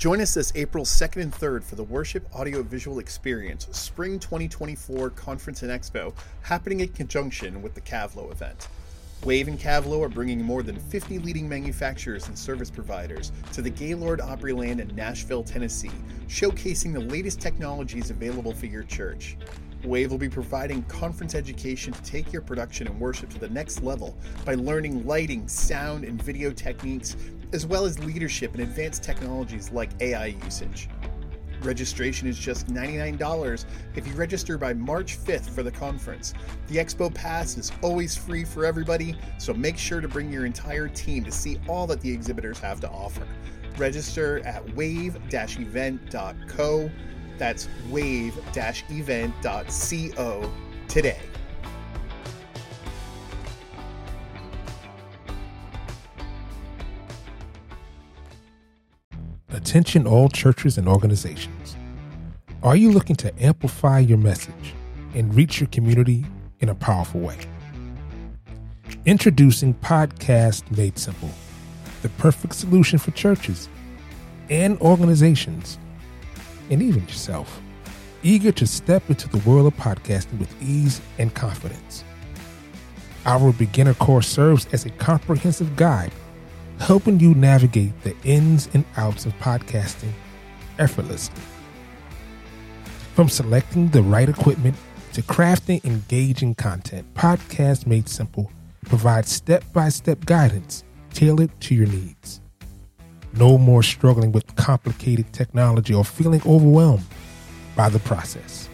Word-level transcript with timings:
Join 0.00 0.22
us 0.22 0.32
this 0.32 0.50
April 0.54 0.86
2nd 0.86 1.20
and 1.20 1.30
3rd 1.30 1.62
for 1.62 1.74
the 1.74 1.84
Worship 1.84 2.26
Audio 2.34 2.62
Visual 2.62 3.00
Experience 3.00 3.68
Spring 3.72 4.18
2024 4.18 5.10
Conference 5.10 5.62
and 5.62 5.70
Expo 5.70 6.14
happening 6.40 6.80
in 6.80 6.88
conjunction 6.88 7.60
with 7.60 7.74
the 7.74 7.82
Cavlo 7.82 8.32
event. 8.32 8.68
Wave 9.24 9.46
and 9.46 9.60
Cavlo 9.60 10.02
are 10.02 10.08
bringing 10.08 10.42
more 10.42 10.62
than 10.62 10.78
50 10.78 11.18
leading 11.18 11.46
manufacturers 11.46 12.28
and 12.28 12.38
service 12.38 12.70
providers 12.70 13.30
to 13.52 13.60
the 13.60 13.68
Gaylord 13.68 14.20
Opryland 14.20 14.80
in 14.80 14.96
Nashville, 14.96 15.44
Tennessee, 15.44 15.90
showcasing 16.28 16.94
the 16.94 17.00
latest 17.00 17.38
technologies 17.38 18.08
available 18.08 18.54
for 18.54 18.64
your 18.64 18.84
church. 18.84 19.36
Wave 19.84 20.10
will 20.10 20.16
be 20.16 20.30
providing 20.30 20.82
conference 20.84 21.34
education 21.34 21.92
to 21.92 22.02
take 22.02 22.32
your 22.32 22.40
production 22.40 22.86
and 22.86 22.98
worship 22.98 23.28
to 23.28 23.38
the 23.38 23.50
next 23.50 23.82
level 23.82 24.16
by 24.46 24.54
learning 24.54 25.06
lighting, 25.06 25.46
sound, 25.46 26.04
and 26.04 26.22
video 26.22 26.52
techniques, 26.52 27.16
as 27.52 27.66
well 27.66 27.84
as 27.84 27.98
leadership 28.04 28.54
and 28.54 28.62
advanced 28.62 29.02
technologies 29.02 29.72
like 29.72 29.90
AI 30.00 30.26
usage. 30.44 30.88
Registration 31.62 32.26
is 32.26 32.38
just 32.38 32.68
$99 32.68 33.66
if 33.94 34.06
you 34.06 34.14
register 34.14 34.56
by 34.56 34.72
March 34.72 35.18
5th 35.18 35.50
for 35.50 35.62
the 35.62 35.70
conference. 35.70 36.32
The 36.68 36.78
Expo 36.78 37.12
Pass 37.12 37.58
is 37.58 37.70
always 37.82 38.16
free 38.16 38.44
for 38.44 38.64
everybody, 38.64 39.14
so 39.38 39.52
make 39.52 39.76
sure 39.76 40.00
to 40.00 40.08
bring 40.08 40.32
your 40.32 40.46
entire 40.46 40.88
team 40.88 41.22
to 41.24 41.30
see 41.30 41.60
all 41.68 41.86
that 41.88 42.00
the 42.00 42.10
exhibitors 42.10 42.58
have 42.60 42.80
to 42.80 42.88
offer. 42.88 43.26
Register 43.76 44.38
at 44.46 44.74
wave-event.co. 44.74 46.90
That's 47.36 47.68
wave-event.co 47.90 50.52
today. 50.88 51.20
Attention, 59.52 60.06
all 60.06 60.28
churches 60.28 60.78
and 60.78 60.86
organizations. 60.86 61.76
Are 62.62 62.76
you 62.76 62.92
looking 62.92 63.16
to 63.16 63.42
amplify 63.42 63.98
your 63.98 64.18
message 64.18 64.74
and 65.14 65.34
reach 65.34 65.60
your 65.60 65.66
community 65.70 66.24
in 66.60 66.68
a 66.68 66.74
powerful 66.74 67.20
way? 67.20 67.36
Introducing 69.06 69.74
Podcast 69.74 70.70
Made 70.76 70.98
Simple, 70.98 71.30
the 72.02 72.10
perfect 72.10 72.54
solution 72.54 72.98
for 72.98 73.10
churches 73.10 73.68
and 74.50 74.78
organizations, 74.78 75.78
and 76.70 76.80
even 76.80 77.02
yourself, 77.02 77.60
eager 78.22 78.52
to 78.52 78.66
step 78.68 79.02
into 79.08 79.28
the 79.28 79.38
world 79.38 79.66
of 79.66 79.74
podcasting 79.76 80.38
with 80.38 80.62
ease 80.62 81.00
and 81.18 81.34
confidence. 81.34 82.04
Our 83.26 83.52
beginner 83.52 83.94
course 83.94 84.28
serves 84.28 84.66
as 84.72 84.86
a 84.86 84.90
comprehensive 84.90 85.74
guide 85.74 86.12
helping 86.80 87.20
you 87.20 87.34
navigate 87.34 88.02
the 88.02 88.16
ins 88.24 88.68
and 88.72 88.84
outs 88.96 89.26
of 89.26 89.38
podcasting 89.38 90.12
effortlessly. 90.78 91.40
From 93.14 93.28
selecting 93.28 93.88
the 93.88 94.02
right 94.02 94.28
equipment 94.28 94.76
to 95.12 95.22
crafting 95.22 95.84
engaging 95.84 96.54
content, 96.54 97.12
Podcast 97.14 97.86
Made 97.86 98.08
Simple 98.08 98.50
provides 98.86 99.30
step 99.30 99.62
by 99.72 99.90
step 99.90 100.24
guidance 100.24 100.82
tailored 101.12 101.50
to 101.60 101.74
your 101.74 101.86
needs. 101.86 102.40
No 103.34 103.58
more 103.58 103.82
struggling 103.82 104.32
with 104.32 104.56
complicated 104.56 105.32
technology 105.32 105.94
or 105.94 106.04
feeling 106.04 106.40
overwhelmed 106.46 107.04
by 107.76 107.88
the 107.88 107.98
process. 108.00 108.68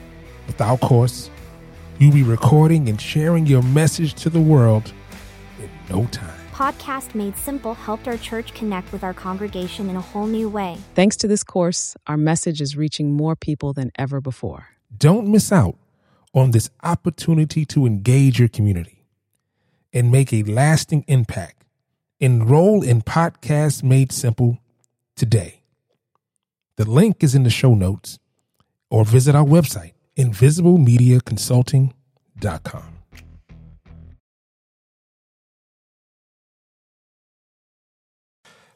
With 0.46 0.60
our 0.60 0.78
course, 0.78 1.28
you'll 1.98 2.14
be 2.14 2.22
recording 2.22 2.88
and 2.88 3.00
sharing 3.00 3.46
your 3.46 3.62
message 3.62 4.14
to 4.22 4.30
the 4.30 4.40
world 4.40 4.92
in 5.58 5.68
no 5.90 6.06
time. 6.06 6.35
Podcast 6.56 7.14
Made 7.14 7.36
Simple 7.36 7.74
helped 7.74 8.08
our 8.08 8.16
church 8.16 8.54
connect 8.54 8.90
with 8.90 9.04
our 9.04 9.12
congregation 9.12 9.90
in 9.90 9.96
a 9.96 10.00
whole 10.00 10.26
new 10.26 10.48
way. 10.48 10.78
Thanks 10.94 11.14
to 11.18 11.28
this 11.28 11.44
course, 11.44 11.94
our 12.06 12.16
message 12.16 12.62
is 12.62 12.78
reaching 12.78 13.12
more 13.12 13.36
people 13.36 13.74
than 13.74 13.92
ever 13.98 14.22
before. 14.22 14.68
Don't 14.96 15.28
miss 15.28 15.52
out 15.52 15.76
on 16.32 16.52
this 16.52 16.70
opportunity 16.82 17.66
to 17.66 17.84
engage 17.84 18.38
your 18.38 18.48
community 18.48 19.04
and 19.92 20.10
make 20.10 20.32
a 20.32 20.44
lasting 20.44 21.04
impact. 21.08 21.62
Enroll 22.20 22.82
in 22.82 23.02
Podcast 23.02 23.82
Made 23.82 24.10
Simple 24.10 24.56
today. 25.14 25.60
The 26.76 26.88
link 26.88 27.22
is 27.22 27.34
in 27.34 27.42
the 27.42 27.50
show 27.50 27.74
notes 27.74 28.18
or 28.88 29.04
visit 29.04 29.34
our 29.34 29.44
website, 29.44 29.92
invisiblemediaconsulting.com. 30.16 32.95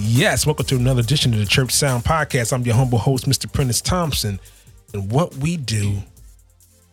Yes. 0.00 0.46
Welcome 0.46 0.66
to 0.66 0.76
another 0.76 1.00
edition 1.00 1.32
of 1.32 1.40
the 1.40 1.46
Church 1.46 1.72
Sound 1.72 2.04
Podcast. 2.04 2.52
I'm 2.52 2.62
your 2.62 2.76
humble 2.76 2.98
host, 2.98 3.28
Mr. 3.28 3.52
Prentiss 3.52 3.82
Thompson. 3.82 4.38
And 4.94 5.10
what 5.10 5.34
we 5.38 5.56
do 5.56 5.96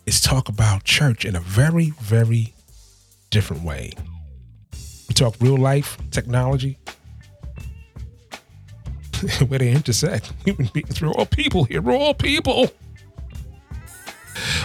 is 0.08 0.20
talk 0.20 0.50
about 0.50 0.86
church 0.86 1.24
in 1.24 1.36
a 1.36 1.40
very, 1.40 1.92
very 2.02 2.56
different 3.30 3.62
way. 3.62 3.92
We 5.08 5.14
talk 5.14 5.36
real 5.40 5.56
life, 5.56 6.00
technology, 6.10 6.80
where 9.48 9.60
they 9.60 9.72
intersect. 9.72 10.34
Human 10.46 10.72
beings, 10.74 11.00
we're 11.00 11.12
all 11.12 11.28
people 11.28 11.66
here. 11.66 11.84
We're 11.84 11.96
all 11.96 12.16
people. 12.16 12.72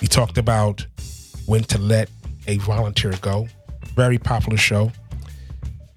we 0.00 0.08
talked 0.08 0.38
about 0.38 0.86
when 1.46 1.64
to 1.64 1.78
let 1.78 2.08
a 2.46 2.56
volunteer 2.58 3.12
go. 3.20 3.46
Very 3.94 4.18
popular 4.18 4.56
show. 4.56 4.90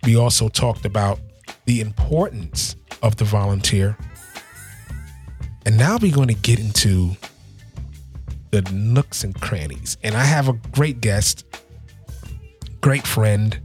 We 0.04 0.18
also 0.18 0.50
talked 0.50 0.86
about 0.86 1.20
the 1.66 1.82
importance 1.82 2.76
of 3.02 3.16
the 3.16 3.26
volunteer. 3.26 3.98
And 5.66 5.78
now 5.78 5.98
we're 6.00 6.14
going 6.14 6.28
to 6.28 6.34
get 6.34 6.60
into 6.60 7.16
the 8.52 8.62
nooks 8.72 9.24
and 9.24 9.34
crannies. 9.40 9.98
And 10.04 10.16
I 10.16 10.24
have 10.24 10.48
a 10.48 10.54
great 10.54 11.02
guest, 11.02 11.46
great 12.86 13.08
friend, 13.08 13.60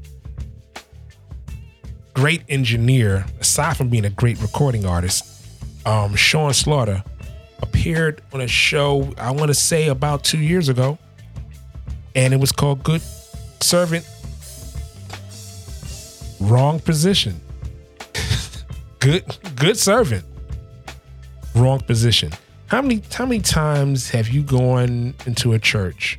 great 2.15 2.43
engineer, 2.49 3.27
aside 3.39 3.77
from 3.77 3.91
being 3.91 4.07
a 4.07 4.11
great 4.11 4.41
recording 4.41 4.87
artist. 4.87 5.47
Um, 5.85 6.17
Sean 6.17 6.55
Slaughter 6.55 7.05
appeared 7.61 8.23
on 8.33 8.41
a 8.41 8.49
show, 8.49 9.13
I 9.19 9.33
want 9.33 9.49
to 9.49 9.55
say 9.55 9.89
about 9.89 10.25
two 10.25 10.39
years 10.39 10.71
ago, 10.71 10.97
and 12.15 12.33
it 12.33 12.41
was 12.41 12.51
called 12.51 12.83
Good 12.83 13.03
Servant, 13.61 14.09
Wrong 16.41 16.81
Position. 16.81 17.39
good 19.01 19.23
good 19.55 19.77
servant, 19.77 20.25
wrong 21.55 21.81
position. 21.81 22.33
How 22.69 22.81
many 22.81 23.03
how 23.13 23.27
many 23.27 23.43
times 23.43 24.09
have 24.09 24.29
you 24.31 24.43
gone 24.43 25.13
into 25.27 25.53
a 25.53 25.59
church 25.59 26.19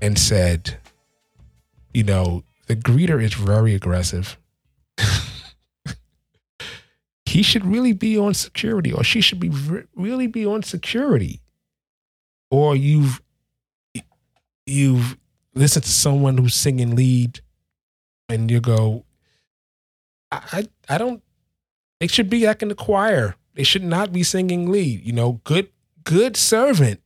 and 0.00 0.16
said, 0.16 0.78
you 1.98 2.04
know, 2.04 2.44
the 2.68 2.76
greeter 2.76 3.20
is 3.20 3.34
very 3.34 3.74
aggressive. 3.74 4.38
he 7.26 7.42
should 7.42 7.66
really 7.66 7.92
be 7.92 8.16
on 8.16 8.34
security, 8.34 8.92
or 8.92 9.02
she 9.02 9.20
should 9.20 9.40
be 9.40 9.50
really 9.96 10.28
be 10.28 10.46
on 10.46 10.62
security. 10.62 11.40
Or 12.52 12.76
you've 12.76 13.20
you've 14.64 15.18
listened 15.54 15.86
to 15.86 15.90
someone 15.90 16.38
who's 16.38 16.54
singing 16.54 16.94
lead, 16.94 17.40
and 18.28 18.48
you 18.48 18.60
go, 18.60 19.04
I 20.30 20.40
I, 20.52 20.94
I 20.94 20.98
don't. 20.98 21.20
They 21.98 22.06
should 22.06 22.30
be 22.30 22.46
like 22.46 22.62
in 22.62 22.68
the 22.68 22.76
choir 22.76 23.34
they 23.58 23.64
should 23.64 23.82
not 23.82 24.12
be 24.12 24.22
singing 24.22 24.70
lead. 24.70 25.04
You 25.04 25.12
know, 25.12 25.40
good 25.42 25.70
good 26.04 26.36
servant. 26.36 27.00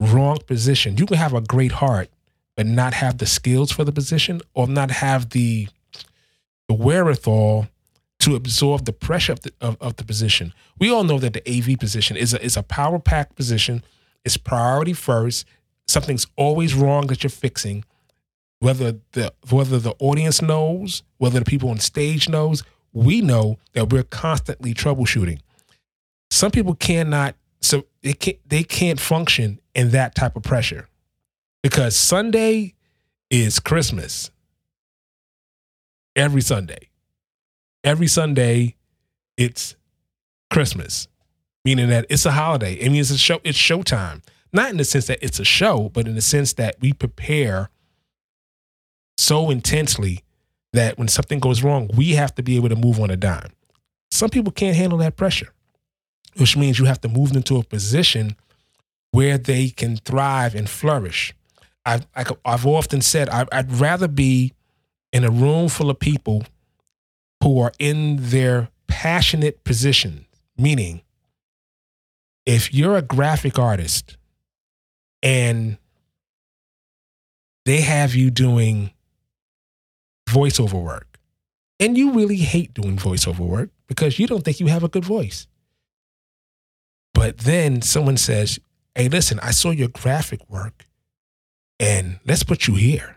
Wrong 0.00 0.38
position. 0.44 0.96
You 0.96 1.06
can 1.06 1.18
have 1.18 1.34
a 1.34 1.40
great 1.40 1.70
heart, 1.70 2.08
but 2.56 2.66
not 2.66 2.94
have 2.94 3.18
the 3.18 3.26
skills 3.26 3.72
for 3.72 3.84
the 3.84 3.92
position, 3.92 4.40
or 4.54 4.66
not 4.66 4.90
have 4.90 5.30
the 5.30 5.68
the 6.68 6.74
wherewithal 6.74 7.68
to 8.20 8.34
absorb 8.34 8.86
the 8.86 8.92
pressure 8.92 9.32
of 9.32 9.40
the, 9.40 9.52
of, 9.60 9.76
of 9.80 9.96
the 9.96 10.04
position. 10.04 10.54
We 10.78 10.90
all 10.90 11.04
know 11.04 11.18
that 11.18 11.34
the 11.34 11.42
AV 11.46 11.78
position 11.78 12.16
is 12.16 12.32
a, 12.32 12.42
is 12.42 12.56
a 12.56 12.62
power 12.62 12.98
pack 12.98 13.34
position. 13.34 13.84
It's 14.24 14.38
priority 14.38 14.94
first. 14.94 15.46
Something's 15.86 16.26
always 16.36 16.74
wrong 16.74 17.08
that 17.08 17.22
you're 17.22 17.30
fixing. 17.30 17.84
Whether 18.60 18.96
the 19.12 19.34
whether 19.50 19.78
the 19.78 19.94
audience 19.98 20.40
knows, 20.40 21.02
whether 21.18 21.38
the 21.38 21.44
people 21.44 21.68
on 21.68 21.80
stage 21.80 22.28
knows, 22.28 22.62
we 22.94 23.20
know 23.20 23.58
that 23.74 23.92
we're 23.92 24.04
constantly 24.04 24.72
troubleshooting. 24.72 25.40
Some 26.30 26.50
people 26.50 26.74
cannot, 26.74 27.34
so 27.60 27.84
they 28.02 28.14
can't, 28.14 28.38
they 28.48 28.62
can't 28.62 28.98
function 28.98 29.60
in 29.74 29.90
that 29.90 30.14
type 30.14 30.34
of 30.34 30.42
pressure 30.44 30.88
because 31.64 31.96
Sunday 31.96 32.74
is 33.30 33.58
Christmas. 33.58 34.30
Every 36.14 36.42
Sunday, 36.42 36.90
every 37.82 38.06
Sunday, 38.06 38.76
it's 39.38 39.74
Christmas, 40.50 41.08
meaning 41.64 41.88
that 41.88 42.04
it's 42.10 42.26
a 42.26 42.32
holiday. 42.32 42.74
It 42.74 42.90
means 42.90 43.10
it's 43.10 43.18
show. 43.18 43.40
It's 43.44 43.56
showtime. 43.56 44.22
Not 44.52 44.72
in 44.72 44.76
the 44.76 44.84
sense 44.84 45.06
that 45.06 45.20
it's 45.22 45.40
a 45.40 45.44
show, 45.44 45.88
but 45.88 46.06
in 46.06 46.14
the 46.14 46.20
sense 46.20 46.52
that 46.52 46.76
we 46.82 46.92
prepare 46.92 47.70
so 49.16 49.48
intensely 49.48 50.22
that 50.74 50.98
when 50.98 51.08
something 51.08 51.40
goes 51.40 51.62
wrong, 51.62 51.88
we 51.96 52.10
have 52.10 52.34
to 52.34 52.42
be 52.42 52.56
able 52.56 52.68
to 52.68 52.76
move 52.76 53.00
on 53.00 53.10
a 53.10 53.16
dime. 53.16 53.52
Some 54.10 54.28
people 54.28 54.52
can't 54.52 54.76
handle 54.76 54.98
that 54.98 55.16
pressure, 55.16 55.54
which 56.36 56.58
means 56.58 56.78
you 56.78 56.84
have 56.84 57.00
to 57.00 57.08
move 57.08 57.32
them 57.32 57.42
to 57.44 57.56
a 57.56 57.64
position 57.64 58.36
where 59.12 59.38
they 59.38 59.70
can 59.70 59.96
thrive 59.96 60.54
and 60.54 60.68
flourish. 60.68 61.34
I've, 61.84 62.06
I've 62.44 62.66
often 62.66 63.02
said 63.02 63.28
I'd 63.28 63.72
rather 63.72 64.08
be 64.08 64.52
in 65.12 65.24
a 65.24 65.30
room 65.30 65.68
full 65.68 65.90
of 65.90 65.98
people 65.98 66.44
who 67.42 67.60
are 67.60 67.72
in 67.78 68.16
their 68.20 68.68
passionate 68.88 69.64
position, 69.64 70.24
meaning 70.56 71.02
if 72.46 72.72
you're 72.72 72.96
a 72.96 73.02
graphic 73.02 73.58
artist 73.58 74.16
and 75.22 75.78
they 77.64 77.80
have 77.80 78.14
you 78.14 78.30
doing 78.30 78.90
voiceover 80.28 80.82
work. 80.82 81.18
And 81.80 81.98
you 81.98 82.12
really 82.12 82.36
hate 82.36 82.72
doing 82.72 82.96
voiceover 82.96 83.40
work 83.40 83.70
because 83.88 84.18
you 84.18 84.26
don't 84.26 84.44
think 84.44 84.60
you 84.60 84.66
have 84.68 84.84
a 84.84 84.88
good 84.88 85.04
voice. 85.04 85.46
But 87.12 87.38
then 87.38 87.82
someone 87.82 88.16
says, 88.16 88.58
Hey, 88.94 89.08
listen, 89.08 89.40
I 89.40 89.50
saw 89.50 89.70
your 89.70 89.88
graphic 89.88 90.48
work 90.48 90.86
and 91.80 92.20
let's 92.26 92.44
put 92.44 92.68
you 92.68 92.74
here. 92.76 93.16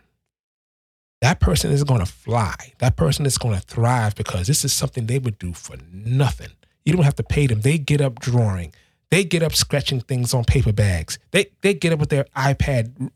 That 1.21 1.39
person 1.39 1.71
is 1.71 1.83
going 1.83 2.01
to 2.01 2.05
fly. 2.07 2.55
That 2.79 2.97
person 2.97 3.25
is 3.25 3.37
going 3.37 3.55
to 3.55 3.61
thrive 3.61 4.15
because 4.15 4.47
this 4.47 4.65
is 4.65 4.73
something 4.73 5.07
they 5.07 5.19
would 5.19 5.39
do 5.39 5.53
for 5.53 5.77
nothing. 5.93 6.49
You 6.85 6.93
don't 6.93 7.03
have 7.05 7.15
to 7.17 7.23
pay 7.23 7.47
them. 7.47 7.61
They 7.61 7.77
get 7.77 8.01
up 8.01 8.19
drawing. 8.19 8.73
They 9.11 9.23
get 9.25 9.43
up 9.43 9.55
scratching 9.55 10.01
things 10.01 10.33
on 10.33 10.45
paper 10.45 10.73
bags. 10.73 11.19
They 11.31 11.47
they 11.61 11.73
get 11.75 11.93
up 11.93 11.99
with 11.99 12.09
their 12.09 12.25
iPad 12.35 13.11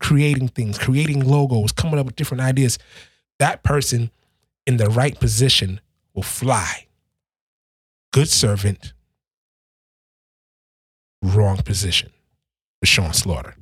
creating 0.00 0.48
things, 0.48 0.78
creating 0.78 1.24
logos, 1.26 1.72
coming 1.72 1.98
up 2.00 2.06
with 2.06 2.16
different 2.16 2.42
ideas 2.42 2.78
that 3.40 3.62
person 3.64 4.10
in 4.66 4.78
the 4.78 4.86
right 4.90 5.18
position 5.20 5.80
will 6.14 6.22
fly. 6.24 6.86
Good 8.12 8.28
servant, 8.28 8.94
wrong 11.22 11.58
position 11.58 12.10
Sean 12.84 13.12
Slaughter. 13.14 13.56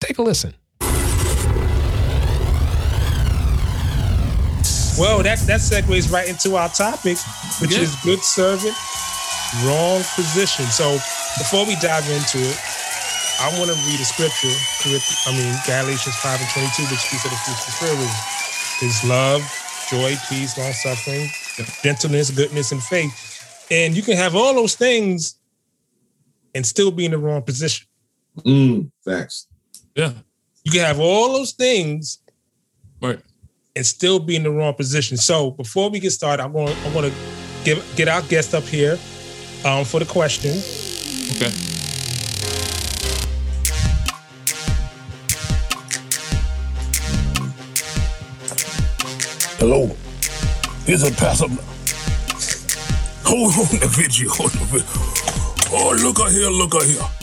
Take 0.00 0.18
a 0.18 0.22
listen. 0.22 0.54
Well, 4.98 5.22
that, 5.22 5.38
that 5.46 5.60
segues 5.60 6.10
right 6.10 6.28
into 6.28 6.56
our 6.56 6.68
topic, 6.68 7.18
which 7.62 7.70
yeah. 7.70 7.86
is 7.86 7.94
good 8.02 8.18
servant, 8.18 8.74
wrong 9.62 10.02
position. 10.18 10.66
So 10.66 10.98
before 11.38 11.64
we 11.66 11.78
dive 11.78 12.02
into 12.10 12.42
it, 12.42 12.58
I 13.38 13.54
want 13.54 13.70
to 13.70 13.78
read 13.86 14.00
a 14.00 14.04
scripture, 14.04 14.50
I 14.50 15.30
mean, 15.30 15.54
Galatians 15.64 16.16
5 16.16 16.40
and 16.40 16.50
22, 16.50 16.82
which 16.90 16.98
speaks 16.98 17.24
of 17.24 17.30
the 17.30 17.38
fruits 17.46 17.62
of 17.62 17.66
the 17.66 17.74
Spirit 17.78 18.38
is 18.82 19.04
love, 19.04 19.40
joy, 19.88 20.14
peace, 20.28 20.58
long 20.58 20.72
suffering, 20.72 21.28
gentleness, 21.82 22.30
goodness, 22.30 22.72
and 22.72 22.82
faith. 22.82 23.66
And 23.70 23.94
you 23.94 24.02
can 24.02 24.16
have 24.16 24.34
all 24.34 24.54
those 24.54 24.74
things 24.74 25.38
and 26.54 26.66
still 26.66 26.90
be 26.90 27.04
in 27.04 27.12
the 27.12 27.18
wrong 27.18 27.42
position. 27.42 27.86
Mm, 28.38 28.90
facts. 29.04 29.46
Yeah. 29.94 30.12
You 30.64 30.72
can 30.72 30.80
have 30.80 30.98
all 30.98 31.32
those 31.34 31.52
things 31.52 32.18
right. 33.00 33.20
And 33.78 33.86
still 33.86 34.18
be 34.18 34.34
in 34.34 34.42
the 34.42 34.50
wrong 34.50 34.74
position. 34.74 35.16
So 35.16 35.52
before 35.52 35.88
we 35.88 36.00
get 36.00 36.10
started, 36.10 36.42
I'm 36.42 36.52
going 36.52 36.76
I'm 36.84 36.92
gonna 36.92 37.12
give 37.64 37.80
get 37.96 38.08
our 38.08 38.22
guest 38.22 38.52
up 38.52 38.64
here 38.64 38.98
um, 39.64 39.84
for 39.84 40.00
the 40.00 40.04
question. 40.04 40.50
Okay. 41.36 41.52
Hello. 49.60 49.94
Here's 50.84 51.04
a 51.04 51.12
pass 51.12 51.40
up. 51.42 51.50
Hold 53.24 53.52
on 53.52 53.78
the 53.78 53.88
video. 53.92 54.28
On 54.30 54.50
the 54.50 54.64
video. 54.72 54.88
Oh, 55.70 55.96
look 56.02 56.18
at 56.18 56.32
here, 56.32 56.48
look 56.50 56.74
at 56.74 56.82
here. 56.82 57.17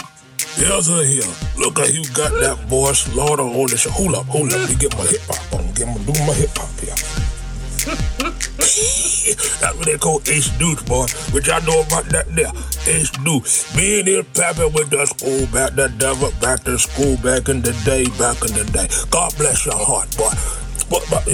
Here's 0.56 0.88
a 0.88 1.04
here. 1.04 1.22
Look 1.58 1.80
at 1.80 1.94
you 1.94 2.04
got 2.14 2.32
that 2.40 2.58
voice, 2.70 3.14
Lord 3.14 3.42
on 3.42 3.68
the 3.68 3.76
show. 3.78 3.90
Hold 3.92 4.16
up, 4.16 4.26
hold 4.28 4.54
up. 4.54 4.60
Let 4.60 4.70
me 4.70 4.76
get 4.76 4.98
my 4.98 5.04
hip 5.04 5.22
hop 5.28 5.60
on. 5.60 5.72
Get 5.74 5.86
my 5.86 5.98
do 6.08 6.14
my 6.24 6.34
hip 6.34 6.52
hop 6.56 6.72
here. 6.80 6.96
That's 9.60 9.76
what 9.76 9.86
they 9.86 9.98
call 9.98 10.22
Ace 10.28 10.50
Deuce, 10.58 10.82
boy. 10.84 11.08
Which 11.36 11.50
I 11.50 11.60
know 11.68 11.82
about 11.82 12.06
that 12.16 12.28
there. 12.36 12.52
Ace 12.88 13.12
Deuce. 13.12 13.76
Me 13.76 14.00
and 14.00 14.08
his 14.08 14.26
with 14.74 14.90
the 14.90 15.06
school 15.06 15.46
back, 15.52 15.76
the 15.76 15.92
devil 15.98 16.32
back 16.40 16.64
to 16.64 16.80
school 16.80 17.18
back 17.18 17.50
in 17.50 17.62
the 17.62 17.74
day, 17.84 18.06
back 18.18 18.40
in 18.48 18.56
the 18.56 18.64
day. 18.72 18.88
God 19.12 19.36
bless 19.38 19.66
your 19.66 19.76
heart, 19.76 20.08
boy. 20.16 20.32
But, 20.90 21.04
but 21.10 21.26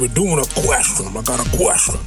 we're 0.00 0.08
doing 0.08 0.38
a 0.38 0.48
question. 0.64 1.08
I 1.08 1.22
got 1.22 1.44
a 1.44 1.56
question. 1.56 2.00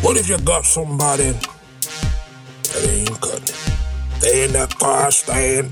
What 0.00 0.16
if 0.16 0.28
you 0.28 0.38
got 0.38 0.64
somebody 0.64 1.32
that 1.32 2.88
ain't 2.88 3.20
cutting? 3.20 3.67
They 4.20 4.44
in 4.44 4.52
that 4.52 4.74
car 4.78 5.10
stand, 5.10 5.70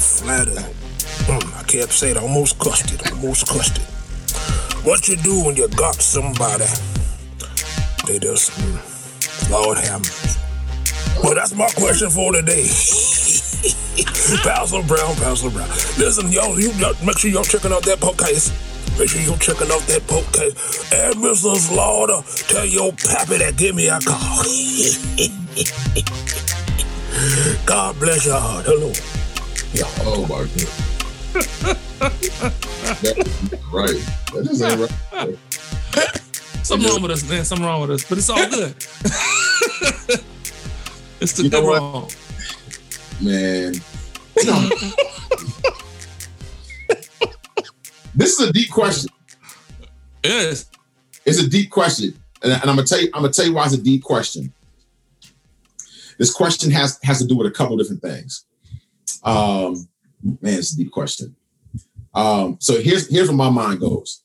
flattered. 0.00 0.64
Mm, 1.26 1.58
I 1.58 1.62
can't 1.64 1.90
say 1.90 2.10
it. 2.12 2.16
Almost 2.16 2.58
cussed 2.58 2.92
it. 2.92 3.12
almost 3.12 3.46
cussed 3.46 3.78
it. 3.78 3.84
What 4.84 5.08
you 5.08 5.16
do 5.16 5.44
when 5.44 5.56
you 5.56 5.68
got 5.68 5.96
somebody? 5.96 6.64
They 8.06 8.18
just, 8.18 8.50
mm, 8.52 9.50
Lord 9.50 9.78
have. 9.78 10.02
Well, 11.22 11.34
that's 11.34 11.54
my 11.54 11.68
question 11.76 12.08
for 12.08 12.32
today. 12.32 12.64
Pastor 14.42 14.82
Brown, 14.82 15.14
Pastor 15.16 15.50
Brown. 15.50 15.68
Listen, 15.98 16.32
y'all, 16.32 16.58
you 16.58 16.70
y'all, 16.72 16.94
make 17.04 17.18
sure 17.18 17.30
y'all 17.30 17.44
checking 17.44 17.72
out 17.72 17.82
that 17.82 17.98
podcast. 17.98 18.50
Make 18.98 19.10
sure 19.10 19.20
you're 19.20 19.36
checking 19.36 19.70
out 19.70 19.80
that 19.82 20.02
podcast. 20.02 20.92
And 20.92 21.14
Mr. 21.16 21.56
Slaughter, 21.56 22.22
tell 22.48 22.64
your 22.64 22.92
pappy 22.92 23.38
that 23.38 23.56
give 23.56 23.74
me 23.74 23.88
a 23.88 24.00
call. 24.00 24.44
God 27.66 27.98
bless 27.98 28.26
your 28.26 28.38
heart. 28.38 28.66
Hello. 28.66 28.92
Yeah. 29.72 29.84
Oh 30.00 30.22
my 30.22 30.44
god. 30.44 30.68
That's 32.00 32.14
right. 33.72 34.00
That 34.32 34.44
just 34.44 34.62
ain't 34.62 34.80
right. 35.12 35.36
Something 36.64 36.88
wrong 36.88 37.02
with 37.02 37.10
us, 37.10 37.28
man. 37.28 37.44
Something 37.44 37.66
wrong 37.66 37.80
with 37.80 37.90
us, 37.90 38.08
but 38.08 38.18
it's 38.18 38.30
all 38.30 38.48
good. 38.48 38.76
it's 41.20 41.32
the 41.32 41.42
You 41.44 41.50
know 41.50 41.66
wrong. 41.66 42.08
Man. 43.20 43.74
this 48.14 48.38
is 48.38 48.48
a 48.48 48.52
deep 48.52 48.70
question. 48.70 49.10
Yes. 50.22 50.70
It's 51.26 51.42
a 51.42 51.48
deep 51.48 51.70
question, 51.70 52.14
and, 52.42 52.52
and 52.52 52.62
I'm 52.62 52.76
gonna 52.76 52.84
tell 52.84 53.00
you. 53.00 53.08
I'm 53.14 53.22
gonna 53.22 53.32
tell 53.32 53.46
you 53.46 53.54
why 53.54 53.64
it's 53.64 53.74
a 53.74 53.82
deep 53.82 54.02
question. 54.02 54.52
This 56.20 56.34
question 56.34 56.70
has 56.72 56.98
has 57.02 57.18
to 57.20 57.26
do 57.26 57.34
with 57.34 57.46
a 57.46 57.50
couple 57.50 57.78
different 57.78 58.02
things. 58.02 58.44
Um, 59.24 59.88
man, 60.22 60.58
it's 60.58 60.74
a 60.74 60.76
deep 60.76 60.92
question. 60.92 61.34
Um, 62.12 62.58
so 62.60 62.78
here's 62.78 63.10
here's 63.10 63.28
where 63.28 63.36
my 63.38 63.48
mind 63.48 63.80
goes. 63.80 64.22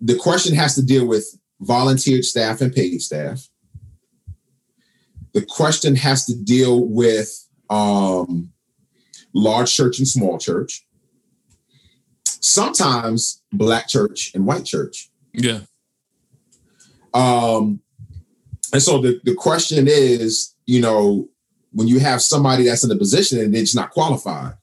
The 0.00 0.16
question 0.16 0.54
has 0.56 0.74
to 0.76 0.82
deal 0.82 1.06
with 1.06 1.38
volunteered 1.60 2.24
staff 2.24 2.62
and 2.62 2.74
paid 2.74 3.02
staff. 3.02 3.46
The 5.34 5.44
question 5.44 5.96
has 5.96 6.24
to 6.24 6.34
deal 6.34 6.88
with 6.88 7.30
um, 7.68 8.52
large 9.34 9.74
church 9.74 9.98
and 9.98 10.08
small 10.08 10.38
church. 10.38 10.86
Sometimes 12.24 13.42
black 13.52 13.86
church 13.86 14.32
and 14.34 14.46
white 14.46 14.64
church. 14.64 15.10
Yeah. 15.34 15.60
Um, 17.12 17.82
and 18.72 18.82
so 18.82 19.00
the, 19.00 19.20
the 19.24 19.34
question 19.34 19.86
is, 19.88 20.54
you 20.66 20.80
know, 20.80 21.28
when 21.72 21.88
you 21.88 21.98
have 22.00 22.22
somebody 22.22 22.64
that's 22.64 22.84
in 22.84 22.90
a 22.90 22.96
position 22.96 23.38
and 23.40 23.54
it's 23.56 23.74
not 23.74 23.90
qualified, 23.90 24.54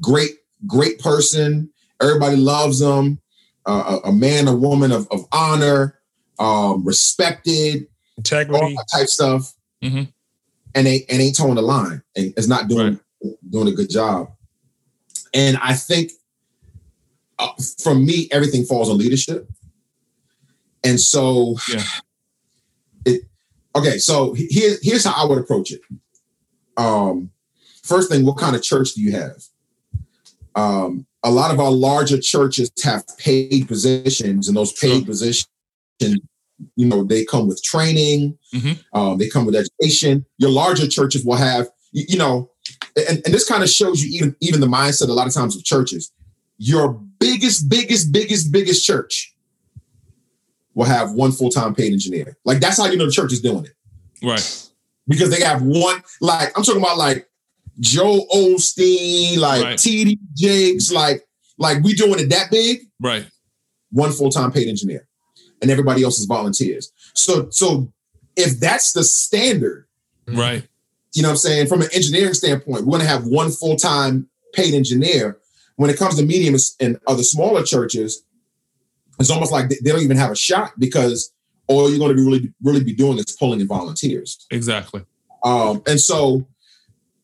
great, 0.00 0.32
great 0.66 0.98
person, 0.98 1.70
everybody 2.00 2.36
loves 2.36 2.78
them, 2.80 3.20
uh, 3.66 3.98
a, 4.04 4.08
a 4.08 4.12
man, 4.12 4.48
a 4.48 4.54
woman 4.54 4.90
of, 4.92 5.06
of 5.10 5.24
honor, 5.32 5.98
um, 6.38 6.84
respected, 6.84 7.86
all 7.86 8.16
Integrity. 8.18 8.74
that 8.76 8.86
type 8.92 9.08
stuff, 9.08 9.54
Mhm. 9.82 10.12
and 10.74 10.86
they 10.86 11.04
and 11.08 11.20
ain't 11.22 11.36
towing 11.36 11.54
the 11.56 11.62
line 11.62 12.02
and 12.16 12.32
is 12.36 12.48
not 12.48 12.68
doing 12.68 12.98
doing 13.50 13.68
a 13.68 13.72
good 13.72 13.90
job. 13.90 14.30
And 15.34 15.58
I 15.58 15.74
think, 15.74 16.12
uh, 17.38 17.52
for 17.82 17.94
me, 17.94 18.28
everything 18.30 18.64
falls 18.64 18.88
on 18.90 18.96
leadership. 18.98 19.48
And 20.82 20.98
so, 20.98 21.56
Yeah. 21.70 21.84
Okay. 23.74 23.98
So 23.98 24.34
here, 24.34 24.76
here's 24.82 25.04
how 25.04 25.12
I 25.22 25.28
would 25.28 25.38
approach 25.38 25.72
it. 25.72 25.80
Um, 26.76 27.30
first 27.82 28.10
thing, 28.10 28.24
what 28.24 28.38
kind 28.38 28.56
of 28.56 28.62
church 28.62 28.94
do 28.94 29.02
you 29.02 29.12
have? 29.12 29.42
Um, 30.54 31.06
a 31.22 31.30
lot 31.30 31.52
of 31.52 31.60
our 31.60 31.70
larger 31.70 32.18
churches 32.18 32.70
have 32.82 33.04
paid 33.18 33.68
positions, 33.68 34.48
and 34.48 34.56
those 34.56 34.72
paid 34.72 35.04
positions, 35.06 35.46
you 35.98 36.86
know, 36.86 37.04
they 37.04 37.24
come 37.24 37.46
with 37.46 37.62
training, 37.62 38.38
Mhm. 38.54 38.78
um, 38.94 39.18
they 39.18 39.28
come 39.28 39.46
with 39.46 39.54
education. 39.54 40.24
Your 40.38 40.50
larger 40.50 40.86
churches 40.88 41.24
will 41.24 41.36
have, 41.36 41.68
you, 41.92 42.04
you 42.08 42.18
know, 42.18 42.50
and, 43.08 43.20
and 43.24 43.34
this 43.34 43.46
kind 43.48 43.62
of 43.62 43.68
shows 43.68 44.02
you 44.02 44.10
even 44.10 44.36
even 44.40 44.60
the 44.60 44.66
mindset 44.66 45.08
a 45.08 45.12
lot 45.12 45.26
of 45.26 45.34
times 45.34 45.56
of 45.56 45.64
churches. 45.64 46.10
Your 46.58 47.00
biggest, 47.18 47.68
biggest, 47.68 48.12
biggest, 48.12 48.50
biggest 48.52 48.84
church 48.84 49.34
will 50.74 50.84
have 50.86 51.12
one 51.12 51.32
full 51.32 51.50
time 51.50 51.74
paid 51.74 51.92
engineer. 51.92 52.36
Like 52.44 52.60
that's 52.60 52.78
how 52.78 52.86
you 52.86 52.96
know 52.96 53.06
the 53.06 53.12
church 53.12 53.32
is 53.32 53.40
doing 53.40 53.64
it 53.66 53.74
Right. 54.22 54.68
because 55.08 55.30
they 55.30 55.42
have 55.44 55.62
one. 55.62 56.02
Like 56.20 56.56
I'm 56.56 56.62
talking 56.64 56.80
about 56.82 56.96
like 56.98 57.28
Joel 57.78 58.26
Osteen, 58.34 59.38
like 59.38 59.62
Right. 59.64 59.78
T.D. 59.78 60.18
Jakes, 60.34 60.90
like 60.92 61.22
like 61.58 61.82
we 61.82 61.94
doing 61.94 62.18
it 62.20 62.28
that 62.30 62.50
big. 62.50 62.80
Right. 63.00 63.26
One 63.90 64.12
full 64.12 64.30
time 64.30 64.52
paid 64.52 64.68
engineer, 64.68 65.08
and 65.62 65.70
everybody 65.70 66.02
else 66.04 66.18
is 66.18 66.26
volunteers. 66.26 66.92
So 67.14 67.48
so 67.50 67.92
if 68.36 68.60
that's 68.60 68.92
the 68.92 69.02
standard, 69.04 69.86
Right. 70.28 70.64
you 71.14 71.22
know 71.22 71.28
what 71.28 71.32
I'm 71.32 71.38
saying? 71.38 71.66
From 71.66 71.82
an 71.82 71.88
engineering 71.92 72.34
standpoint, 72.34 72.84
we're 72.84 72.92
going 72.92 73.00
to 73.02 73.08
have 73.08 73.26
one 73.26 73.50
full 73.50 73.76
time 73.76 74.28
paid 74.54 74.74
engineer. 74.74 75.38
When 75.76 75.88
it 75.90 75.96
comes 75.96 76.16
to 76.16 76.24
medium 76.24 76.54
and 76.78 76.98
other 77.06 77.22
smaller 77.22 77.62
churches, 77.64 78.22
it's 79.20 79.30
almost 79.30 79.52
like 79.52 79.68
they 79.68 79.90
don't 79.90 80.02
even 80.02 80.16
have 80.16 80.30
a 80.30 80.36
shot 80.36 80.72
because 80.78 81.32
all 81.66 81.88
you're 81.88 81.98
going 81.98 82.10
to 82.10 82.16
be 82.16 82.26
really, 82.26 82.52
really 82.62 82.82
be 82.82 82.92
doing 82.92 83.18
is 83.18 83.36
pulling 83.38 83.60
in 83.60 83.68
volunteers. 83.68 84.46
Exactly. 84.50 85.02
Um, 85.44 85.82
and 85.86 86.00
so 86.00 86.48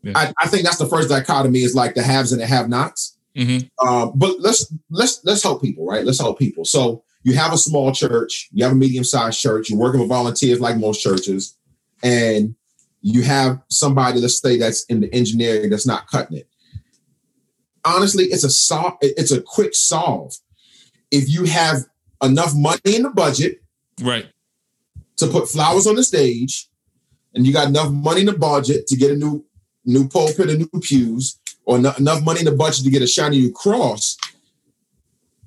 Yeah. 0.03 0.13
I, 0.15 0.33
I 0.41 0.47
think 0.47 0.63
that's 0.65 0.79
the 0.79 0.87
first 0.87 1.09
dichotomy 1.09 1.63
is 1.63 1.75
like 1.75 1.95
the 1.95 2.03
haves 2.03 2.33
and 2.33 2.41
the 2.41 2.47
have 2.47 2.69
nots. 2.69 3.17
hmm 3.37 3.59
Um, 3.85 4.13
but 4.15 4.39
let's 4.41 4.73
let's 4.91 5.21
let's 5.25 5.43
help 5.43 5.63
people, 5.63 5.85
right? 5.87 6.05
Let's 6.05 6.21
help 6.21 6.39
people. 6.39 6.65
So 6.65 7.03
you 7.25 7.35
have 7.35 7.53
a 7.53 7.59
small 7.59 7.91
church, 7.93 8.49
you 8.53 8.63
have 8.63 8.73
a 8.73 8.77
medium-sized 8.77 9.41
church, 9.41 9.69
you're 9.69 9.79
working 9.81 9.99
with 10.01 10.09
volunteers 10.09 10.61
like 10.61 10.77
most 10.77 11.03
churches, 11.03 11.57
and 12.05 12.55
you 13.03 13.23
have 13.23 13.61
somebody, 13.69 14.21
let's 14.21 14.41
say 14.41 14.57
that's 14.59 14.85
in 14.85 15.01
the 15.01 15.13
engineering 15.13 15.71
that's 15.71 15.87
not 15.87 16.07
cutting 16.07 16.39
it. 16.39 16.49
Honestly, 17.85 18.25
it's 18.25 18.45
a 18.45 18.51
solve, 18.51 18.95
it's 19.01 19.33
a 19.33 19.41
quick 19.41 19.75
solve. 19.75 20.35
If 21.11 21.29
you 21.29 21.45
have 21.45 21.85
enough 22.23 22.55
money 22.55 22.81
in 22.97 23.03
the 23.03 23.11
budget 23.11 23.63
Right. 24.01 24.27
to 25.17 25.27
put 25.27 25.49
flowers 25.49 25.87
on 25.87 25.97
the 25.97 26.05
stage, 26.05 26.69
and 27.35 27.47
you 27.47 27.53
got 27.53 27.69
enough 27.69 27.91
money 27.93 28.21
in 28.21 28.27
the 28.27 28.33
budget 28.39 28.87
to 28.89 28.97
get 28.97 29.11
a 29.11 29.17
new 29.17 29.45
new 29.85 30.09
pulpit 30.09 30.51
and 30.51 30.59
new 30.73 30.81
pews, 30.81 31.39
or 31.65 31.77
eno- 31.79 31.95
enough 31.99 32.25
money 32.25 32.41
in 32.41 32.45
the 32.47 32.53
budget 32.53 32.83
to 32.85 32.91
get 32.91 33.03
a 33.03 33.07
shiny 33.07 33.39
new 33.39 33.53
cross, 33.53 34.17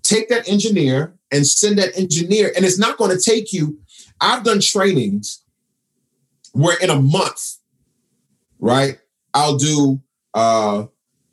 take 0.02 0.30
that 0.30 0.48
engineer 0.48 1.14
and 1.32 1.46
send 1.46 1.78
that 1.78 1.98
engineer. 1.98 2.52
And 2.56 2.64
it's 2.66 2.80
not 2.80 2.98
going 2.98 3.12
to 3.16 3.22
take 3.22 3.52
you. 3.52 3.80
I've 4.22 4.44
done 4.46 4.62
trainings 4.62 5.42
where 6.54 6.78
in 6.80 6.90
a 6.90 7.02
month, 7.02 7.58
right? 8.60 8.98
I'll 9.34 9.58
do 9.58 10.00
uh 10.34 10.86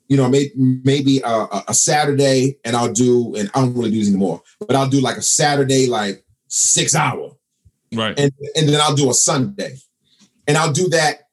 you 0.09 0.17
know, 0.17 0.29
maybe 0.29 0.53
maybe 0.57 1.21
a, 1.25 1.47
a- 1.69 1.75
Saturday, 1.75 2.59
and 2.65 2.77
I'll 2.77 2.93
do, 2.93 3.35
and 3.37 3.51
I 3.55 3.61
don't 3.61 3.75
really 3.75 3.91
do 3.91 3.99
this 3.99 4.09
anymore, 4.09 4.43
but 4.61 4.77
I'll 4.77 4.89
do 4.89 5.01
like 5.01 5.17
a 5.17 5.23
Saturday, 5.23 5.89
like 5.89 6.25
six 6.49 6.95
hour, 6.95 7.33
Right. 7.93 8.19
and 8.19 8.33
and 8.55 8.69
then 8.69 8.81
I'll 8.81 8.95
do 8.95 9.11
a 9.11 9.15
Sunday, 9.15 9.77
and 10.47 10.57
I'll 10.57 10.73
do 10.73 10.89
that 10.91 11.29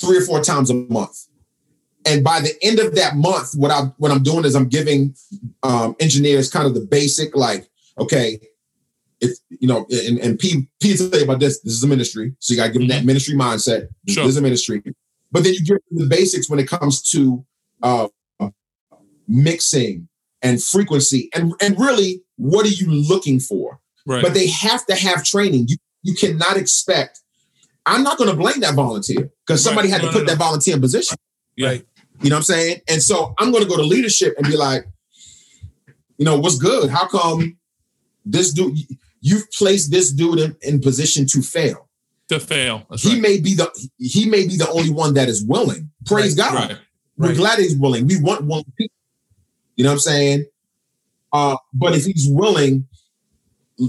three 0.00 0.18
or 0.18 0.22
four 0.22 0.42
times 0.42 0.70
a 0.70 0.74
month. 0.74 1.26
And 2.06 2.22
by 2.22 2.40
the 2.40 2.52
end 2.62 2.78
of 2.80 2.94
that 2.96 3.16
month, 3.16 3.52
what 3.54 3.70
I 3.70 3.82
what 3.98 4.10
I'm 4.10 4.22
doing 4.22 4.44
is 4.44 4.54
I'm 4.54 4.68
giving 4.68 5.14
um, 5.62 5.96
engineers 6.00 6.50
kind 6.50 6.66
of 6.66 6.74
the 6.74 6.80
basic, 6.82 7.34
like, 7.34 7.68
okay, 7.98 8.40
if 9.20 9.38
you 9.48 9.68
know, 9.68 9.86
and, 9.90 10.18
and 10.18 10.38
P 10.38 10.68
P 10.80 10.96
tell 10.96 11.08
you 11.18 11.24
about 11.24 11.40
this. 11.40 11.60
This 11.60 11.72
is 11.72 11.82
a 11.82 11.86
ministry, 11.88 12.34
so 12.38 12.52
you 12.52 12.58
got 12.60 12.66
to 12.66 12.72
give 12.72 12.80
them 12.82 12.88
that 12.88 13.04
ministry 13.04 13.34
mindset. 13.34 13.88
This 14.04 14.18
is 14.18 14.36
a 14.36 14.42
ministry, 14.42 14.82
but 15.32 15.44
then 15.44 15.54
you 15.54 15.60
give 15.64 15.78
them 15.90 15.98
the 15.98 16.06
basics 16.06 16.48
when 16.50 16.58
it 16.58 16.68
comes 16.68 17.02
to 17.12 17.44
uh, 17.84 18.08
mixing 19.28 20.08
and 20.42 20.62
frequency, 20.62 21.30
and 21.34 21.52
and 21.60 21.78
really, 21.78 22.22
what 22.36 22.66
are 22.66 22.70
you 22.70 22.90
looking 22.90 23.40
for? 23.40 23.80
Right. 24.06 24.22
but 24.22 24.34
they 24.34 24.48
have 24.48 24.84
to 24.86 24.94
have 24.94 25.24
training. 25.24 25.66
You 25.68 25.76
you 26.02 26.14
cannot 26.14 26.56
expect. 26.58 27.20
I'm 27.86 28.02
not 28.02 28.18
going 28.18 28.28
to 28.30 28.36
blame 28.36 28.60
that 28.60 28.74
volunteer 28.74 29.30
because 29.46 29.62
somebody 29.62 29.88
Right. 29.90 30.00
had 30.00 30.06
to 30.06 30.12
put 30.12 30.20
no, 30.20 30.24
no. 30.24 30.26
that 30.32 30.38
volunteer 30.38 30.74
in 30.74 30.80
position. 30.80 31.16
yeah. 31.56 31.68
Right. 31.68 31.86
You 32.22 32.30
know 32.30 32.36
what 32.36 32.40
I'm 32.40 32.44
saying? 32.44 32.80
And 32.88 33.02
so 33.02 33.34
I'm 33.38 33.50
going 33.50 33.62
to 33.64 33.68
go 33.68 33.76
to 33.76 33.82
leadership 33.82 34.34
and 34.38 34.46
be 34.46 34.56
like, 34.56 34.86
you 36.16 36.24
know, 36.24 36.38
what's 36.38 36.56
good? 36.58 36.88
How 36.90 37.06
come 37.08 37.58
this 38.24 38.52
dude? 38.52 38.78
You've 39.20 39.50
placed 39.52 39.90
this 39.90 40.12
dude 40.12 40.38
in, 40.38 40.56
in 40.62 40.80
position 40.80 41.26
to 41.28 41.42
fail. 41.42 41.88
To 42.28 42.38
fail. 42.40 42.86
That's 42.88 43.02
He 43.02 43.14
right. 43.14 43.20
may 43.22 43.40
be 43.40 43.54
the 43.54 43.70
he 43.98 44.28
may 44.28 44.46
be 44.46 44.56
the 44.56 44.68
only 44.70 44.90
one 44.90 45.14
that 45.14 45.28
is 45.28 45.42
willing. 45.44 45.90
Praise 46.06 46.34
God. 46.34 46.78
Right. 47.16 47.26
We're 47.26 47.28
Right. 47.28 47.36
glad 47.36 47.58
he's 47.60 47.76
willing. 47.76 48.06
We 48.06 48.20
want 48.20 48.44
one 48.44 48.64
people. 48.76 48.94
You 49.76 49.84
know 49.84 49.90
what 49.90 49.94
I'm 49.94 50.00
saying? 50.00 50.44
Uh, 51.32 51.56
but 51.72 51.94
if 51.96 52.04
he's 52.04 52.28
willing, 52.28 52.86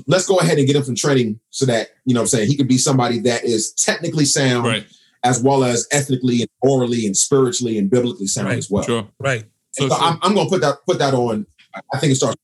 let's 0.08 0.25
go 0.25 0.38
ahead 0.39 0.58
and 0.58 0.65
get 0.65 0.75
him 0.75 0.84
some 0.84 0.96
training 0.96 1.39
so 1.51 1.65
that, 1.67 1.89
you 2.05 2.13
know 2.13 2.22
what 2.22 2.24
I'm 2.25 2.27
saying, 2.29 2.48
he 2.50 2.58
could 2.58 2.67
be 2.67 2.77
somebody 2.77 3.20
that 3.20 3.44
is 3.44 3.72
technically 3.74 4.25
sound 4.25 4.65
Right. 4.65 4.86
as 5.24 5.41
well 5.41 5.63
as 5.63 5.88
ethnically 5.91 6.41
and 6.41 6.50
orally 6.62 7.05
and 7.05 7.15
spiritually 7.15 7.77
and 7.77 7.89
biblically 7.89 8.25
sound 8.27 8.48
Right. 8.48 8.58
as 8.58 8.70
well. 8.70 8.84
Sure. 8.84 9.08
Right. 9.20 9.46
So, 9.72 9.88
so 9.88 9.96
so- 9.96 10.01
I'm, 10.01 10.17
I'm 10.24 10.34
gonna 10.34 10.50
put 10.50 10.62
that 10.62 10.77
put 10.88 10.98
that 11.00 11.13
on. 11.13 11.46
I 11.94 12.00
think 12.00 12.13
it 12.13 12.15
starts 12.15 12.36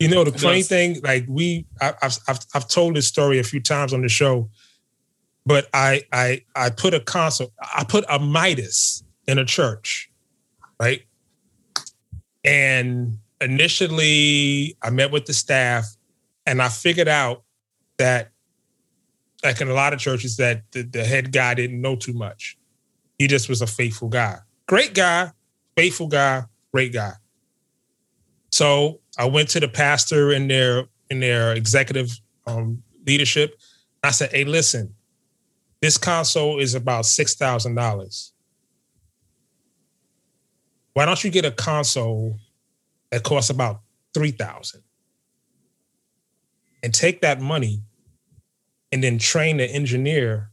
You 0.00 0.08
know, 0.08 0.24
the 0.24 0.36
funny 0.36 0.62
thing, 0.64 1.00
like 1.04 1.26
we, 1.28 1.64
I, 1.80 1.94
I've, 2.02 2.18
I've, 2.26 2.38
I've 2.54 2.66
told 2.68 2.96
this 2.96 3.06
story 3.06 3.38
a 3.38 3.44
few 3.44 3.60
times 3.60 3.92
on 3.92 4.02
the 4.02 4.08
show. 4.08 4.50
but 5.46 5.68
I 5.74 6.02
I 6.12 6.42
I 6.56 6.70
put 6.70 6.92
a 6.94 6.98
console, 7.00 7.52
I 7.76 7.84
put 7.84 8.04
a 8.08 8.18
Midas 8.18 9.04
in 9.26 9.38
a 9.38 9.44
church, 9.44 10.10
right? 10.80 11.02
And 12.44 13.18
initially 13.40 14.76
I 14.82 14.90
met 14.90 15.10
with 15.10 15.26
the 15.26 15.32
staff 15.32 15.86
and 16.46 16.60
I 16.60 16.68
figured 16.68 17.08
out 17.08 17.42
that 17.98 18.30
like 19.44 19.60
in 19.60 19.68
a 19.68 19.74
lot 19.74 19.92
of 19.92 19.98
churches 19.98 20.36
that 20.36 20.62
the, 20.72 20.82
the 20.82 21.04
head 21.04 21.32
guy 21.32 21.54
didn't 21.54 21.80
know 21.80 21.96
too 21.96 22.12
much. 22.12 22.56
He 23.18 23.26
just 23.26 23.48
was 23.48 23.62
a 23.62 23.66
faithful 23.66 24.08
guy. 24.08 24.38
Great 24.66 24.94
guy, 24.94 25.30
faithful 25.76 26.08
guy, 26.08 26.44
great 26.72 26.92
guy. 26.92 27.12
So 28.50 29.00
I 29.18 29.26
went 29.26 29.48
to 29.50 29.60
the 29.60 29.68
pastor 29.68 30.32
in 30.32 30.48
their 30.48 30.84
in 31.10 31.20
their 31.20 31.52
executive 31.52 32.18
um, 32.46 32.82
leadership. 33.06 33.58
I 34.02 34.10
said, 34.10 34.30
"Hey, 34.30 34.44
listen, 34.44 34.94
this 35.80 35.98
console 35.98 36.58
is 36.58 36.74
about 36.74 37.06
six 37.06 37.34
thousand 37.34 37.74
dollars. 37.74 38.32
Why 40.94 41.06
don't 41.06 41.22
you 41.24 41.30
get 41.30 41.44
a 41.44 41.50
console 41.50 42.38
that 43.10 43.22
costs 43.22 43.50
about 43.50 43.80
three 44.14 44.30
thousand, 44.30 44.82
and 46.82 46.92
take 46.92 47.20
that 47.22 47.40
money, 47.40 47.82
and 48.90 49.02
then 49.02 49.18
train 49.18 49.56
the 49.56 49.64
engineer 49.70 50.50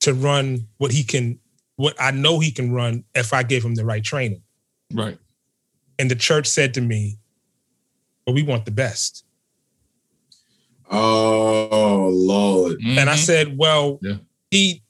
to 0.00 0.12
run 0.12 0.68
what 0.76 0.92
he 0.92 1.02
can, 1.02 1.38
what 1.76 1.94
I 1.98 2.10
know 2.10 2.40
he 2.40 2.50
can 2.50 2.72
run 2.72 3.04
if 3.14 3.32
I 3.32 3.42
give 3.42 3.64
him 3.64 3.74
the 3.74 3.84
right 3.84 4.04
training." 4.04 4.42
Right. 4.92 5.18
And 5.98 6.10
the 6.10 6.14
church 6.16 6.46
said 6.46 6.74
to 6.74 6.80
me, 6.80 7.18
"But 8.26 8.34
we 8.34 8.42
want 8.42 8.66
the 8.66 8.70
best." 8.70 9.24
Oh 10.90 12.10
Lord. 12.12 12.78
Mm-hmm. 12.80 12.98
And 12.98 13.10
I 13.10 13.16
said, 13.16 13.56
"Well, 13.56 13.98
Yeah. 14.02 14.18
he 14.50 14.82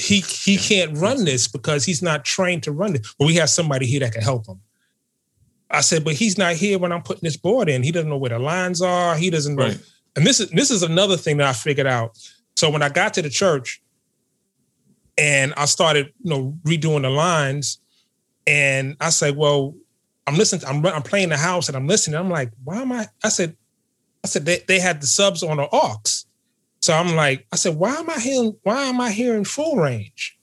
he 0.00 0.20
he 0.20 0.56
can't 0.56 0.96
run 0.96 1.24
this 1.24 1.46
because 1.48 1.84
he's 1.84 2.02
not 2.02 2.24
trained 2.24 2.62
to 2.64 2.72
run 2.72 2.94
it. 2.94 3.06
But 3.18 3.26
we 3.26 3.34
have 3.36 3.50
somebody 3.50 3.86
here 3.86 4.00
that 4.00 4.12
can 4.12 4.22
help 4.22 4.46
him." 4.46 4.60
I 5.70 5.82
said, 5.82 6.04
"But 6.04 6.14
he's 6.14 6.38
not 6.38 6.54
here 6.54 6.78
when 6.78 6.92
I'm 6.92 7.02
putting 7.02 7.22
this 7.22 7.36
board 7.36 7.68
in. 7.68 7.82
He 7.82 7.92
doesn't 7.92 8.08
know 8.08 8.16
where 8.16 8.30
the 8.30 8.38
lines 8.38 8.80
are. 8.82 9.16
He 9.16 9.30
doesn't 9.30 9.56
know." 9.56 9.66
Right. 9.66 9.80
And 10.16 10.26
this 10.26 10.40
is 10.40 10.50
this 10.50 10.70
is 10.70 10.82
another 10.82 11.16
thing 11.16 11.36
that 11.36 11.46
I 11.46 11.52
figured 11.52 11.86
out. 11.86 12.18
So 12.56 12.70
when 12.70 12.82
I 12.82 12.88
got 12.88 13.14
to 13.14 13.22
the 13.22 13.30
church, 13.30 13.80
and 15.16 15.54
I 15.56 15.66
started, 15.66 16.12
you 16.22 16.30
know, 16.30 16.58
redoing 16.64 17.02
the 17.02 17.10
lines, 17.10 17.78
and 18.46 18.96
I 19.00 19.10
said, 19.10 19.36
"Well, 19.36 19.74
I'm 20.26 20.36
listening. 20.36 20.64
I'm 20.66 20.84
I'm 20.86 21.02
playing 21.02 21.28
the 21.28 21.36
house, 21.36 21.68
and 21.68 21.76
I'm 21.76 21.86
listening. 21.86 22.18
I'm 22.18 22.30
like, 22.30 22.50
why 22.64 22.80
am 22.80 22.92
I?" 22.92 23.06
I 23.22 23.28
said, 23.28 23.56
"I 24.24 24.28
said 24.28 24.46
they, 24.46 24.62
they 24.66 24.80
had 24.80 25.00
the 25.00 25.06
subs 25.06 25.42
on 25.42 25.58
the 25.58 25.68
aux." 25.70 26.00
So 26.80 26.94
I'm 26.94 27.14
like, 27.14 27.46
I 27.52 27.56
said, 27.56 27.76
why 27.76 27.94
am 27.96 28.08
I 28.10 28.18
hearing 28.18 28.56
why 28.62 28.84
am 28.84 29.00
I 29.00 29.10
hearing 29.10 29.44
full 29.44 29.76
range? 29.76 30.38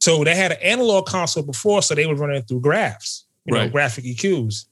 So 0.00 0.24
they 0.24 0.34
had 0.34 0.52
an 0.52 0.58
analog 0.62 1.06
console 1.06 1.44
before, 1.44 1.82
so 1.82 1.94
they 1.94 2.06
were 2.06 2.16
running 2.16 2.42
through 2.42 2.60
graphs, 2.60 3.24
you 3.44 3.54
know, 3.54 3.60
Right. 3.60 3.72
graphic 3.72 4.04
EQs. 4.04 4.64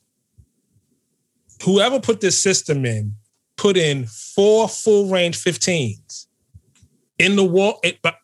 Whoever 1.63 2.01
put 2.01 2.21
this 2.21 2.43
system 2.43 2.85
in 2.87 3.15
put 3.57 3.77
in 3.77 4.07
four 4.07 4.67
full 4.69 5.09
range 5.11 5.37
15s 5.39 6.27
in 7.19 7.37
the 7.37 7.45
wall, 7.45 7.79
it, 7.85 7.99
but, 8.01 8.17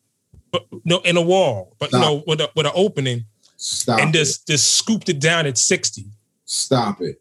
but 0.50 0.64
no, 0.86 1.00
in 1.00 1.18
a 1.18 1.22
wall, 1.22 1.76
but 1.78 1.92
you 1.92 1.98
know, 1.98 2.24
with 2.26 2.40
a 2.40 2.50
with 2.56 2.64
an 2.66 2.72
opening, 2.74 3.24
Stop 3.58 4.00
and 4.00 4.14
it. 4.14 4.18
just 4.18 4.46
just 4.46 4.76
scooped 4.76 5.08
it 5.10 5.20
down 5.20 5.46
at 5.46 5.58
60. 5.58 6.06
Stop 6.46 7.02
it. 7.02 7.20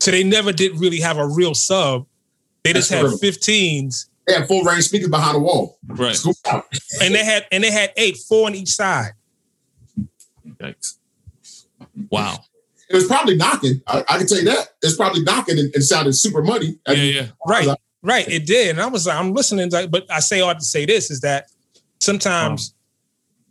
So 0.00 0.12
they 0.12 0.22
never 0.22 0.52
did 0.52 0.78
really 0.78 1.00
have 1.00 1.18
a 1.18 1.26
real 1.26 1.54
sub. 1.54 2.06
They 2.66 2.72
just 2.72 2.90
That's 2.90 3.02
had 3.02 3.08
horrible. 3.08 3.18
15s 3.18 4.06
They 4.26 4.34
had 4.34 4.48
full 4.48 4.62
range 4.64 4.84
speakers 4.84 5.08
behind 5.08 5.36
the 5.36 5.40
wall. 5.40 5.78
Right. 5.86 6.18
And 7.00 7.14
they 7.14 7.24
had 7.24 7.46
and 7.52 7.62
they 7.62 7.70
had 7.70 7.92
eight, 7.96 8.16
four 8.16 8.46
on 8.46 8.54
each 8.56 8.70
side. 8.70 9.12
Yikes. 10.60 10.96
Wow. 12.10 12.40
It 12.88 12.94
was 12.96 13.06
probably 13.06 13.36
knocking. 13.36 13.82
I, 13.86 14.04
I 14.08 14.18
can 14.18 14.26
tell 14.26 14.38
you 14.38 14.44
that. 14.46 14.68
It's 14.82 14.96
probably 14.96 15.22
knocking 15.22 15.58
and, 15.58 15.72
and 15.74 15.84
sounded 15.84 16.14
super 16.14 16.42
muddy. 16.42 16.78
Yeah, 16.88 16.94
yeah. 16.94 17.26
Right, 17.46 17.68
right. 18.02 18.28
It 18.28 18.46
did, 18.46 18.70
and 18.70 18.80
I 18.80 18.86
was 18.86 19.06
like, 19.06 19.16
I'm 19.18 19.32
listening. 19.32 19.70
To, 19.70 19.88
but 19.88 20.06
I 20.10 20.20
say 20.20 20.40
all 20.40 20.54
to 20.54 20.60
say 20.60 20.86
this 20.86 21.10
is 21.10 21.20
that 21.20 21.46
sometimes 22.00 22.74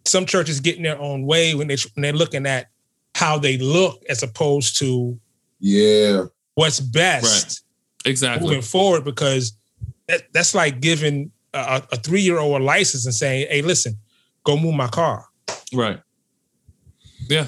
some 0.05 0.25
churches 0.25 0.61
get 0.61 0.77
in 0.77 0.83
their 0.83 0.97
own 0.99 1.25
way 1.25 1.53
when 1.53 1.67
they 1.67 1.75
when 1.95 2.01
they're 2.01 2.13
looking 2.13 2.45
at 2.45 2.67
how 3.13 3.37
they 3.37 3.57
look 3.57 4.03
as 4.07 4.23
opposed 4.23 4.77
to 4.79 5.19
Yeah. 5.59 6.25
what's 6.53 6.79
best 6.79 7.64
Exactly. 8.05 8.47
moving 8.47 8.61
forward. 8.61 9.03
Because 9.03 9.57
that, 10.07 10.31
that's 10.33 10.53
like 10.55 10.79
giving 10.79 11.31
a, 11.53 11.81
a 11.91 11.97
three 11.97 12.21
year 12.21 12.39
old 12.39 12.61
a 12.61 12.63
license 12.63 13.05
and 13.05 13.13
saying, 13.15 13.47
"Hey, 13.49 13.61
listen, 13.61 13.97
go 14.43 14.57
move 14.57 14.75
my 14.75 14.87
car." 14.87 15.25
Right. 15.73 15.99
Yeah. 17.29 17.47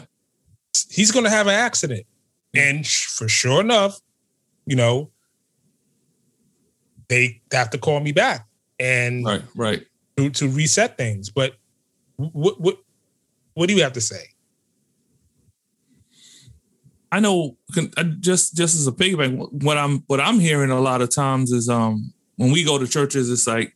he's 0.90 1.12
going 1.12 1.24
to 1.26 1.30
have 1.30 1.48
an 1.48 1.54
accident. 1.54 2.06
And 2.56 2.88
for 2.88 3.28
sure 3.28 3.62
enough, 3.62 4.00
you 4.66 4.76
know, 4.76 5.12
they 7.10 7.42
have 7.52 7.70
to 7.72 7.78
call 7.78 8.00
me 8.00 8.12
back 8.12 8.48
and 8.80 9.24
Right. 9.26 9.44
Right. 9.56 9.86
to, 10.18 10.30
to 10.32 10.50
reset 10.50 10.98
things. 10.98 11.30
But 11.30 11.54
what 12.16 12.60
what 12.60 12.78
what 13.54 13.68
do 13.70 13.76
you 13.76 13.84
have 13.84 13.94
to 13.94 14.02
say? 14.02 14.24
I 17.12 17.20
know 17.20 17.58
just 18.20 18.56
just 18.56 18.76
as 18.76 18.88
a 18.88 18.92
piggyback, 18.92 19.64
what 19.64 19.78
I'm 19.78 20.00
what 20.08 20.20
I'm 20.20 20.40
hearing 20.40 20.72
a 20.72 20.80
lot 20.80 21.02
of 21.02 21.14
times 21.14 21.52
is 21.52 21.70
um 21.70 22.14
when 22.36 22.52
we 22.52 22.64
go 22.64 22.78
to 22.78 22.88
churches, 22.88 23.32
it's 23.32 23.48
like 23.48 23.76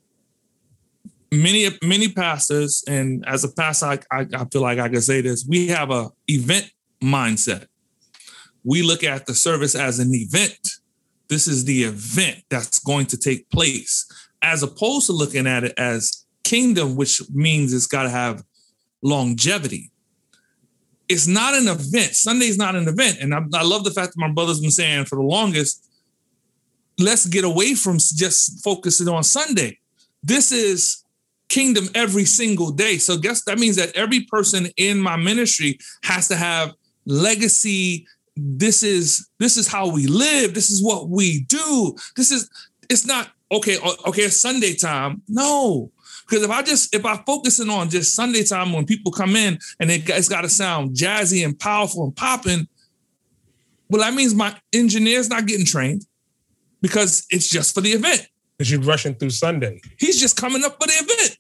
many 1.32 1.70
many 1.84 2.10
pastors, 2.10 2.84
and 2.88 3.24
as 3.28 3.44
a 3.44 3.50
pastor, 3.50 3.86
I, 3.86 4.00
I, 4.12 4.28
I 4.34 4.46
feel 4.46 4.62
like 4.62 4.80
I 4.80 4.89
can 4.89 5.02
say 5.02 5.22
this: 5.22 5.46
we 5.48 5.67
have 5.67 5.91
a 5.91 6.10
event 6.28 6.72
mindset. 7.02 7.67
We 8.63 8.84
look 8.84 9.04
at 9.04 9.26
the 9.26 9.34
service 9.34 9.76
as 9.76 10.00
an 10.00 10.13
event. 10.13 10.70
This 11.30 11.48
is 11.48 11.63
the 11.63 11.84
event 11.84 12.44
that's 12.50 12.80
going 12.80 13.06
to 13.08 13.17
take 13.17 13.50
place, 13.50 14.06
as 14.41 14.62
opposed 14.62 15.08
to 15.08 15.13
looking 15.13 15.48
at 15.48 15.63
it 15.63 15.74
as 15.78 16.26
kingdom, 16.44 16.98
which 16.98 17.22
means 17.32 17.74
it's 17.74 17.88
got 17.88 18.04
to 18.04 18.10
have 18.10 18.44
longevity 19.02 19.91
it's 21.12 21.28
not 21.28 21.54
an 21.54 21.67
event. 21.67 22.15
Sunday's 22.15 22.58
not 22.58 22.76
an 22.76 22.88
event. 22.88 23.17
And 23.19 23.34
I, 23.34 23.41
I 23.54 23.63
love 23.63 23.84
the 23.84 23.91
fact 23.91 24.13
that 24.13 24.19
my 24.19 24.32
brother's 24.32 24.62
been 24.62 24.71
saying 24.71 25.06
for 25.06 25.15
the 25.15 25.24
longest, 25.24 25.88
let's 26.97 27.26
get 27.26 27.43
away 27.43 27.76
from 27.76 27.97
just 27.97 28.63
focusing 28.63 29.08
on 29.08 29.24
Sunday. 29.24 29.80
This 30.24 30.52
is 30.52 31.04
kingdom 31.50 31.89
every 31.93 32.26
single 32.26 32.71
day. 32.71 32.97
So 32.97 33.17
guess 33.17 33.43
that 33.43 33.60
means 33.60 33.76
that 33.76 33.95
every 33.95 34.21
person 34.21 34.67
in 34.78 35.00
my 35.00 35.17
ministry 35.17 35.80
has 36.04 36.28
to 36.30 36.36
have 36.36 36.74
legacy. 37.06 38.08
This 38.38 38.84
is 38.84 39.28
this 39.39 39.58
is 39.58 39.67
how 39.67 39.89
we 39.89 40.08
live. 40.08 40.54
This 40.54 40.71
is 40.71 40.82
what 40.82 41.10
we 41.10 41.41
do. 41.41 41.95
This 42.15 42.32
is 42.32 42.50
it's 42.89 43.06
not 43.06 43.30
okay, 43.52 43.78
okay, 44.08 44.24
it's 44.24 44.41
Sunday 44.41 44.74
time. 44.76 45.21
No. 45.28 45.91
Because 46.32 46.46
if 46.46 46.50
I 46.50 46.62
just 46.62 46.96
if 46.96 47.06
I 47.06 47.17
focusing 47.26 47.70
on 47.70 47.89
just 47.89 48.15
Sunday 48.15 48.46
time 48.46 48.72
when 48.72 48.86
people 48.86 49.12
come 49.12 49.36
in 49.36 49.60
and 49.82 49.91
it, 49.91 50.10
it's 50.10 50.30
got 50.30 50.41
to 50.41 50.50
sound 50.50 50.96
jazzy 50.96 51.44
and 51.44 51.60
powerful 51.60 52.06
and 52.06 52.15
popping, 52.15 52.70
well, 53.89 54.02
that 54.02 54.13
means 54.13 54.34
my 54.34 54.56
engineer's 54.72 55.30
not 55.30 55.46
getting 55.46 55.65
trained 55.65 56.06
because 56.82 57.26
it's 57.32 57.50
just 57.50 57.76
for 57.76 57.82
the 57.82 57.89
event. 57.89 58.30
Because 58.58 58.72
you're 58.72 58.80
rushing 58.80 59.13
through 59.15 59.32
Sunday. 59.32 59.82
He's 60.00 60.22
just 60.22 60.38
coming 60.38 60.63
up 60.63 60.82
for 60.82 60.88
the 60.88 60.94
event. 60.94 61.38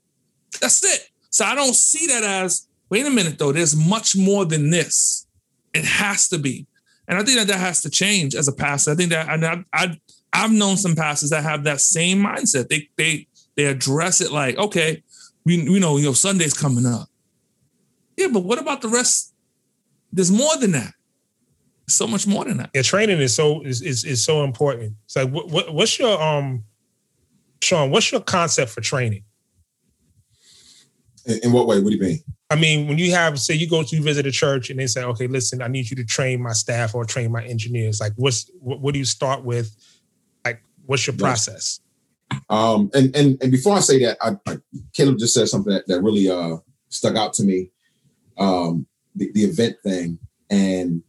That's 0.59 0.83
it. 0.83 1.07
So 1.29 1.45
I 1.45 1.55
don't 1.55 1.73
see 1.73 2.07
that 2.07 2.25
as 2.25 2.67
wait 2.89 3.05
a 3.05 3.09
minute 3.09 3.39
though. 3.39 3.53
There's 3.53 3.77
much 3.77 4.17
more 4.17 4.43
than 4.43 4.71
this. 4.71 5.25
It 5.73 5.85
has 5.85 6.27
to 6.27 6.37
be, 6.37 6.67
and 7.07 7.17
I 7.17 7.23
think 7.23 7.37
that 7.37 7.47
that 7.47 7.59
has 7.59 7.81
to 7.83 7.89
change 7.89 8.35
as 8.35 8.49
a 8.49 8.53
pastor. 8.53 8.91
I 8.91 8.95
think 8.95 9.11
that 9.11 9.29
and 9.29 9.45
I, 9.45 9.63
I 9.71 9.97
I've 10.33 10.51
known 10.51 10.75
some 10.75 10.97
pastors 10.97 11.29
that 11.29 11.43
have 11.43 11.63
that 11.63 11.79
same 11.79 12.21
mindset. 12.21 12.67
They 12.67 12.89
they 12.97 13.27
they 13.55 13.65
address 13.65 14.21
it 14.21 14.31
like, 14.31 14.57
okay, 14.57 15.03
we 15.45 15.69
we 15.69 15.79
know 15.79 15.97
you 15.97 16.05
know 16.05 16.13
Sunday's 16.13 16.53
coming 16.53 16.85
up. 16.85 17.07
Yeah, 18.17 18.27
but 18.31 18.43
what 18.43 18.59
about 18.59 18.81
the 18.81 18.89
rest? 18.89 19.33
There's 20.11 20.31
more 20.31 20.55
than 20.57 20.71
that. 20.73 20.93
So 21.87 22.07
much 22.07 22.27
more 22.27 22.45
than 22.45 22.57
that. 22.57 22.69
Yeah, 22.73 22.83
training 22.83 23.19
is 23.19 23.35
so 23.35 23.61
is 23.63 23.81
is, 23.81 24.05
is 24.05 24.23
so 24.23 24.43
important. 24.43 24.93
It's 25.05 25.15
like 25.15 25.29
what, 25.29 25.49
what 25.49 25.73
what's 25.73 25.99
your 25.99 26.21
um 26.21 26.63
Sean, 27.61 27.91
what's 27.91 28.11
your 28.11 28.21
concept 28.21 28.71
for 28.71 28.81
training? 28.81 29.23
In, 31.25 31.39
in 31.43 31.51
what 31.51 31.67
way? 31.67 31.79
What 31.79 31.89
do 31.91 31.95
you 31.95 32.01
mean? 32.01 32.19
I 32.49 32.55
mean, 32.55 32.87
when 32.87 32.97
you 32.97 33.11
have, 33.11 33.39
say, 33.39 33.53
you 33.53 33.69
go 33.69 33.83
to 33.83 34.01
visit 34.01 34.25
a 34.25 34.31
church 34.31 34.69
and 34.69 34.79
they 34.79 34.87
say, 34.87 35.03
okay, 35.03 35.27
listen, 35.27 35.61
I 35.61 35.67
need 35.67 35.89
you 35.89 35.95
to 35.97 36.03
train 36.03 36.41
my 36.41 36.53
staff 36.53 36.95
or 36.95 37.05
train 37.05 37.31
my 37.31 37.43
engineers. 37.43 38.01
Like, 38.01 38.13
what's 38.15 38.49
what, 38.59 38.79
what 38.81 38.93
do 38.93 38.99
you 38.99 39.05
start 39.05 39.43
with? 39.43 39.73
Like, 40.43 40.61
what's 40.85 41.05
your 41.05 41.13
Right. 41.13 41.19
process? 41.19 41.80
Um, 42.49 42.89
and 42.93 43.15
and 43.15 43.41
and 43.41 43.51
before 43.51 43.75
I 43.75 43.79
say 43.79 44.03
that, 44.05 44.17
I, 44.21 44.37
I 44.47 44.57
Caleb 44.93 45.19
just 45.19 45.33
said 45.33 45.47
something 45.47 45.73
that, 45.73 45.87
that 45.87 46.01
really 46.01 46.29
uh 46.29 46.57
stuck 46.89 47.15
out 47.15 47.33
to 47.33 47.43
me. 47.43 47.71
Um, 48.37 48.87
the, 49.15 49.31
the 49.33 49.43
event 49.43 49.77
thing, 49.83 50.19
and 50.49 51.03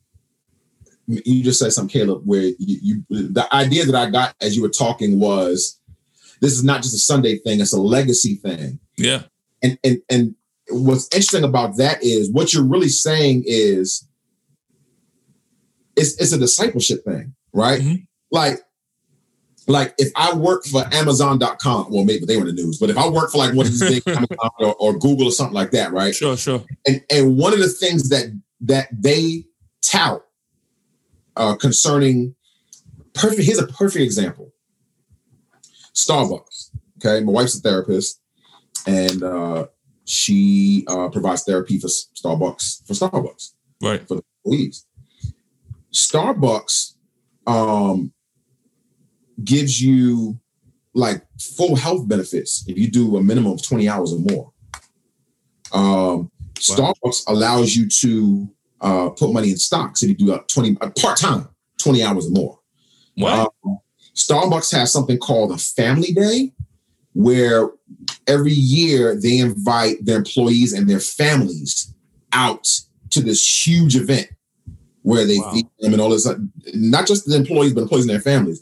you 1.07 1.43
just 1.43 1.59
said 1.59 1.73
something, 1.73 1.93
Caleb, 2.01 2.23
where 2.25 2.43
you, 2.59 3.03
you 3.09 3.31
the 3.33 3.47
idea 3.53 3.85
that 3.85 3.95
I 3.95 4.11
got 4.11 4.35
as 4.41 4.57
you 4.57 4.63
were 4.63 4.69
talking 4.69 5.19
was 5.19 5.81
this 6.41 6.53
is 6.53 6.65
not 6.65 6.83
just 6.83 6.95
a 6.95 6.99
Sunday 6.99 7.39
thing; 7.39 7.61
it's 7.61 7.73
a 7.73 7.81
legacy 7.81 8.37
thing. 8.37 8.79
Yeah. 8.97 9.23
And 9.63 9.79
and 9.85 10.03
and 10.11 10.35
what's 10.71 11.07
interesting 11.07 11.45
about 11.45 11.77
that 11.77 12.03
is 12.03 12.31
what 12.31 12.53
you're 12.53 12.65
really 12.67 12.89
saying 12.89 13.45
is 13.47 14.07
it's 15.97 16.21
it's 16.21 16.33
a 16.33 16.39
discipleship 16.39 17.05
thing, 17.05 17.35
right? 17.53 17.81
Mhm. 17.81 18.07
Like 18.31 18.61
like 19.69 19.95
if 19.99 20.11
I 20.17 20.35
work 20.35 20.65
for 20.65 20.85
Amazon.com, 20.93 21.87
well, 21.91 22.05
maybe 22.05 22.25
they 22.27 22.37
were 22.37 22.49
in 22.49 22.55
the 22.55 22.63
news, 22.63 22.79
but 22.79 22.91
if 22.91 22.97
I 22.99 23.09
work 23.09 23.31
for 23.31 23.39
like 23.39 23.55
one 23.55 23.67
of 23.67 23.73
these 23.73 23.81
big 24.03 24.03
Amazon 24.09 24.51
or, 24.59 24.75
or 24.77 24.99
Google 24.99 25.29
or 25.29 25.33
something 25.33 25.55
like 25.55 25.71
that, 25.71 25.93
right? 25.93 26.15
Sure, 26.15 26.37
sure. 26.37 26.65
and 26.87 27.03
and 27.11 27.37
one 27.37 27.53
of 27.53 27.59
the 27.61 27.69
things 27.69 28.09
that 28.09 28.27
that 28.61 28.89
they 28.93 29.45
tout 29.83 30.23
uh, 31.37 31.55
concerning 31.57 32.35
perfect 33.15 33.43
here's 33.43 33.59
a 33.59 33.67
perfect 33.67 34.03
example 34.03 34.53
starbucks 35.95 36.71
okay 36.99 37.23
my 37.25 37.33
wife's 37.33 37.59
a 37.59 37.61
therapist 37.61 38.21
and 38.87 39.23
uh, 39.23 39.67
she 40.05 40.85
uh, 40.89 41.09
provides 41.09 41.45
therapy 41.45 41.79
for 41.79 41.89
starbucks 41.89 42.87
for 42.87 42.95
starbucks 42.95 43.53
Right. 43.83 44.07
for 44.07 44.15
the 44.17 44.23
employees 44.45 44.87
starbucks 45.93 46.95
um, 47.47 48.13
gives 49.45 49.81
you 49.81 50.39
like 50.95 51.25
full 51.41 51.75
health 51.75 52.07
benefits 52.07 52.65
if 52.69 52.77
you 52.77 52.91
do 52.91 53.17
a 53.17 53.23
minimum 53.23 53.53
of 53.53 53.63
20 53.63 53.89
hours 53.89 54.13
or 54.13 54.19
more 54.19 54.53
um, 55.73 56.31
Starbucks 56.55 57.25
allows 57.29 57.75
you 57.75 57.89
to 57.89 58.49
uh, 58.81 59.11
put 59.11 59.33
money 59.33 59.51
in 59.51 59.57
stocks 59.57 60.03
if 60.03 60.11
you 60.11 60.15
do 60.15 60.33
a 60.33 60.43
20 60.49 60.77
uh, 60.81 60.91
part 60.91 61.19
time, 61.19 61.49
20 61.79 62.03
hours 62.03 62.27
or 62.27 62.31
more. 62.31 62.59
Wow. 63.17 63.53
Um, 63.65 63.79
Starbucks 64.15 64.73
has 64.73 64.93
something 64.93 65.19
called 65.19 65.53
a 65.53 65.59
family 65.59 66.13
day 66.13 66.53
where 67.15 67.71
every 68.27 68.53
year 68.53 69.19
they 69.21 69.39
invite 69.39 70.05
their 70.05 70.19
employees 70.19 70.73
and 70.73 70.89
their 70.89 71.01
families 71.01 71.95
out 72.33 72.67
to 73.11 73.21
this 73.21 73.67
huge 73.67 73.97
event 73.97 74.29
where 75.03 75.27
they 75.27 75.39
Wow. 75.39 75.53
feed 75.53 75.67
them 75.81 75.93
and 75.93 76.01
all 76.01 76.11
this, 76.11 76.27
uh, 76.27 76.39
not 76.75 77.07
just 77.07 77.27
the 77.27 77.37
employees, 77.37 77.73
but 77.73 77.83
employees 77.83 78.05
and 78.05 78.11
their 78.11 78.21
families. 78.21 78.61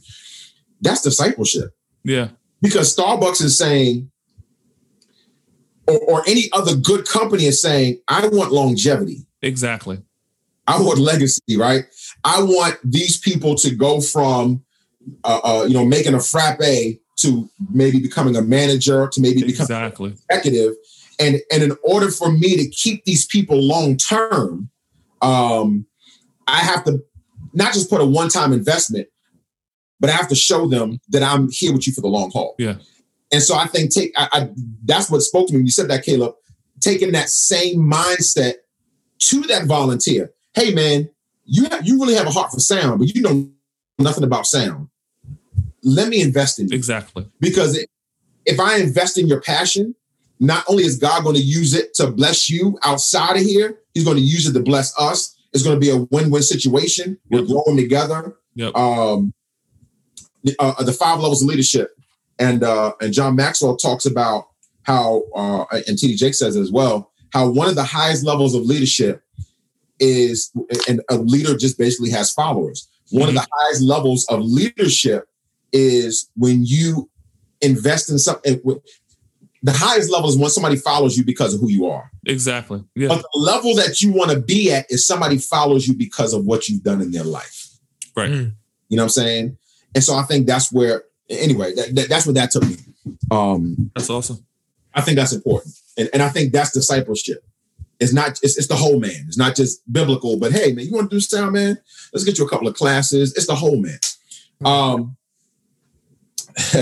That's 0.80 1.02
discipleship 1.02 1.74
yeah. 2.04 2.28
because 2.62 2.94
Starbucks 2.94 3.42
is 3.42 3.58
saying, 3.58 4.10
or, 5.86 5.98
or 5.98 6.22
any 6.26 6.48
other 6.52 6.76
good 6.76 7.06
company 7.06 7.44
is 7.44 7.60
saying, 7.60 8.00
I 8.08 8.28
want 8.28 8.52
longevity. 8.52 9.26
Exactly. 9.42 10.02
I 10.66 10.80
want 10.80 10.98
legacy, 10.98 11.56
right? 11.56 11.84
I 12.24 12.42
want 12.42 12.78
these 12.84 13.18
people 13.18 13.54
to 13.56 13.74
go 13.74 14.00
from, 14.00 14.62
uh, 15.24 15.40
uh, 15.42 15.64
you 15.66 15.74
know, 15.74 15.84
making 15.84 16.14
a 16.14 16.20
frappe 16.20 16.60
to 17.18 17.50
maybe 17.70 17.98
becoming 17.98 18.36
a 18.36 18.42
manager 18.42 19.08
to 19.08 19.20
maybe 19.20 19.42
becoming 19.42 19.60
Exactly. 19.62 20.10
executive. 20.30 20.74
And, 21.18 21.40
and 21.52 21.62
in 21.62 21.76
order 21.82 22.10
for 22.10 22.32
me 22.32 22.56
to 22.56 22.68
keep 22.70 23.04
these 23.04 23.26
people 23.26 23.60
long 23.60 23.96
term, 23.96 24.70
um, 25.20 25.86
I 26.46 26.60
have 26.60 26.84
to 26.84 27.02
not 27.52 27.72
just 27.72 27.90
put 27.90 28.00
a 28.00 28.06
one 28.06 28.28
time 28.28 28.52
investment, 28.52 29.08
but 30.00 30.10
I 30.10 30.14
have 30.14 30.28
to 30.28 30.34
show 30.34 30.66
them 30.66 30.98
that 31.10 31.22
I'm 31.22 31.48
here 31.50 31.72
with 31.72 31.86
you 31.86 31.92
for 31.92 32.00
the 32.00 32.08
long 32.08 32.30
haul. 32.30 32.54
Yeah. 32.58 32.76
And 33.32 33.42
so 33.42 33.54
I 33.54 33.66
think 33.66 33.92
take 33.92 34.12
I, 34.16 34.28
I 34.32 34.50
that's 34.84 35.10
what 35.10 35.20
spoke 35.20 35.46
to 35.48 35.52
me 35.52 35.58
when 35.58 35.66
you 35.66 35.72
said 35.72 35.88
that, 35.88 36.04
Caleb. 36.04 36.34
Taking 36.80 37.12
that 37.12 37.28
same 37.28 37.78
mindset 37.78 38.54
to 39.18 39.42
that 39.42 39.66
volunteer. 39.66 40.32
Hey, 40.54 40.72
man, 40.72 41.10
you 41.44 41.64
have, 41.68 41.86
you 41.86 42.00
really 42.00 42.14
have 42.14 42.26
a 42.26 42.30
heart 42.30 42.50
for 42.50 42.58
sound, 42.58 42.98
but 42.98 43.14
you 43.14 43.20
know 43.20 43.50
nothing 43.98 44.24
about 44.24 44.46
sound. 44.46 44.88
Let 45.82 46.08
me 46.08 46.22
invest 46.22 46.58
in 46.58 46.68
you 46.68 46.76
Exactly. 46.76 47.26
because 47.38 47.76
it, 47.76 47.88
if 48.46 48.58
I 48.58 48.78
invest 48.78 49.18
in 49.18 49.26
your 49.26 49.40
passion, 49.42 49.94
not 50.38 50.64
only 50.68 50.84
is 50.84 50.98
God 50.98 51.22
going 51.22 51.36
to 51.36 51.42
use 51.42 51.74
it 51.74 51.92
to 51.94 52.10
bless 52.10 52.48
you 52.48 52.78
outside 52.82 53.36
of 53.36 53.42
here, 53.42 53.78
He's 53.94 54.04
going 54.04 54.16
to 54.16 54.22
use 54.22 54.46
it 54.48 54.52
to 54.54 54.60
bless 54.62 54.98
us. 54.98 55.36
It's 55.52 55.62
going 55.62 55.76
to 55.76 55.80
be 55.80 55.90
a 55.90 56.06
win-win 56.10 56.42
situation. 56.42 57.18
We're 57.28 57.42
growing 57.44 57.76
together. 57.76 58.36
Yep. 58.54 58.74
Um, 58.74 59.34
uh, 60.58 60.82
the 60.82 60.92
five 60.92 61.18
levels 61.18 61.42
of 61.42 61.48
leadership, 61.48 61.96
and 62.38 62.62
uh, 62.62 62.92
and 63.00 63.12
John 63.12 63.36
Maxwell 63.36 63.76
talks 63.76 64.06
about 64.06 64.48
how, 64.82 65.22
uh, 65.34 65.64
and 65.86 65.98
T.D. 65.98 66.16
Jake 66.16 66.34
says 66.34 66.56
it 66.56 66.60
as 66.60 66.72
well, 66.72 67.12
how 67.32 67.50
one 67.50 67.68
of 67.68 67.74
the 67.74 67.84
highest 67.84 68.24
levels 68.24 68.54
of 68.54 68.62
leadership 68.62 69.22
is, 69.98 70.50
and 70.88 71.02
a 71.10 71.16
leader 71.16 71.56
just 71.56 71.78
basically 71.78 72.10
has 72.10 72.32
followers. 72.32 72.88
One 73.10 73.28
of 73.28 73.34
the 73.34 73.46
highest 73.52 73.82
levels 73.82 74.24
of 74.28 74.40
leadership 74.40 75.28
is 75.72 76.30
when 76.36 76.64
you 76.64 77.10
invest 77.60 78.10
in 78.10 78.18
something. 78.18 78.60
The 79.62 79.72
highest 79.72 80.10
level 80.10 80.30
is 80.30 80.38
when 80.38 80.48
somebody 80.48 80.76
follows 80.76 81.18
you 81.18 81.24
because 81.24 81.52
of 81.52 81.60
who 81.60 81.68
you 81.68 81.86
are. 81.86 82.10
Exactly. 82.26 82.82
Yeah. 82.94 83.08
But 83.08 83.18
the 83.20 83.40
level 83.40 83.74
that 83.74 84.00
you 84.00 84.10
want 84.12 84.30
to 84.30 84.40
be 84.40 84.72
at 84.72 84.90
is 84.90 85.06
somebody 85.06 85.36
follows 85.36 85.86
you 85.86 85.92
because 85.92 86.32
of 86.32 86.46
what 86.46 86.68
you've 86.68 86.82
done 86.82 87.02
in 87.02 87.10
their 87.10 87.24
life. 87.24 87.68
Right. 88.16 88.30
Mm. 88.30 88.52
You 88.88 88.96
know 88.96 89.02
what 89.02 89.04
I'm 89.04 89.10
saying? 89.10 89.58
And 89.94 90.02
so 90.04 90.14
I 90.14 90.22
think 90.22 90.46
that's 90.46 90.72
where, 90.72 91.04
anyway, 91.28 91.74
that, 91.74 91.94
that- 91.94 92.08
that's 92.08 92.26
what 92.26 92.34
that 92.36 92.50
took 92.50 92.64
me. 92.64 92.76
Um, 93.30 93.90
That's 93.94 94.10
awesome. 94.10 94.44
I 94.94 95.00
think 95.00 95.16
that's 95.16 95.32
important. 95.32 95.72
And, 95.96 96.10
and 96.12 96.22
I 96.22 96.28
think 96.28 96.52
that's 96.52 96.72
discipleship. 96.72 97.44
It's 98.00 98.12
not, 98.12 98.38
it's, 98.42 98.58
it's 98.58 98.66
the 98.66 98.74
whole 98.76 98.98
man. 99.00 99.24
It's 99.28 99.38
not 99.38 99.54
just 99.56 99.80
biblical, 99.92 100.36
but 100.38 100.52
hey, 100.52 100.72
man, 100.72 100.84
you 100.86 100.92
want 100.92 101.10
to 101.10 101.16
do 101.16 101.20
sound, 101.20 101.52
man? 101.52 101.78
Let's 102.12 102.24
get 102.24 102.38
you 102.38 102.44
a 102.44 102.48
couple 102.48 102.66
of 102.68 102.74
classes. 102.74 103.34
It's 103.36 103.46
the 103.46 103.54
whole 103.54 103.80
man. 103.80 103.98
Um, 104.64 105.16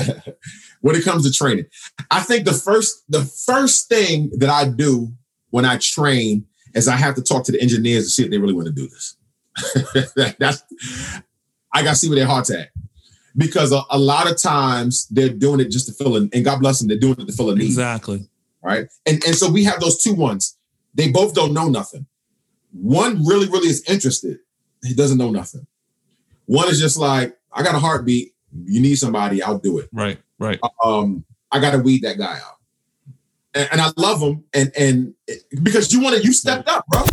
when 0.80 0.96
it 0.96 1.04
comes 1.04 1.24
to 1.26 1.32
training, 1.32 1.66
I 2.10 2.20
think 2.20 2.44
the 2.44 2.52
first, 2.52 3.04
the 3.08 3.22
first 3.24 3.88
thing 3.88 4.30
that 4.38 4.48
I 4.50 4.68
do 4.68 5.12
when 5.50 5.64
I 5.64 5.76
train 5.78 6.46
is 6.74 6.88
I 6.88 6.96
have 6.96 7.14
to 7.16 7.22
talk 7.22 7.44
to 7.44 7.52
the 7.52 7.60
engineers 7.60 8.04
to 8.04 8.10
see 8.10 8.24
if 8.24 8.30
they 8.30 8.38
really 8.38 8.54
want 8.54 8.66
to 8.66 8.72
do 8.72 8.88
this. 8.88 9.16
that's, 10.38 10.62
I 11.72 11.82
got 11.82 11.90
to 11.90 11.96
see 11.96 12.08
where 12.08 12.16
their 12.18 12.26
heart's 12.26 12.50
at. 12.50 12.70
Because 13.38 13.72
a, 13.72 13.80
a 13.90 13.98
lot 13.98 14.30
of 14.30 14.36
times 14.40 15.06
they're 15.10 15.28
doing 15.30 15.60
it 15.60 15.70
just 15.70 15.86
to 15.86 15.92
fill 15.94 16.16
in, 16.16 16.28
and 16.34 16.44
God 16.44 16.58
bless 16.60 16.80
them, 16.80 16.88
they're 16.88 16.98
doing 16.98 17.16
it 17.18 17.26
to 17.26 17.32
fill 17.32 17.48
a 17.50 17.54
need 17.54 17.64
Exactly. 17.66 18.28
right? 18.62 18.88
And 19.06 19.24
and 19.24 19.34
so 19.34 19.48
we 19.50 19.64
have 19.64 19.80
those 19.80 20.02
two 20.02 20.12
ones. 20.14 20.56
They 20.94 21.08
both 21.10 21.34
don't 21.34 21.54
know 21.54 21.68
nothing. 21.68 22.06
One 22.72 23.24
really, 23.24 23.48
really 23.48 23.68
is 23.68 23.82
interested. 23.88 24.40
He 24.84 24.92
doesn't 24.94 25.16
know 25.18 25.30
nothing. 25.30 25.66
One 26.46 26.68
is 26.68 26.80
just 26.80 26.96
like, 26.98 27.36
I 27.52 27.62
got 27.62 27.74
a 27.74 27.78
heartbeat. 27.78 28.34
You 28.64 28.80
need 28.80 28.96
somebody, 28.96 29.42
I'll 29.42 29.58
do 29.58 29.78
it. 29.78 29.88
Right. 29.92 30.18
Right. 30.38 30.58
Um, 30.84 31.24
I 31.52 31.60
got 31.60 31.70
to 31.72 31.78
weed 31.78 32.02
that 32.02 32.18
guy 32.18 32.34
out. 32.36 32.56
And, 33.54 33.68
and 33.72 33.80
I 33.80 33.90
love 33.96 34.20
him. 34.20 34.44
And 34.52 34.72
and 34.76 35.14
because 35.62 35.92
you 35.92 36.00
want 36.00 36.16
to, 36.16 36.22
you 36.22 36.32
stepped 36.32 36.68
up, 36.68 36.84
bro. 36.88 37.04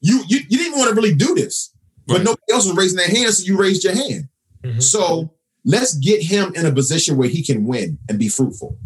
You 0.00 0.22
you 0.26 0.40
you 0.48 0.58
didn't 0.58 0.78
want 0.78 0.88
to 0.90 0.94
really 0.96 1.14
do 1.14 1.34
this, 1.34 1.72
but 2.06 2.14
Right. 2.18 2.24
nobody 2.24 2.52
else 2.52 2.66
was 2.66 2.76
raising 2.76 2.96
their 2.96 3.08
hand, 3.08 3.32
so 3.34 3.44
you 3.44 3.56
raised 3.56 3.84
your 3.84 3.94
hand. 3.94 4.28
Mhm. 4.64 4.82
So 4.82 5.32
let's 5.64 5.94
get 5.94 6.22
him 6.22 6.52
in 6.54 6.66
a 6.66 6.72
position 6.72 7.16
where 7.16 7.28
he 7.28 7.42
can 7.42 7.64
win 7.64 7.98
and 8.08 8.18
be 8.18 8.28
fruitful. 8.28 8.76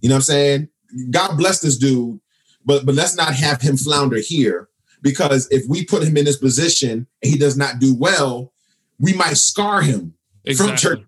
You 0.00 0.08
know 0.08 0.14
what 0.16 0.18
I'm 0.18 0.22
saying? 0.22 0.68
God 1.10 1.36
bless 1.36 1.60
this 1.60 1.76
dude, 1.76 2.20
but 2.64 2.84
but 2.84 2.94
let's 2.94 3.16
not 3.16 3.34
have 3.34 3.60
him 3.62 3.76
flounder 3.76 4.18
here 4.18 4.68
because 5.00 5.48
if 5.50 5.64
we 5.68 5.84
put 5.84 6.02
him 6.02 6.16
in 6.16 6.24
this 6.24 6.36
position 6.36 7.06
and 7.22 7.32
he 7.32 7.38
does 7.38 7.56
not 7.56 7.78
do 7.78 7.94
well, 7.94 8.52
we 8.98 9.12
might 9.14 9.36
scar 9.36 9.80
him 9.82 10.14
from 10.56 10.76
church. 10.76 11.00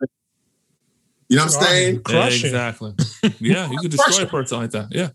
You 1.28 1.36
know 1.36 1.44
what 1.46 1.54
I'm 1.56 1.62
saying? 1.62 2.02
Crush 2.02 2.44
it. 2.44 2.46
exactly. 2.46 2.94
Yeah, 3.40 3.70
you 3.70 3.78
could 3.78 3.92
Crush 3.96 4.06
destroy 4.08 4.22
it. 4.24 4.28
a 4.28 4.30
person 4.30 4.58
like 4.58 4.70
that. 4.72 4.88
Yeah. 4.90 5.10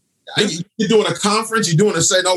You're 0.77 0.89
doing 0.89 1.07
a 1.07 1.13
conference, 1.15 1.67
you're 1.71 1.77
doing 1.77 1.95
a 1.95 2.01
say 2.01 2.21
no, 2.23 2.35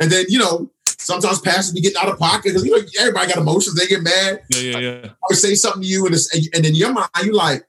and 0.00 0.10
then 0.10 0.26
you 0.28 0.38
know 0.38 0.70
sometimes 1.00 1.40
pastors 1.40 1.72
be 1.72 1.80
getting 1.80 1.98
out 1.98 2.08
of 2.08 2.18
pocket 2.18 2.44
because 2.44 2.64
you 2.64 2.70
know 2.70 2.82
everybody 2.98 3.28
got 3.28 3.38
emotions, 3.38 3.74
they 3.74 3.86
get 3.86 4.02
mad. 4.02 4.42
Yeah. 4.50 4.60
Yeah. 4.60 4.78
Yeah. 4.78 5.06
I 5.06 5.26
would 5.28 5.38
say 5.38 5.54
something 5.54 5.82
to 5.82 5.88
you, 5.88 6.06
and, 6.06 6.14
it's, 6.14 6.34
and, 6.54 6.64
in 6.64 6.74
your 6.74 6.92
mind, 6.92 7.08
you 7.24 7.32
like, 7.32 7.66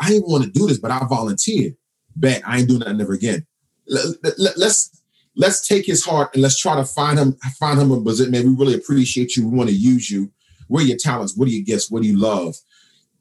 I 0.00 0.08
didn't 0.08 0.28
want 0.28 0.44
to 0.44 0.50
do 0.50 0.66
this, 0.66 0.78
but 0.78 0.90
I 0.90 1.00
volunteered. 1.06 1.76
Bet 2.16 2.42
I 2.46 2.58
ain't 2.58 2.68
doing 2.68 2.80
that 2.80 2.94
never 2.94 3.12
again. 3.12 3.46
Let, 3.86 4.38
let, 4.38 4.56
let's 4.56 5.02
let's 5.36 5.66
take 5.68 5.84
his 5.84 6.04
heart 6.04 6.30
and 6.32 6.42
let's 6.42 6.58
try 6.58 6.74
to 6.74 6.84
find 6.84 7.18
him 7.18 7.36
find 7.58 7.78
him 7.78 7.92
a 7.92 8.00
position. 8.00 8.32
Man, 8.32 8.46
we 8.46 8.54
really 8.54 8.74
appreciate 8.74 9.36
you. 9.36 9.48
We 9.48 9.56
want 9.56 9.68
to 9.68 9.76
use 9.76 10.10
you. 10.10 10.30
What 10.68 10.82
are 10.82 10.86
your 10.86 10.96
talents? 10.96 11.36
What 11.36 11.48
are 11.48 11.52
your 11.52 11.64
gifts? 11.64 11.90
What 11.90 12.02
do 12.02 12.08
you 12.08 12.18
love? 12.18 12.56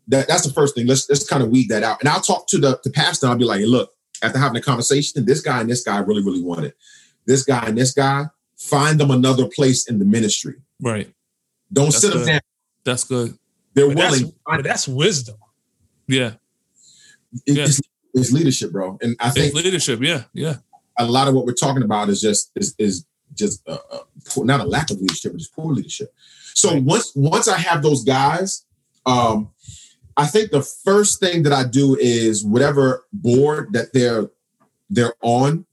That, 0.07 0.27
that's 0.27 0.45
the 0.45 0.53
first 0.53 0.75
thing. 0.75 0.87
Let's 0.87 1.09
let's 1.09 1.27
kind 1.27 1.43
of 1.43 1.49
weed 1.49 1.69
that 1.69 1.83
out. 1.83 1.99
And 1.99 2.09
I'll 2.09 2.21
talk 2.21 2.47
to 2.47 2.57
the, 2.57 2.79
the 2.83 2.89
pastor. 2.89 3.27
I'll 3.27 3.37
be 3.37 3.43
like, 3.43 3.59
hey, 3.59 3.65
look, 3.65 3.91
after 4.23 4.39
having 4.39 4.57
a 4.57 4.61
conversation, 4.61 5.25
this 5.25 5.41
guy 5.41 5.61
and 5.61 5.69
this 5.69 5.83
guy 5.83 5.99
really, 5.99 6.23
really 6.23 6.43
want 6.43 6.65
it. 6.65 6.75
This 7.25 7.43
guy 7.43 7.65
and 7.65 7.77
this 7.77 7.93
guy, 7.93 8.25
find 8.57 8.99
them 8.99 9.11
another 9.11 9.47
place 9.47 9.87
in 9.89 9.99
the 9.99 10.05
ministry. 10.05 10.55
Right. 10.81 11.11
Don't 11.73 11.85
That's 11.85 11.99
sit 12.01 12.13
them 12.13 12.25
down. 12.25 12.39
That's 12.83 13.03
good. 13.03 13.37
They're 13.73 13.87
But 13.87 13.97
that's, 13.97 14.19
willing. 14.21 14.33
but 14.45 14.63
that's 14.63 14.87
wisdom. 14.87 15.35
Yeah. 16.07 16.33
It- 17.45 17.57
Yeah. 17.57 17.63
it's, 17.65 17.81
it's 18.13 18.31
leadership, 18.31 18.71
bro. 18.71 18.97
And 19.01 19.15
I 19.19 19.27
It's 19.27 19.37
think 19.37 19.53
leadership. 19.53 20.01
Yeah. 20.01 20.23
Yeah. 20.33 20.57
a 20.97 21.05
lot 21.05 21.27
of 21.27 21.33
what 21.33 21.45
we're 21.45 21.53
talking 21.53 21.83
about 21.83 22.07
is 22.09 22.21
just 22.21 22.51
is 22.55 22.73
is 22.79 23.05
just 23.33 23.67
uh, 23.67 23.77
uh, 23.91 23.97
poor, 24.29 24.45
not 24.45 24.61
a 24.61 24.63
lack 24.63 24.89
of 24.91 25.01
leadership, 25.01 25.33
but 25.33 25.39
just 25.39 25.53
poor 25.53 25.73
leadership. 25.73 26.13
So 26.53 26.69
Right. 26.71 26.83
once 26.83 27.11
once 27.15 27.49
I 27.49 27.57
have 27.57 27.83
those 27.83 28.05
guys, 28.05 28.63
um, 29.05 29.49
I 30.15 30.25
think 30.27 30.51
the 30.51 30.61
first 30.61 31.19
thing 31.19 31.43
that 31.43 31.51
I 31.51 31.65
do 31.65 31.97
is 31.99 32.45
whatever 32.45 33.05
board 33.11 33.73
that 33.73 33.91
they're 33.91 34.29
they're 34.89 35.15
on, 35.21 35.65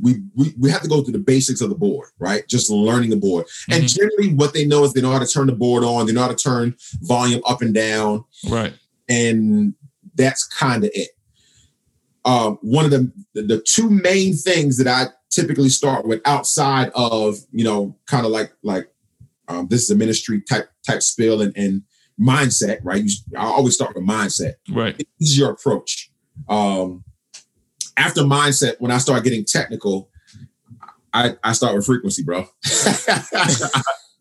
we, 0.00 0.22
we 0.34 0.54
we 0.58 0.70
have 0.70 0.82
to 0.82 0.88
go 0.88 1.02
through 1.02 1.12
the 1.12 1.18
basics 1.18 1.60
of 1.60 1.68
the 1.68 1.74
board, 1.74 2.10
right? 2.18 2.46
Just 2.48 2.70
learning 2.70 3.10
the 3.10 3.16
board. 3.16 3.46
And 3.68 3.84
Mhm. 3.84 3.94
generally 3.96 4.34
what 4.34 4.52
they 4.54 4.64
know 4.64 4.84
is 4.84 4.92
they 4.92 5.00
know 5.02 5.10
how 5.12 5.18
to 5.18 5.26
turn 5.26 5.46
the 5.46 5.52
board 5.54 5.82
on, 5.84 6.06
they 6.06 6.12
know 6.12 6.22
how 6.22 6.28
to 6.28 6.34
turn 6.34 6.74
volume 7.02 7.42
up 7.46 7.62
and 7.62 7.74
down, 7.74 8.24
Right. 8.48 8.72
and 9.08 9.74
that's 10.14 10.44
kind 10.46 10.84
of 10.84 10.90
it. 10.94 11.10
Um, 12.24 12.58
one 12.62 12.84
of 12.84 12.90
the 12.90 13.10
the 13.34 13.62
two 13.66 13.88
main 13.88 14.34
things 14.34 14.76
that 14.78 14.86
I 14.86 15.06
typically 15.30 15.68
start 15.70 16.06
with 16.06 16.20
outside 16.26 16.90
of 16.94 17.38
you 17.52 17.64
know 17.64 17.96
kind 18.06 18.26
of 18.26 18.32
like 18.32 18.52
like 18.62 18.88
um, 19.48 19.66
this 19.68 19.82
is 19.82 19.90
a 19.90 19.94
ministry 19.96 20.40
type 20.42 20.70
type 20.86 21.02
spill 21.02 21.40
and, 21.40 21.52
and 21.56 21.82
mindset, 22.20 22.78
right? 22.84 23.02
You, 23.02 23.10
I 23.36 23.44
always 23.44 23.74
start 23.74 23.94
with 23.96 24.04
mindset. 24.04 24.54
Right. 24.68 24.96
This 25.18 25.30
is 25.30 25.38
your 25.38 25.50
approach. 25.50 26.10
Um, 26.48 27.04
after 27.96 28.22
mindset, 28.22 28.76
when 28.78 28.90
I 28.90 28.98
start 28.98 29.24
getting 29.24 29.44
technical, 29.44 30.10
I, 31.12 31.36
I 31.42 31.52
start 31.52 31.74
with 31.74 31.86
frequency, 31.86 32.22
bro. 32.22 32.46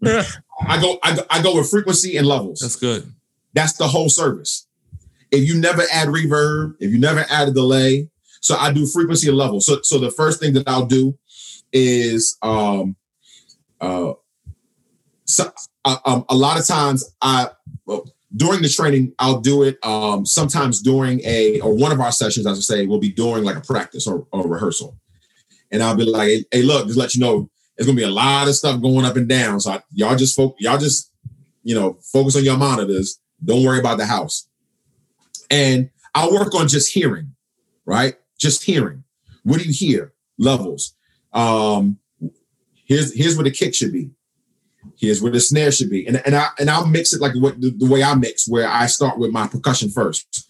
I 0.06 0.82
go 0.82 1.00
I 1.04 1.16
go 1.16 1.24
I 1.30 1.42
go 1.42 1.56
with 1.56 1.70
frequency 1.70 2.18
and 2.18 2.28
levels. 2.28 2.60
That's 2.60 2.76
good. 2.76 3.12
That's 3.54 3.74
the 3.74 3.88
whole 3.88 4.10
service. 4.10 4.68
If 5.32 5.48
you 5.48 5.60
never 5.60 5.84
add 5.92 6.08
reverb, 6.08 6.76
if 6.80 6.92
you 6.92 7.00
never 7.00 7.26
add 7.30 7.50
a 7.50 7.52
delay, 7.52 8.10
so 8.42 8.56
I 8.56 8.72
do 8.72 8.86
frequency 8.88 9.28
and 9.28 9.38
level. 9.38 9.62
So 9.62 9.80
so 9.84 10.00
the 10.00 10.12
first 10.12 10.40
thing 10.40 10.54
that 10.54 10.68
I'll 10.68 10.86
do 10.86 11.18
is 11.72 12.38
um 12.42 12.96
uh 13.80 14.14
so 15.26 15.52
uh, 15.86 15.98
um, 16.06 16.26
a 16.30 16.36
lot 16.36 16.60
of 16.60 16.66
times 16.66 17.14
I 17.22 17.50
well, 17.86 18.04
during 18.36 18.62
the 18.62 18.70
training 18.70 19.14
I'll 19.18 19.40
do 19.42 19.64
it 19.64 19.84
um 19.84 20.26
sometimes 20.26 20.82
during 20.82 21.22
a 21.26 21.60
or 21.62 21.74
one 21.74 21.92
of 21.92 22.00
our 22.00 22.12
sessions 22.12 22.46
I 22.46 22.54
should 22.54 22.64
say 22.64 22.86
will 22.86 23.00
be 23.00 23.12
during 23.12 23.44
like 23.44 23.56
a 23.56 23.62
practice 23.62 24.08
or, 24.08 24.28
or 24.32 24.48
rehearsal. 24.48 24.98
And 25.72 25.84
I'll 25.84 25.96
be 25.96 26.06
like, 26.06 26.46
hey, 26.52 26.64
look, 26.64 26.88
just 26.88 26.98
let 26.98 27.14
you 27.14 27.22
know 27.22 27.50
there's 27.76 27.88
gonna 27.88 27.96
be 27.96 28.04
a 28.04 28.10
lot 28.10 28.48
of 28.48 28.56
stuff 28.56 28.82
going 28.82 29.06
up 29.06 29.16
and 29.16 29.28
down. 29.28 29.60
So 29.60 29.72
I, 29.72 29.82
y'all 29.92 30.16
just 30.16 30.36
focus, 30.36 30.58
y'all 30.60 30.78
just 30.78 31.12
you 31.64 31.76
know 31.76 31.98
focus 32.14 32.36
on 32.36 32.44
your 32.44 32.58
monitors. 32.58 33.20
Don't 33.44 33.64
worry 33.64 33.80
about 33.80 33.98
the 33.98 34.06
house. 34.06 34.48
And 35.50 35.90
I'll 36.14 36.34
work 36.34 36.54
on 36.56 36.68
just 36.68 36.94
hearing, 36.94 37.36
right? 37.86 38.16
Just 38.38 38.64
hearing. 38.64 39.04
What 39.44 39.60
do 39.60 39.66
you 39.66 39.74
hear? 39.74 40.14
Levels. 40.38 40.94
Um, 41.34 42.00
here's 42.86 43.16
here's 43.16 43.36
where 43.36 43.44
the 43.44 43.52
kick 43.52 43.74
should 43.74 43.94
be. 43.94 44.12
Here's 44.98 45.22
where 45.22 45.32
the 45.32 45.40
snare 45.40 45.72
should 45.72 45.90
be. 45.90 46.06
And, 46.08 46.22
and 46.26 46.36
I 46.36 46.48
and 46.60 46.70
I'll 46.70 46.88
mix 46.88 47.14
it 47.14 47.22
like 47.22 47.34
what 47.36 47.60
the, 47.62 47.70
the 47.72 47.86
way 47.88 48.04
I 48.04 48.16
mix, 48.16 48.48
where 48.48 48.68
I 48.68 48.88
start 48.88 49.18
with 49.20 49.32
my 49.32 49.48
percussion 49.48 49.90
first. 49.90 50.48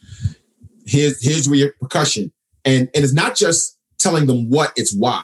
Here's 0.86 1.24
here's 1.24 1.48
where 1.48 1.58
your 1.58 1.74
percussion. 1.80 2.32
And 2.66 2.90
and 2.94 3.04
it's 3.04 3.14
not 3.14 3.36
just 3.36 3.78
telling 3.98 4.28
them 4.28 4.50
what, 4.50 4.74
it's 4.76 4.94
why. 4.96 5.24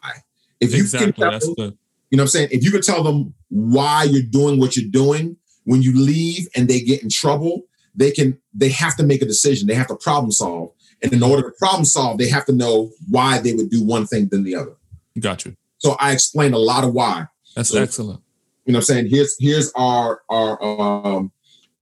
If 0.60 0.73
you 0.75 0.84
can 0.86 1.13
tell 1.13 1.32
them- 1.39 1.54
good. 1.56 1.78
you 2.10 2.17
know 2.17 2.23
what 2.23 2.25
I'm 2.25 2.28
saying? 2.30 2.49
If 2.51 2.63
you 2.63 2.71
can 2.71 2.82
tell 2.82 3.04
them 3.04 3.34
why 3.49 4.04
you're 4.04 4.21
doing 4.23 4.60
what 4.60 4.75
you're 4.78 4.89
doing, 4.89 5.38
when 5.65 5.82
you 5.82 5.93
leave 5.97 6.47
and 6.56 6.67
they 6.67 6.82
get 6.82 7.01
in 7.04 7.10
trouble, 7.10 7.63
they 7.95 8.12
can 8.12 8.38
they 8.54 8.69
have 8.69 8.95
to 8.97 9.04
make 9.04 9.21
a 9.21 9.25
decision. 9.25 9.67
They 9.67 9.75
have 9.75 9.88
to 9.88 9.95
problem 9.95 10.32
solve. 10.32 10.71
And 11.01 11.12
in 11.13 11.21
order 11.23 11.43
to 11.43 11.51
problem 11.60 11.86
solve, 11.86 12.17
they 12.17 12.30
have 12.30 12.45
to 12.45 12.54
know 12.54 12.91
why 13.10 13.39
they 13.39 13.54
would 13.54 13.69
do 13.69 13.84
one 13.84 14.08
thing 14.08 14.28
than 14.30 14.43
the 14.43 14.56
other. 14.56 14.75
Got 15.19 15.45
you. 15.45 15.56
So 15.78 15.95
I 15.99 16.12
explain 16.13 16.54
a 16.54 16.58
lot 16.58 16.84
of 16.84 16.93
why. 16.93 17.28
That's 17.56 17.69
So- 17.69 17.82
excellent. 17.82 18.21
You 18.65 18.73
know 18.73 18.78
what 18.78 18.89
I'm 18.89 18.95
saying? 18.95 19.10
Here's 19.10 19.36
here's 19.39 19.71
our 19.73 20.21
our 20.30 20.62
um 20.63 21.32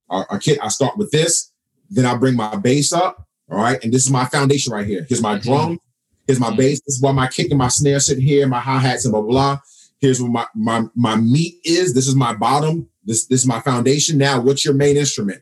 our, 0.10 0.26
our 0.30 0.40
kit. 0.40 0.60
I 0.62 0.68
start 0.68 0.98
with 0.98 1.12
this, 1.12 1.52
then 1.90 2.06
I 2.06 2.16
bring 2.16 2.36
my 2.36 2.56
bass 2.58 2.92
up. 2.94 3.28
All 3.50 3.58
right. 3.58 3.82
And 3.84 3.94
this 3.94 4.04
is 4.04 4.12
my 4.12 4.26
foundation 4.26 4.74
right 4.74 4.86
here. 4.86 5.06
Here's 5.08 5.22
my 5.22 5.38
drum. 5.38 5.80
Here's 6.28 6.40
my 6.40 6.52
Mhm. 6.52 6.58
bass. 6.58 6.82
This 6.86 6.96
is 6.96 7.02
why 7.02 7.12
my 7.12 7.28
kick 7.28 7.50
and 7.50 7.58
my 7.58 7.68
snare 7.68 8.00
sitting 8.00 8.24
here, 8.24 8.48
my 8.48 8.60
hi-hats 8.60 9.06
and 9.06 9.12
blah 9.12 9.22
blah 9.22 9.32
blah. 9.32 9.60
Here's 10.00 10.22
where 10.22 10.32
my 10.32 10.46
my 10.56 10.84
my 10.96 11.16
meat 11.16 11.56
is. 11.64 11.94
This 11.94 12.08
is 12.08 12.16
my 12.16 12.34
bottom. 12.34 12.90
This 13.06 13.26
this 13.28 13.42
is 13.42 13.48
my 13.48 13.60
foundation. 13.62 14.18
Now, 14.18 14.42
what's 14.42 14.66
your 14.66 14.74
main 14.74 14.98
instrument? 14.98 15.42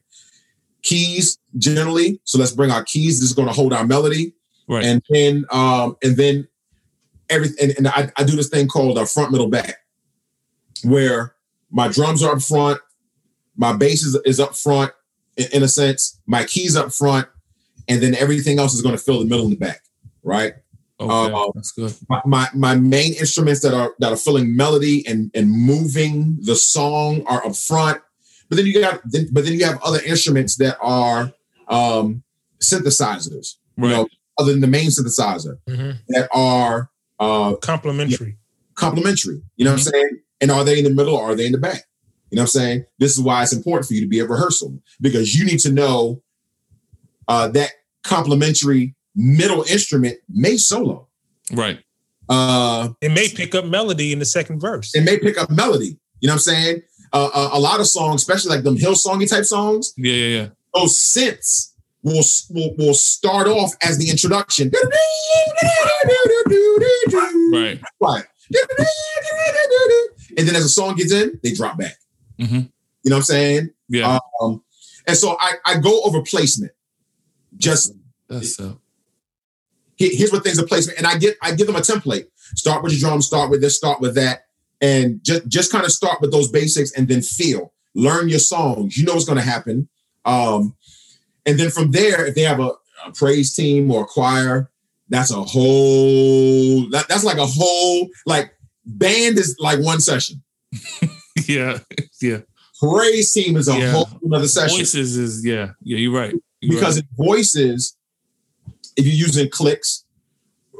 Keys 0.83 1.37
generally. 1.57 2.19
So 2.23 2.37
let's 2.39 2.51
bring 2.51 2.71
our 2.71 2.83
keys. 2.83 3.19
This 3.19 3.29
is 3.29 3.35
going 3.35 3.47
to 3.47 3.53
hold 3.53 3.73
our 3.73 3.85
melody. 3.85 4.33
Right. 4.67 4.83
And 4.85 5.01
then 5.09 5.45
um 5.51 5.97
and 6.03 6.17
then 6.17 6.47
everything 7.29 7.69
and, 7.69 7.77
and 7.77 7.87
I, 7.87 8.11
I 8.17 8.23
do 8.23 8.35
this 8.35 8.49
thing 8.49 8.67
called 8.67 8.97
a 8.97 9.05
front 9.05 9.31
middle 9.31 9.47
back 9.47 9.75
where 10.83 11.35
my 11.71 11.87
drums 11.87 12.21
are 12.23 12.35
up 12.35 12.41
front, 12.41 12.79
my 13.55 13.73
bass 13.73 14.03
is, 14.03 14.15
is 14.25 14.39
up 14.39 14.55
front 14.55 14.91
in, 15.37 15.47
in 15.53 15.63
a 15.63 15.67
sense, 15.67 16.19
my 16.25 16.43
keys 16.43 16.75
up 16.75 16.91
front, 16.91 17.27
and 17.87 18.01
then 18.01 18.15
everything 18.15 18.59
else 18.59 18.73
is 18.73 18.81
going 18.81 18.95
to 18.97 19.01
fill 19.03 19.19
the 19.19 19.25
middle 19.25 19.45
and 19.45 19.53
the 19.53 19.57
back, 19.57 19.81
right? 20.23 20.53
okay. 20.99 21.33
uh, 21.33 21.51
That's 21.55 21.71
good. 21.71 21.93
My, 22.09 22.21
my 22.25 22.47
my 22.53 22.75
main 22.75 23.13
instruments 23.15 23.61
that 23.61 23.73
are 23.73 23.93
that 23.99 24.11
are 24.11 24.17
filling 24.17 24.55
melody 24.55 25.05
and 25.07 25.31
and 25.33 25.49
moving 25.51 26.37
the 26.41 26.55
song 26.55 27.23
are 27.25 27.43
up 27.45 27.55
front, 27.55 28.01
but 28.49 28.55
then 28.57 28.65
you 28.67 28.79
got 28.79 29.01
then, 29.05 29.27
but 29.31 29.43
then 29.43 29.53
you 29.53 29.65
have 29.65 29.81
other 29.83 29.99
instruments 30.05 30.57
that 30.57 30.77
are 30.81 31.33
um 31.69 32.23
synthesizers, 32.61 33.55
you 33.77 33.87
know, 33.89 34.07
other 34.37 34.51
than 34.51 34.61
the 34.61 34.67
main 34.67 34.89
synthesizer 34.89 35.57
Mhm. 35.67 35.97
that 36.09 36.29
are 36.33 36.89
uh 37.19 37.55
Complimentary. 37.55 38.37
complementary. 38.75 39.41
You 39.55 39.65
know 39.65 39.71
what 39.71 39.79
I'm 39.87 39.91
saying? 39.91 40.19
And 40.41 40.51
are 40.51 40.63
they 40.63 40.77
in 40.79 40.83
the 40.83 40.89
middle 40.89 41.15
or 41.15 41.31
are 41.31 41.35
they 41.35 41.45
in 41.45 41.51
the 41.51 41.57
back? 41.57 41.83
You 42.31 42.37
know 42.37 42.41
what 42.43 42.55
I'm 42.55 42.61
saying? 42.61 42.85
This 42.99 43.11
is 43.13 43.21
why 43.21 43.43
it's 43.43 43.53
important 43.53 43.87
for 43.87 43.93
you 43.93 44.01
to 44.01 44.07
be 44.07 44.19
at 44.19 44.27
rehearsal 44.29 44.79
because 44.99 45.35
you 45.35 45.45
need 45.45 45.59
to 45.59 45.71
know 45.71 46.21
uh, 47.27 47.47
that 47.49 47.71
complementary 48.03 48.95
middle 49.15 49.63
instrument 49.63 50.17
may 50.29 50.57
solo. 50.57 51.07
Right. 51.53 51.79
Uh, 52.29 52.89
It 53.01 53.11
may 53.11 53.27
pick 53.29 53.53
up 53.53 53.65
melody 53.65 54.13
in 54.13 54.19
the 54.19 54.25
second 54.25 54.59
verse. 54.59 54.95
it 54.95 55.03
may 55.03 55.19
pick 55.19 55.37
up 55.37 55.49
melody. 55.49 55.97
You 56.21 56.27
know 56.27 56.33
what 56.33 56.35
I'm 56.35 56.39
saying? 56.39 56.81
Uh, 57.13 57.29
uh, 57.33 57.49
a 57.53 57.59
lot 57.59 57.79
of 57.81 57.87
songs, 57.87 58.21
especially 58.21 58.49
like 58.55 58.63
them 58.63 58.77
hill 58.77 58.93
songy 58.93 59.29
type 59.29 59.43
songs, 59.45 59.93
Yeah. 59.97 60.13
Yeah. 60.13 60.37
Yeah. 60.37 60.47
those 60.73 60.95
synths 60.97 61.73
will, 62.03 62.23
will 62.49 62.73
will 62.77 62.93
start 62.93 63.47
off 63.47 63.73
as 63.83 63.97
the 63.97 64.09
introduction. 64.09 64.71
Right. 67.51 67.81
Right. 67.99 68.23
And 70.37 70.47
then 70.47 70.55
as 70.55 70.63
the 70.63 70.69
song 70.69 70.95
gets 70.95 71.11
in, 71.11 71.39
they 71.43 71.53
drop 71.53 71.77
back. 71.77 71.97
Mhm. 72.39 72.71
You 73.03 73.09
know 73.09 73.15
what 73.15 73.19
I'm 73.19 73.23
saying? 73.23 73.69
Yeah. 73.89 74.19
Um, 74.41 74.63
and 75.07 75.17
so 75.17 75.35
I, 75.39 75.53
I 75.65 75.77
go 75.79 76.01
over 76.03 76.21
placement. 76.21 76.71
Just 77.57 77.93
That's 78.27 78.57
he- 79.95 80.15
here's 80.15 80.31
what 80.31 80.43
things 80.43 80.59
are 80.59 80.65
placement, 80.65 80.97
and 80.97 81.05
I 81.07 81.17
get 81.17 81.37
I 81.41 81.53
give 81.53 81.67
them 81.67 81.75
a 81.75 81.79
template. 81.81 82.27
Start 82.55 82.83
with 82.83 82.93
your 82.93 82.99
drums, 83.09 83.27
start 83.27 83.49
with 83.49 83.61
this, 83.61 83.75
start 83.77 83.99
with 84.01 84.15
that, 84.15 84.45
and 84.79 85.23
just 85.23 85.47
just 85.47 85.71
kind 85.71 85.85
of 85.85 85.91
start 85.91 86.21
with 86.21 86.31
those 86.31 86.49
basics, 86.49 86.91
and 86.93 87.07
then 87.07 87.21
feel. 87.21 87.73
Learn 87.93 88.29
your 88.29 88.39
songs. 88.39 88.97
You 88.97 89.05
know 89.05 89.13
what's 89.13 89.25
going 89.25 89.37
to 89.37 89.43
happen. 89.43 89.89
Um, 90.23 90.75
and 91.45 91.59
then 91.59 91.69
from 91.71 91.91
there, 91.91 92.25
if 92.25 92.35
they 92.35 92.43
have 92.43 92.59
a, 92.59 92.71
a 93.05 93.11
praise 93.13 93.53
team 93.53 93.91
or 93.91 94.03
a 94.03 94.05
choir, 94.07 94.69
that's 95.09 95.31
a 95.31 95.41
whole. 95.43 96.89
That, 96.91 97.07
that's 97.09 97.23
like 97.25 97.37
a 97.37 97.45
whole 97.45 98.07
like 98.25 98.55
band 98.85 99.37
is 99.37 99.55
like 99.59 99.79
one 99.79 99.99
session. 99.99 100.41
yeah. 101.47 101.79
Yeah. 102.21 102.39
Praise 102.79 103.31
team 103.33 103.57
is 103.57 103.67
a 103.67 103.77
Yeah. 103.77 103.91
whole 103.91 104.09
another 104.23 104.47
session. 104.47 104.77
Voices 104.77 105.17
is 105.17 105.45
yeah. 105.45 105.71
Yeah. 105.83 105.97
You're 105.97 106.13
right. 106.13 106.33
You're 106.61 106.79
because 106.79 106.95
right. 106.95 107.05
in 107.17 107.25
voices, 107.25 107.97
if 108.97 109.05
you're 109.05 109.15
using 109.15 109.49
clicks, 109.49 110.05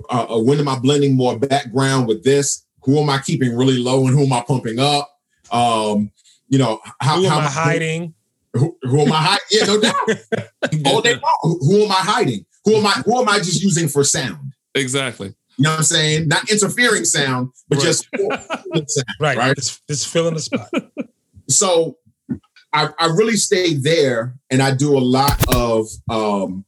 uh, 0.10 0.36
uh, 0.36 0.40
when 0.40 0.60
am 0.60 0.68
I 0.68 0.80
blending 0.80 1.16
more 1.16 1.38
background 1.38 2.08
with 2.08 2.24
this? 2.24 2.66
Who 2.84 3.00
am 3.00 3.10
I 3.10 3.20
keeping 3.20 3.56
really 3.56 3.78
low 3.78 4.08
and 4.08 4.16
who 4.16 4.26
am 4.26 4.34
I 4.34 4.44
pumping 4.48 4.80
up? 4.80 5.10
Um, 5.52 6.12
you 6.50 6.58
know, 6.58 6.80
how, 7.00 7.18
Who 7.18 7.30
how 7.30 7.40
am 7.40 7.46
I 7.46 7.50
hiding? 7.50 8.14
Who, 8.54 8.78
who 8.82 9.02
am 9.02 9.12
I 9.12 9.18
hiding? 9.18 9.46
Yeah, 9.52 9.66
no 9.66 9.80
doubt. 9.82 10.86
All 10.86 11.02
day 11.02 11.14
long. 11.14 11.60
Who 11.62 11.84
am 11.84 11.92
I 11.92 11.96
hiding? 11.96 12.46
Who 12.66 12.76
am 12.76 12.86
I? 12.86 12.92
Who 13.06 13.22
am 13.22 13.30
I 13.30 13.38
just 13.38 13.62
using 13.62 13.88
for 13.88 14.04
sound? 14.04 14.54
exactly. 14.76 15.34
You 15.58 15.64
know 15.64 15.72
what 15.72 15.80
I'm 15.80 15.84
saying? 15.84 16.28
Not 16.28 16.50
interfering 16.50 17.06
sound, 17.06 17.52
but 17.70 17.78
Right. 17.78 17.86
just 17.86 18.08
sound. 18.16 19.06
Right. 19.20 19.38
Right. 19.38 19.56
Just, 19.56 19.86
just 19.88 20.08
filling 20.08 20.34
the 20.34 20.40
spot. 20.40 20.70
so 21.48 21.98
I, 22.74 22.90
I 22.98 23.08
really 23.08 23.36
stay 23.36 23.74
there 23.74 24.36
and 24.50 24.62
I 24.62 24.74
do 24.74 24.98
a 24.98 25.00
lot 25.00 25.44
of 25.54 25.88
um 26.10 26.66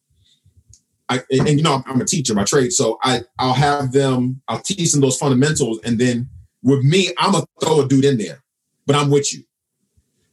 I 1.10 1.22
and, 1.32 1.48
and, 1.48 1.58
you 1.58 1.64
know 1.64 1.82
I'm 1.86 2.02
a 2.02 2.06
teacher 2.06 2.34
by 2.34 2.44
trade 2.44 2.72
so 2.74 2.98
I 3.04 3.22
I'll 3.40 3.54
have 3.54 3.92
them 3.92 4.42
I'll 4.48 4.60
teach 4.60 4.92
them 4.92 5.02
those 5.02 5.18
fundamentals 5.18 5.80
and 5.84 5.98
then 5.98 6.30
with 6.62 6.84
me 6.84 7.10
I'm 7.18 7.32
gonna 7.34 7.46
throw 7.62 7.82
a 7.82 7.88
dude 7.88 8.06
in 8.06 8.18
there 8.18 8.44
but 8.86 8.96
I'm 8.96 9.10
with 9.10 9.34
you 9.34 9.44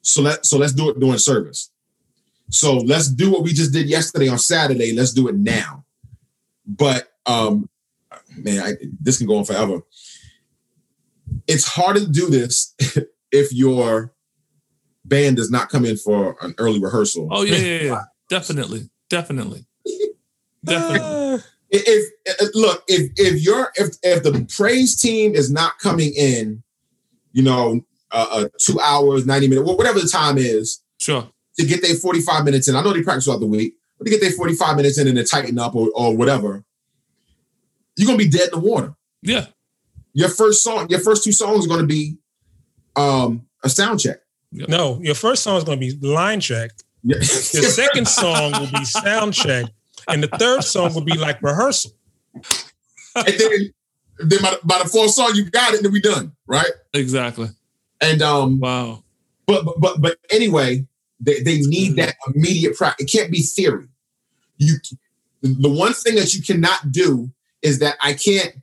so 0.02 0.22
let 0.22 0.44
so 0.46 0.58
let's 0.58 0.72
do 0.72 0.90
it 0.90 0.98
during 0.98 1.18
service 1.18 1.70
so 2.50 2.76
let's 2.76 3.08
do 3.08 3.30
what 3.30 3.42
we 3.42 3.52
just 3.52 3.72
did 3.72 3.88
yesterday 3.88 4.28
on 4.28 4.38
Saturday 4.38 4.92
let's 4.92 5.12
do 5.12 5.28
it 5.28 5.36
now 5.36 5.84
but 6.66 7.12
um 7.26 7.68
man 8.36 8.62
I, 8.62 8.72
this 9.00 9.18
can 9.18 9.26
go 9.26 9.36
on 9.38 9.44
forever 9.44 9.80
it's 11.46 11.66
hard 11.66 11.96
to 11.96 12.06
do 12.06 12.28
this 12.28 12.74
if 13.32 13.52
your 13.52 14.12
band 15.04 15.36
does 15.36 15.50
not 15.50 15.68
come 15.68 15.84
in 15.84 15.96
for 15.96 16.36
an 16.40 16.54
early 16.58 16.80
rehearsal. 16.80 17.28
Oh 17.30 17.42
yeah. 17.42 17.56
Yeah. 17.56 17.82
Yeah. 17.82 18.02
Definitely, 18.30 18.88
definitely, 19.08 19.66
definitely. 20.64 21.42
If, 21.72 22.04
if 22.26 22.54
look 22.54 22.82
if 22.88 23.12
if 23.16 23.42
you're 23.42 23.70
if 23.76 23.94
if 24.02 24.24
the 24.24 24.44
praise 24.56 25.00
team 25.00 25.34
is 25.36 25.52
not 25.52 25.78
coming 25.78 26.12
in, 26.16 26.64
you 27.32 27.42
know, 27.44 27.80
uh, 28.10 28.26
uh 28.28 28.48
two 28.58 28.80
hours, 28.80 29.24
ninety 29.24 29.46
minutes, 29.46 29.70
wh- 29.70 29.78
whatever 29.78 30.00
the 30.00 30.08
time 30.08 30.36
is, 30.36 30.82
Sure. 30.98 31.28
to 31.58 31.64
get 31.64 31.80
their 31.80 31.94
forty 31.94 32.20
five 32.20 32.44
minutes 32.44 32.66
in. 32.68 32.74
I 32.74 32.82
know 32.82 32.92
they 32.92 33.02
practice 33.02 33.24
throughout 33.26 33.38
the 33.38 33.46
week, 33.46 33.74
but 33.98 34.04
to 34.04 34.10
get 34.10 34.20
their 34.20 34.32
forty 34.32 34.54
five 34.54 34.76
minutes 34.76 34.98
in 34.98 35.06
and 35.06 35.16
to 35.16 35.24
tighten 35.24 35.60
up 35.60 35.76
or 35.76 35.90
or 35.94 36.16
whatever, 36.16 36.64
you're 38.00 38.06
gonna 38.06 38.18
be 38.18 38.28
dead 38.28 38.48
in 38.52 38.60
the 38.60 38.66
water. 38.66 38.94
Yeah. 39.22 39.46
Your 40.12 40.28
first 40.28 40.62
song, 40.62 40.88
your 40.88 41.00
first 41.00 41.22
two 41.22 41.32
songs 41.32 41.66
are 41.66 41.68
gonna 41.68 41.86
be 41.86 42.16
um 42.96 43.46
a 43.62 43.68
sound 43.68 44.00
check. 44.00 44.18
no, 44.52 45.00
your 45.02 45.14
first 45.14 45.42
song 45.42 45.56
is 45.58 45.64
going 45.64 45.78
to 45.78 45.86
be 45.86 46.06
line 46.06 46.40
check. 46.40 46.70
Yeah. 47.02 47.16
Your 47.16 47.22
second 47.70 48.08
song 48.08 48.52
will 48.52 48.70
be 48.70 48.84
sound 48.84 49.34
check, 49.34 49.66
and 50.08 50.22
the 50.22 50.28
third 50.28 50.64
song 50.64 50.94
will 50.94 51.04
be 51.04 51.16
like 51.16 51.42
rehearsal. 51.42 51.92
and 52.34 52.44
then 53.26 53.72
then 54.18 54.42
by 54.42 54.50
the, 54.50 54.60
by 54.64 54.78
the 54.82 54.88
fourth 54.88 55.12
song 55.12 55.32
you 55.34 55.50
got 55.50 55.72
it, 55.72 55.76
and 55.76 55.84
then 55.84 55.92
we 55.92 56.00
done, 56.00 56.32
right? 56.46 56.70
Exactly. 56.92 57.48
And 58.00 58.22
um 58.22 58.60
Wow. 58.60 59.04
But 59.46 59.64
but 59.64 59.80
but, 59.80 60.00
but 60.00 60.18
anyway, 60.30 60.86
they, 61.20 61.42
they 61.42 61.60
need 61.60 61.96
that 61.96 62.16
immediate 62.34 62.76
practice. 62.76 63.06
It 63.06 63.16
can't 63.16 63.30
be 63.30 63.42
theory. 63.42 63.88
You 64.58 64.74
the 65.42 65.70
one 65.70 65.94
thing 65.94 66.16
that 66.16 66.34
you 66.34 66.42
cannot 66.42 66.92
do 66.92 67.30
is 67.62 67.78
that 67.80 67.96
I 68.00 68.14
can't 68.14 68.54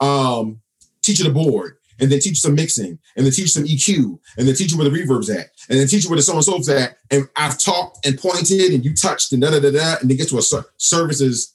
um 0.00 0.60
teach 1.02 1.18
you 1.18 1.24
the 1.24 1.30
board 1.30 1.76
and 2.00 2.10
then 2.10 2.18
teach 2.18 2.40
some 2.40 2.54
mixing 2.54 2.98
and 3.16 3.24
then 3.24 3.32
teach 3.32 3.50
some 3.52 3.64
EQ 3.64 4.18
and 4.36 4.48
then 4.48 4.54
teach 4.54 4.72
you 4.72 4.78
where 4.78 4.88
the 4.88 4.94
reverb's 4.94 5.30
at 5.30 5.50
and 5.68 5.78
then 5.78 5.86
teach 5.86 6.04
you 6.04 6.10
where 6.10 6.16
the 6.16 6.22
so 6.22 6.34
and 6.34 6.44
so's 6.44 6.68
at. 6.68 6.98
And 7.10 7.28
I've 7.36 7.58
talked 7.58 8.04
and 8.06 8.18
pointed 8.18 8.72
and 8.72 8.84
you 8.84 8.94
touched 8.94 9.32
and 9.32 9.40
da 9.42 9.50
da 9.50 9.60
da 9.60 9.70
da 9.70 9.96
and 10.00 10.10
it 10.10 10.16
gets 10.16 10.30
to 10.30 10.38
a 10.38 10.42
ser- 10.42 10.66
services 10.76 11.54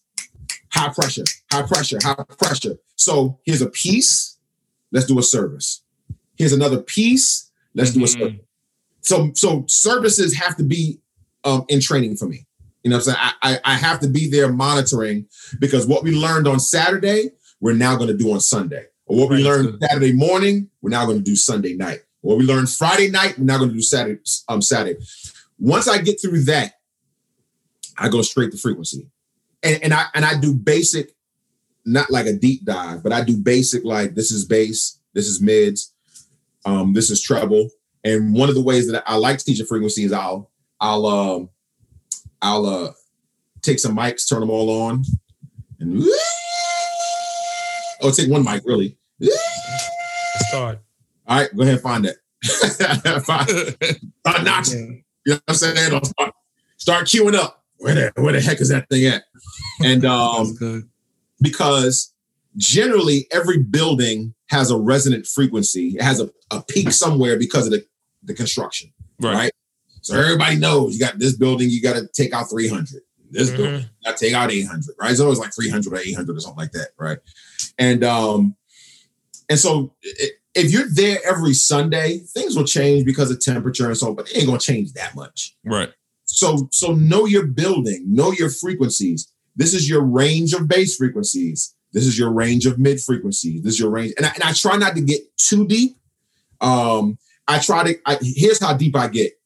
high 0.72 0.94
pressure, 0.94 1.24
high 1.52 1.64
pressure, 1.64 1.98
high 2.02 2.24
pressure. 2.38 2.78
So 2.96 3.40
here's 3.44 3.62
a 3.62 3.70
piece. 3.70 4.38
Let's 4.92 5.08
do 5.08 5.18
a 5.20 5.24
service. 5.24 5.82
Here's 6.38 6.54
another 6.54 6.80
piece. 6.80 7.50
Let's 7.76 7.92
do 7.92 8.02
a 8.02 8.04
Mhm. 8.04 8.20
service 8.20 8.36
so 9.02 9.32
so 9.34 9.66
services 9.68 10.36
have 10.36 10.58
to 10.58 10.64
be 10.64 11.00
um, 11.46 11.64
in 11.70 11.80
training 11.80 12.18
for 12.18 12.28
me. 12.28 12.46
You 12.84 12.90
know 12.90 12.98
what 12.98 13.08
I'm 13.08 13.14
saying? 13.14 13.18
I, 13.20 13.34
I 13.42 13.60
I 13.66 13.74
have 13.76 14.00
to 14.02 14.10
be 14.10 14.30
there 14.30 14.52
monitoring 14.52 15.28
because 15.60 15.86
what 15.86 16.04
we 16.04 16.12
learned 16.12 16.48
on 16.48 16.60
Saturday, 16.60 17.32
we're 17.60 17.74
now 17.74 17.96
going 17.96 18.10
to 18.10 18.18
do 18.18 18.32
on 18.32 18.40
Sunday. 18.40 18.86
Or 19.06 19.18
what 19.18 19.30
we 19.30 19.44
learned 19.44 19.80
Saturday 19.82 20.14
morning, 20.14 20.70
we're 20.82 20.92
now 20.92 21.06
going 21.06 21.18
to 21.18 21.24
do 21.24 21.36
Sunday 21.36 21.74
night. 21.76 22.00
What 22.22 22.38
we 22.38 22.46
learned 22.46 22.70
Friday 22.70 23.10
night, 23.10 23.38
we're 23.38 23.46
now 23.46 23.58
going 23.58 23.70
to 23.70 23.76
do 23.76 23.82
Saturday 23.82 24.22
um 24.48 24.62
Saturday. 24.62 25.00
Once 25.58 25.88
I 25.88 25.98
get 25.98 26.22
through 26.22 26.42
that, 26.44 26.74
I 27.98 28.08
go 28.08 28.22
straight 28.22 28.52
to 28.52 28.58
frequency. 28.58 29.10
And 29.64 29.84
and 29.84 29.94
I 29.94 30.06
and 30.14 30.24
I 30.24 30.40
do 30.40 30.54
basic, 30.54 31.16
not 31.86 32.10
like 32.10 32.28
a 32.28 32.34
deep 32.34 32.64
dive, 32.64 33.04
but 33.04 33.12
I 33.12 33.24
do 33.24 33.38
basic 33.38 33.84
like 33.84 34.16
this 34.16 34.32
is 34.32 34.46
bass, 34.46 35.00
this 35.14 35.28
is 35.28 35.42
mids, 35.42 35.94
um, 36.66 36.94
this 36.94 37.10
is 37.10 37.22
treble. 37.22 37.70
And 38.04 38.34
one 38.34 38.48
of 38.48 38.56
the 38.56 38.62
ways 38.62 38.90
that 38.90 39.04
I 39.06 39.18
like 39.18 39.40
to 39.40 39.46
teach 39.46 39.60
a 39.60 39.66
frequency 39.66 40.06
is 40.06 40.14
I'll 40.14 40.50
I'll 40.80 41.06
um 41.06 41.50
I'll 42.42 42.66
uh 42.66 42.92
take 43.62 43.80
some 43.80 43.96
mics, 43.96 44.28
turn 44.28 44.40
them 44.40 44.50
all 44.50 44.70
on, 44.84 45.04
and 45.80 46.04
oh 48.02 48.12
take 48.12 48.30
one 48.30 48.44
mic 48.44 48.64
really. 48.66 48.98
Start. 50.48 50.80
All 51.28 51.38
right, 51.38 51.56
go 51.56 51.64
ahead 51.64 51.76
and 51.76 51.84
find 51.84 52.06
that. 52.06 52.16
find, 53.26 53.50
start 53.50 54.44
notching. 54.44 55.04
You 55.26 55.34
know 55.34 55.36
what 55.36 55.44
I'm 55.50 55.56
saying? 55.56 55.94
Or 55.94 56.04
Start, 56.06 56.34
start 56.78 57.06
queuing 57.06 57.36
up. 57.36 57.64
Where 57.78 57.96
the 57.96 58.12
where 58.22 58.34
the 58.34 58.42
heck 58.42 58.60
is 58.60 58.70
that 58.70 58.90
thing 58.90 59.06
at? 59.06 59.24
And 59.84 60.06
um 60.06 60.90
because 61.42 62.14
generally 62.58 63.28
every 63.32 63.58
building 63.58 64.34
has 64.50 64.72
a 64.72 64.78
resonant 64.78 65.28
frequency. 65.28 65.96
It 65.96 66.02
has 66.02 66.20
a, 66.20 66.30
a 66.52 66.62
peak 66.62 66.92
somewhere 66.92 67.38
because 67.38 67.68
of 67.68 67.74
the, 67.74 67.86
the 68.24 68.34
construction. 68.34 68.92
Right. 69.20 69.36
right? 69.36 69.52
So 70.02 70.18
everybody 70.20 70.56
knows 70.58 70.94
you 70.94 71.00
got 71.00 71.20
this 71.20 71.36
building, 71.36 71.70
you 71.70 71.82
got 71.82 71.94
to 71.96 72.08
take 72.14 72.34
out 72.34 72.50
300. 72.50 73.02
This 73.32 73.52
Mhm. 73.52 73.58
building, 73.58 73.86
to 74.06 74.16
take 74.18 74.34
out 74.34 74.52
800, 74.52 74.96
right? 75.00 75.12
It's 75.12 75.20
always 75.20 75.38
like 75.38 75.54
300 75.54 75.94
or 75.94 75.98
800 75.98 76.36
or 76.36 76.40
something 76.40 76.58
like 76.58 76.72
that, 76.72 76.90
right? 76.98 77.20
And 77.78 78.04
um, 78.04 78.56
and 79.50 79.60
so 79.60 79.94
if 80.56 80.72
you're 80.72 80.90
there 80.92 81.20
every 81.26 81.54
Sunday, 81.54 82.20
things 82.34 82.56
will 82.56 82.64
change 82.66 83.06
because 83.06 83.30
of 83.30 83.40
temperature 83.40 83.86
and 83.88 83.98
so, 83.98 84.14
but 84.16 84.30
it 84.30 84.38
ain't 84.38 84.48
gonna 84.48 84.60
change 84.60 84.94
that 84.94 85.16
much. 85.16 85.56
Right. 85.64 85.92
So 86.26 86.70
so 86.72 86.94
know 86.94 87.26
your 87.26 87.46
building, 87.46 88.04
know 88.08 88.32
your 88.32 88.50
frequencies. 88.50 89.28
This 89.56 89.74
is 89.74 89.88
your 89.90 90.02
range 90.02 90.54
of 90.54 90.68
base 90.68 90.96
frequencies. 90.96 91.76
This 91.92 92.06
is 92.06 92.18
your 92.18 92.32
range 92.32 92.66
of 92.66 92.80
mid 92.80 93.00
frequencies. 93.02 93.62
This 93.62 93.74
is 93.76 93.80
your 93.80 93.90
range, 93.90 94.14
and 94.18 94.26
I, 94.26 94.32
and 94.34 94.44
I 94.44 94.54
try 94.54 94.78
not 94.78 94.96
to 94.96 95.02
get 95.02 95.22
too 95.38 95.68
deep. 95.68 95.98
Um, 96.62 97.18
I 97.48 97.60
try 97.60 97.84
to. 97.84 98.00
I, 98.06 98.18
here's 98.22 98.60
how 98.60 98.74
deep 98.74 98.96
I 98.96 99.08
get. 99.08 99.39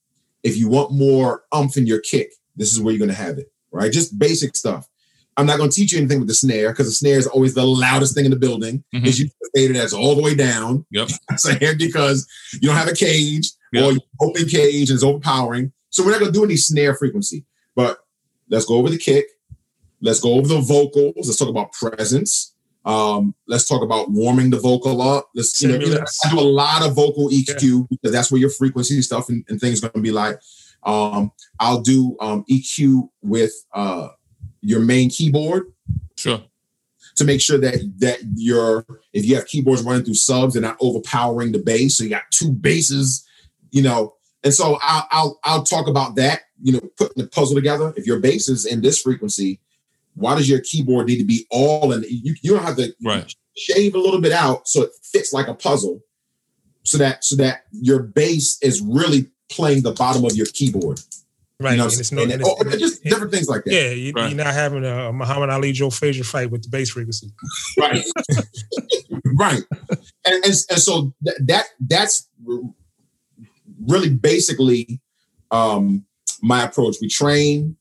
If 0.43 0.57
you 0.57 0.67
want 0.67 0.91
more 0.91 1.43
umph 1.51 1.77
in 1.77 1.87
your 1.87 1.99
kick, 2.01 2.31
this 2.55 2.71
is 2.73 2.79
where 2.81 2.91
you're 2.93 2.99
going 3.05 3.09
to 3.15 3.15
have 3.23 3.37
it. 3.37 3.47
Right, 3.71 3.91
just 3.91 4.19
basic 4.19 4.55
stuff. 4.55 4.87
I'm 5.35 5.47
not 5.47 5.57
going 5.57 5.69
to 5.71 5.75
teach 5.75 5.93
you 5.93 5.97
anything 5.97 6.19
with 6.19 6.27
the 6.27 6.35
snare 6.35 6.69
because 6.69 6.85
the 6.85 6.91
snare 6.91 7.17
is 7.17 7.25
always 7.25 7.55
the 7.55 7.65
loudest 7.65 8.13
thing 8.13 8.25
in 8.25 8.29
the 8.31 8.37
building. 8.37 8.83
Mhm. 8.93 9.05
Is 9.07 9.19
you 9.19 9.29
fade 9.55 9.71
it 9.71 9.77
as 9.77 9.91
all 9.93 10.15
the 10.15 10.21
way 10.21 10.35
down. 10.35 10.85
Yep. 10.91 11.09
So 11.37 11.55
here 11.55 11.75
because 11.75 12.27
you 12.53 12.67
don't 12.67 12.77
have 12.77 12.87
a 12.87 12.93
cage 12.93 13.49
Yep. 13.71 13.83
or 13.83 13.91
you 13.93 13.99
open 14.21 14.45
cage 14.47 14.89
and 14.91 14.95
it's 14.97 15.03
overpowering. 15.03 15.71
So 15.89 16.03
we're 16.05 16.11
not 16.11 16.19
going 16.19 16.31
to 16.31 16.37
do 16.39 16.43
any 16.45 16.55
snare 16.57 16.93
frequency. 16.93 17.45
But 17.75 17.97
let's 18.49 18.65
go 18.65 18.75
over 18.75 18.89
the 18.89 18.97
kick. 18.99 19.25
Let's 20.01 20.19
go 20.19 20.33
over 20.33 20.47
the 20.47 20.59
vocals. 20.59 21.15
Let's 21.25 21.37
talk 21.37 21.49
about 21.49 21.71
presence. 21.73 22.52
Um, 22.85 23.33
let's 23.47 23.67
talk 23.67 23.81
about 23.81 24.11
warming 24.11 24.49
the 24.49 24.59
vocal 24.59 25.01
up. 25.01 25.29
Let's 25.35 25.61
you 25.61 25.69
know, 25.69 25.75
you 25.75 25.93
know, 25.95 26.03
I 26.25 26.29
do 26.29 26.39
a 26.39 26.41
lot 26.41 26.85
of 26.85 26.95
vocal 26.95 27.29
EQ 27.29 27.87
because 27.89 28.11
that's 28.11 28.31
where 28.31 28.41
your 28.41 28.49
frequency 28.49 29.01
stuff 29.01 29.29
and, 29.29 29.45
and 29.47 29.59
things 29.59 29.79
are 29.79 29.89
going 29.89 30.03
to 30.03 30.09
be 30.09 30.11
like. 30.11 30.37
Um, 30.83 31.31
I'll 31.59 31.81
do 31.81 32.17
um, 32.19 32.43
EQ 32.49 33.07
with 33.21 33.53
uh, 33.73 34.09
your 34.61 34.81
main 34.81 35.09
keyboard 35.09 35.71
Sure. 36.17 36.41
to 37.15 37.23
make 37.23 37.39
sure 37.41 37.57
that 37.57 37.75
that 37.99 38.19
your 38.35 38.85
if 39.13 39.25
you 39.25 39.35
have 39.35 39.45
keyboards 39.47 39.81
running 39.83 40.03
through 40.03 40.15
subs, 40.15 40.53
they're 40.53 40.61
not 40.61 40.77
overpowering 40.81 41.53
the 41.53 41.59
bass. 41.59 41.97
So 41.97 42.03
you 42.03 42.09
got 42.09 42.23
two 42.31 42.51
basses, 42.51 43.25
you 43.71 43.81
know. 43.81 44.15
And 44.43 44.53
so 44.53 44.77
I'll 44.81 45.07
I'll 45.11 45.39
I'll 45.45 45.63
talk 45.63 45.87
about 45.87 46.15
that. 46.17 46.41
You 46.61 46.73
know, 46.73 46.81
putting 46.97 47.23
the 47.23 47.29
puzzle 47.29 47.55
together. 47.55 47.93
If 47.95 48.05
your 48.05 48.19
bass 48.19 48.49
is 48.49 48.65
in 48.65 48.81
this 48.81 49.01
frequency, 49.01 49.61
why 50.15 50.35
does 50.35 50.49
your 50.49 50.59
keyboard 50.61 51.07
need 51.07 51.17
to 51.17 51.25
be 51.25 51.45
all 51.49 51.91
in? 51.93 52.03
You, 52.07 52.35
you 52.41 52.53
don't 52.53 52.63
have 52.63 52.77
to 52.77 52.93
Right. 53.03 53.33
shave 53.57 53.95
a 53.95 53.99
little 53.99 54.21
bit 54.21 54.31
out 54.31 54.67
so 54.67 54.83
it 54.83 54.91
fits 55.03 55.33
like 55.33 55.47
a 55.47 55.53
puzzle, 55.53 56.01
so 56.83 56.97
that 56.97 57.23
so 57.23 57.35
that 57.37 57.63
your 57.71 58.03
bass 58.03 58.57
is 58.61 58.81
really 58.81 59.27
playing 59.49 59.83
the 59.83 59.91
bottom 59.91 60.23
of 60.25 60.35
your 60.35 60.47
keyboard. 60.47 60.99
Right. 61.59 61.71
You 61.73 61.77
know, 61.77 61.83
and 61.85 61.93
it's 61.93 62.11
no, 62.11 62.23
and 62.23 62.31
and 62.31 62.41
it's- 62.41 62.55
oh, 62.59 62.77
just 62.77 63.05
it- 63.05 63.09
different 63.09 63.31
things 63.31 63.47
like 63.47 63.63
that. 63.63 63.73
yeah, 63.73 63.89
you, 63.91 64.11
Right. 64.13 64.29
you're 64.29 64.43
not 64.43 64.53
having 64.53 64.83
a 64.83 65.13
Muhammad 65.13 65.49
Ali 65.49 65.71
Joe 65.71 65.89
Frazier 65.89 66.23
fight 66.23 66.51
with 66.51 66.63
the 66.63 66.69
bass 66.69 66.89
frequency. 66.89 67.31
right 67.77 68.03
right 69.39 69.61
and, 70.25 70.43
and, 70.45 70.45
and 70.45 70.79
so 70.79 71.13
th- 71.25 71.37
that 71.45 71.65
that's 71.79 72.27
really 73.87 74.09
basically 74.09 74.99
um 75.51 76.05
my 76.41 76.63
approach 76.63 76.97
we 77.01 77.07
train 77.07 77.77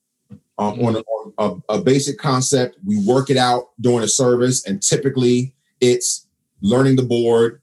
um, 0.58 0.78
on, 0.80 0.96
a, 0.96 0.98
on 1.38 1.62
a, 1.68 1.74
a 1.74 1.82
basic 1.82 2.18
concept 2.18 2.76
we 2.84 3.04
work 3.06 3.30
it 3.30 3.36
out 3.36 3.70
during 3.80 4.04
a 4.04 4.08
service 4.08 4.66
and 4.66 4.82
typically 4.82 5.54
it's 5.80 6.26
learning 6.60 6.96
the 6.96 7.02
board 7.02 7.60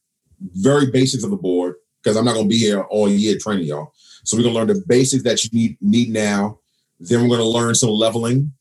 very 0.56 0.90
basics 0.92 1.24
of 1.24 1.32
the 1.32 1.38
board 1.38 1.76
because 2.02 2.18
i'm 2.18 2.26
not 2.26 2.34
going 2.34 2.46
to 2.46 2.50
be 2.50 2.58
here 2.58 2.82
all 2.84 3.10
year 3.10 3.38
training 3.40 3.66
y'all 3.66 3.94
so 4.24 4.36
we're 4.36 4.44
going 4.44 4.54
to 4.54 4.60
learn 4.60 4.68
the 4.68 4.84
basics 4.88 5.24
that 5.24 5.44
you 5.44 5.50
need 5.54 5.78
need 5.82 6.10
now 6.10 6.58
then 7.00 7.22
we're 7.22 7.28
going 7.28 7.40
to 7.40 7.46
learn 7.46 7.76
some 7.76 7.90
leveling 7.90 8.52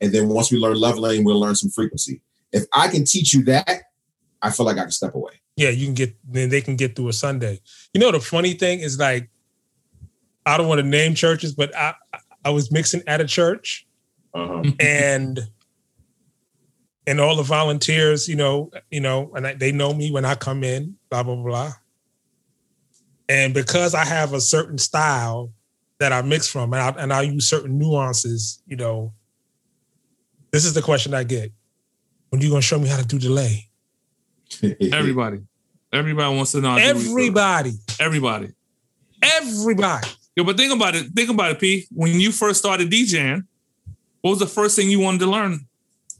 and 0.00 0.12
then 0.12 0.28
once 0.28 0.52
we 0.52 0.58
learn 0.58 0.76
leveling 0.76 1.24
we'll 1.24 1.40
learn 1.40 1.54
some 1.54 1.70
frequency 1.70 2.20
if 2.52 2.64
I 2.72 2.88
can 2.88 3.04
teach 3.04 3.34
you 3.34 3.44
that, 3.44 3.82
I 4.42 4.50
feel 4.50 4.66
like 4.66 4.78
I 4.78 4.82
can 4.82 4.90
step 4.90 5.14
away. 5.14 5.32
Yeah, 5.56 5.70
you 5.70 5.86
can 5.86 5.94
get 5.94 6.16
then 6.24 6.48
they 6.48 6.60
can 6.60 6.76
get 6.76 6.96
through 6.96 7.08
a 7.08 7.12
Sunday. 7.12 7.60
You 7.92 8.00
know 8.00 8.10
the 8.10 8.20
funny 8.20 8.54
thing 8.54 8.80
is 8.80 8.98
like 8.98 9.30
I 10.44 10.56
don't 10.56 10.68
want 10.68 10.80
to 10.80 10.86
name 10.86 11.14
churches, 11.14 11.54
but 11.54 11.74
I 11.74 11.94
I 12.46 12.50
was 12.50 12.70
mixing 12.70 13.02
at 13.08 13.20
a 13.20 13.24
church 13.26 13.86
Uh-huh. 14.34 14.62
and 14.78 15.40
and 17.08 17.20
all 17.20 17.36
the 17.36 17.42
volunteers, 17.42 18.28
you 18.28 18.36
know, 18.36 18.70
you 18.90 19.00
know, 19.00 19.32
and 19.34 19.46
I, 19.46 19.54
they 19.54 19.72
know 19.72 19.92
me 19.94 20.10
when 20.10 20.24
I 20.24 20.34
come 20.36 20.62
in, 20.64 20.96
blah 21.10 21.22
blah 21.24 21.34
blah. 21.36 21.72
And 23.28 23.52
because 23.52 23.94
I 23.94 24.04
have 24.04 24.32
a 24.32 24.40
certain 24.40 24.78
style 24.78 25.52
that 25.98 26.12
I 26.12 26.22
mix 26.22 26.46
from, 26.48 26.72
and 26.72 26.82
I, 26.82 26.88
and 27.02 27.12
I 27.12 27.22
use 27.22 27.48
certain 27.48 27.78
nuances, 27.78 28.62
you 28.66 28.76
know, 28.76 29.12
this 30.52 30.64
is 30.64 30.74
the 30.74 30.82
question 30.82 31.14
I 31.14 31.24
get: 31.24 31.50
When 32.30 32.40
you 32.40 32.48
gonna 32.50 32.62
show 32.62 32.78
me 32.78 32.88
how 32.88 32.98
to 32.98 33.06
do 33.06 33.18
delay? 33.18 33.68
Everybody. 34.92 35.38
Everybody 35.92 36.36
wants 36.36 36.52
to 36.52 36.60
know. 36.60 36.70
how 36.70 36.76
to 36.78 36.82
do. 36.82 36.88
Everybody, 37.10 37.72
Everybody. 37.98 38.48
everybody. 39.22 40.08
Yo, 40.36 40.44
but 40.44 40.56
think 40.58 40.72
about 40.72 40.94
it. 40.94 41.06
Think 41.14 41.30
about 41.30 41.50
it, 41.52 41.58
P. 41.58 41.86
When 41.94 42.20
you 42.20 42.30
first 42.30 42.58
started 42.58 42.90
DJing, 42.90 43.44
what 44.20 44.30
was 44.32 44.38
the 44.38 44.46
first 44.46 44.76
thing 44.76 44.90
you 44.90 45.00
wanted 45.00 45.20
to 45.20 45.26
learn? 45.26 45.66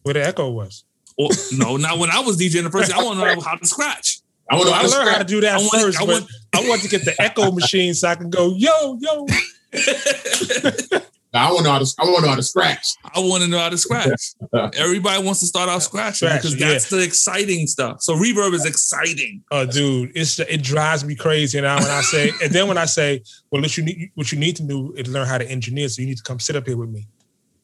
Where 0.03 0.15
the 0.15 0.25
echo 0.27 0.51
was. 0.51 0.85
Or, 1.19 1.29
no, 1.53 1.77
not 1.77 1.99
when 1.99 2.11
I 2.11 2.21
was 2.21 2.39
DJing 2.39 2.63
the 2.65 2.71
first 2.71 2.91
thing. 2.91 2.99
I 2.99 3.05
want 3.05 3.19
to 3.21 3.35
know 3.35 3.41
how 3.43 3.57
to 3.57 3.67
scratch. 3.67 4.21
I 4.51 4.55
want 4.55 4.69
So 4.69 4.75
oh, 4.75 4.79
I 4.79 4.83
to 4.85 4.89
learned 4.91 5.09
how 5.11 5.19
to 5.19 5.25
do 5.25 5.41
that 5.43 5.55
I 5.55 5.57
want- 5.59 5.71
first, 5.83 6.01
I 6.01 6.05
want- 6.05 6.27
I 6.55 6.67
want 6.69 6.81
to 6.83 6.89
get 6.89 7.05
the 7.05 7.15
echo 7.21 7.51
machine 7.53 7.93
so 7.95 8.09
I 8.09 8.15
can 8.15 8.31
go, 8.31 8.55
yo, 8.57 8.99
yo. 9.01 9.27
I 11.37 11.53
want 11.53 11.59
to 11.59 11.65
know 11.65 11.73
how 11.73 11.79
to. 11.79 11.95
I 11.99 12.05
want 12.05 12.17
to 12.17 12.23
know 12.23 12.29
how 12.29 12.37
to 12.37 12.43
scratch. 12.43 12.95
I 13.05 13.21
want 13.21 13.43
to 13.43 13.49
know 13.49 13.59
how 13.59 13.69
to 13.69 13.79
scratch. 13.79 14.35
Everybody 14.77 15.25
wants 15.25 15.41
to 15.41 15.47
start 15.47 15.69
off 15.69 15.83
scratching 15.83 16.29
Scratch, 16.29 16.43
because 16.43 16.61
yeah. 16.61 16.69
that's 16.69 16.91
the 16.91 17.03
exciting 17.03 17.67
stuff. 17.67 18.03
So 18.03 18.15
reverb 18.15 18.55
is 18.55 18.65
exciting. 18.65 19.43
Oh, 19.51 19.67
dude, 19.67 20.13
it's 20.15 20.39
it 20.39 20.63
drives 20.63 21.05
me 21.05 21.15
crazy. 21.15 21.59
And 21.59 21.67
I 21.67 21.77
when 21.77 21.91
I 21.91 22.01
say, 22.01 22.31
and 22.43 22.53
then 22.53 22.69
when 22.69 22.79
I 22.79 22.85
say, 22.85 23.23
well, 23.51 23.63
what 23.63 23.77
you 23.77 23.85
need, 23.85 24.11
what 24.15 24.33
you 24.33 24.39
need 24.39 24.57
to 24.57 24.63
do 24.63 24.93
is 24.97 25.09
learn 25.09 25.27
how 25.27 25.39
to 25.39 25.49
engineer. 25.49 25.89
So 25.89 26.03
you 26.03 26.09
need 26.09 26.19
to 26.19 26.23
come 26.23 26.41
sit 26.41 26.57
up 26.57 26.67
here 26.67 26.77
with 26.77 26.91
me 26.91 27.07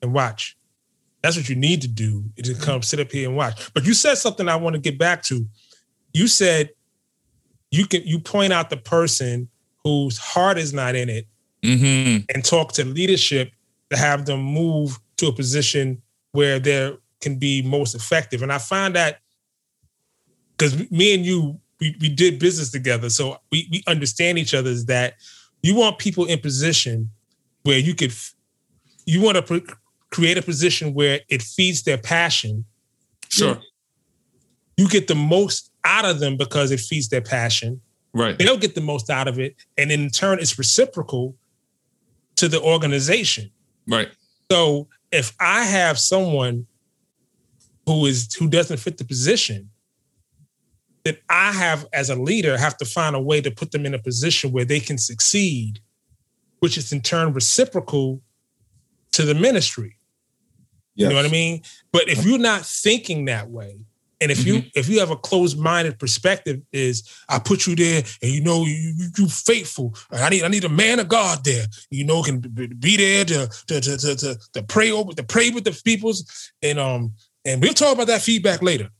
and 0.03 0.13
watch. 0.13 0.57
That's 1.23 1.37
what 1.37 1.49
you 1.49 1.57
need 1.57 1.83
to 1.83 1.89
do 1.89 2.25
is 2.37 2.53
to 2.53 2.61
come 2.61 2.83
sit 2.83 2.99
up 2.99 3.13
here 3.13 3.29
and 3.29 3.37
watch. 3.37 3.73
But 3.75 3.85
you 3.85 3.95
said 3.95 4.17
something 4.17 4.49
I 4.49 4.57
want 4.57 4.75
to 4.75 4.81
get 4.81 4.99
back 4.99 5.23
to. 5.25 5.47
You 6.13 6.27
said 6.27 6.71
you 7.71 7.87
can 7.87 8.03
you 8.05 8.19
point 8.19 8.53
out 8.53 8.71
the 8.71 8.77
person 8.77 9.49
whose 9.85 10.19
heart 10.19 10.59
is 10.59 10.73
not 10.73 10.95
in 10.95 11.09
it 11.09 11.27
Mm-hmm. 11.63 12.25
and 12.35 12.45
talk 12.45 12.73
to 12.73 12.85
leadership 12.85 13.53
to 13.93 13.99
have 13.99 14.27
them 14.27 14.43
move 14.43 14.99
to 15.19 15.29
a 15.29 15.33
position 15.33 16.03
where 16.33 16.59
they 16.59 16.95
can 17.21 17.39
be 17.39 17.63
most 17.63 17.95
effective. 17.95 18.43
And 18.43 18.53
I 18.53 18.59
find 18.59 18.95
that 18.97 19.21
because 20.57 20.91
me 20.91 21.15
and 21.15 21.25
you, 21.25 21.61
we, 21.81 21.97
we 22.01 22.09
did 22.09 22.39
business 22.39 22.71
together, 22.71 23.11
so 23.11 23.39
we, 23.51 23.69
we 23.71 23.83
understand 23.87 24.39
each 24.39 24.55
other. 24.55 24.71
Is 24.71 24.87
that 24.87 25.15
you 25.63 25.75
want 25.75 25.99
people 25.99 26.25
in 26.27 26.39
position 26.39 27.11
where 27.65 27.79
you 27.79 27.95
could, 27.95 28.13
you 29.07 29.21
want 29.21 29.45
to 29.45 29.63
create 30.11 30.39
a 30.39 30.43
position 30.43 30.95
where 30.95 31.21
it 31.29 31.43
feeds 31.43 31.83
their 31.83 31.99
passion. 31.99 32.65
Sure. 33.29 33.59
You 34.77 34.89
get 34.89 35.09
the 35.09 35.15
most 35.15 35.71
out 35.85 36.05
of 36.05 36.21
them 36.21 36.37
because 36.37 36.71
it 36.71 36.81
feeds 36.81 37.09
their 37.09 37.21
passion 37.21 37.81
Right. 38.15 38.39
they'll 38.39 38.59
get 38.59 38.75
the 38.75 38.81
most 38.81 39.09
out 39.09 39.27
of 39.27 39.39
it. 39.39 39.57
And 39.79 39.91
in 39.91 40.11
turn, 40.11 40.39
it's 40.39 40.59
reciprocal 40.59 41.35
to 42.37 42.49
the 42.49 42.61
organization. 42.61 43.51
Right. 43.89 44.09
So 44.51 44.89
if 45.11 45.35
I 45.41 45.65
have 45.65 45.99
someone 45.99 46.67
who 47.87 48.07
is 48.07 48.33
who 48.35 48.49
doesn't 48.49 48.79
fit 48.79 48.99
the 48.99 49.05
position, 49.05 49.71
then 51.05 51.17
I 51.29 51.53
have 51.53 51.87
as 51.93 52.11
a 52.11 52.17
leader 52.17 52.57
have 52.57 52.77
to 52.79 52.85
find 52.85 53.17
a 53.17 53.21
way 53.21 53.41
to 53.41 53.51
put 53.51 53.73
them 53.73 53.87
in 53.87 53.95
a 53.95 53.99
position 53.99 54.53
where 54.53 54.65
they 54.65 54.81
can 54.81 54.99
succeed, 54.99 55.81
which 56.61 56.79
is 56.79 56.93
in 56.93 57.01
turn 57.01 57.33
reciprocal 57.33 58.23
to 59.13 59.23
the 59.25 59.35
ministry. 59.35 59.97
You 60.95 61.09
know 61.09 61.15
what 61.15 61.25
I 61.25 61.31
mean? 61.31 61.63
But 61.91 62.09
if 62.09 62.25
you're 62.25 62.39
not 62.39 62.67
thinking 62.67 63.25
that 63.25 63.49
way, 63.49 63.79
and 64.23 64.31
if 64.31 64.47
you 64.47 64.63
if 64.77 64.89
you 64.89 65.01
have 65.01 65.11
a 65.11 65.17
closed-minded 65.17 65.99
perspective, 65.99 66.63
is 66.73 67.03
I 67.29 67.41
put 67.41 67.67
you 67.67 67.75
there, 67.75 68.05
and 68.23 68.31
you 68.31 68.41
know 68.41 68.65
you 68.65 68.95
you, 68.97 69.09
you 69.19 69.29
faithful. 69.29 69.97
I 70.13 70.29
need 70.29 70.45
I 70.45 70.49
need 70.49 70.63
a 70.63 70.69
man 70.69 71.01
of 71.01 71.09
God 71.09 71.43
there. 71.45 71.67
You 71.91 72.05
know, 72.05 72.23
can 72.23 72.39
be 72.39 72.97
there 72.97 73.25
to 73.25 73.49
to 73.67 73.81
to 73.81 73.99
to, 73.99 74.17
to, 74.17 74.39
to 74.53 74.63
pray 74.63 74.93
over 74.93 75.13
to 75.13 75.25
pray 75.25 75.51
with 75.51 75.65
the 75.65 75.79
peoples, 75.85 76.53
and 76.63 76.79
um 76.79 77.15
and 77.45 77.61
we'll 77.61 77.75
talk 77.75 77.95
about 77.95 78.07
that 78.07 78.23
feedback 78.23 78.63
later. 78.63 78.91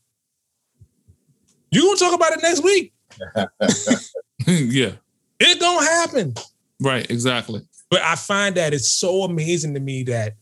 You 1.71 1.83
gonna 1.83 1.97
talk 1.97 2.15
about 2.15 2.33
it 2.33 2.43
next 2.43 2.65
week? 2.65 2.93
yeah. 4.47 4.93
It 5.39 5.61
gonna 5.61 5.87
happen. 5.87 6.35
Right. 6.81 7.09
Exactly. 7.09 7.63
But 7.91 8.03
I 8.03 8.17
find 8.17 8.57
that 8.57 8.75
it's 8.75 8.91
so 8.91 9.23
amazing 9.23 9.75
to 9.75 9.81
me 9.81 10.03
that 10.05 10.35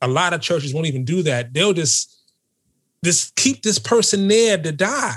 a 0.00 0.06
lot 0.06 0.32
of 0.32 0.40
churches 0.40 0.72
won't 0.72 0.86
even 0.86 1.04
do 1.04 1.22
that. 1.22 1.52
They'll 1.52 1.72
just 1.72 2.14
just 3.04 3.36
keep 3.36 3.62
this 3.62 3.78
person 3.78 4.28
there 4.28 4.58
to 4.58 4.72
die. 4.72 5.16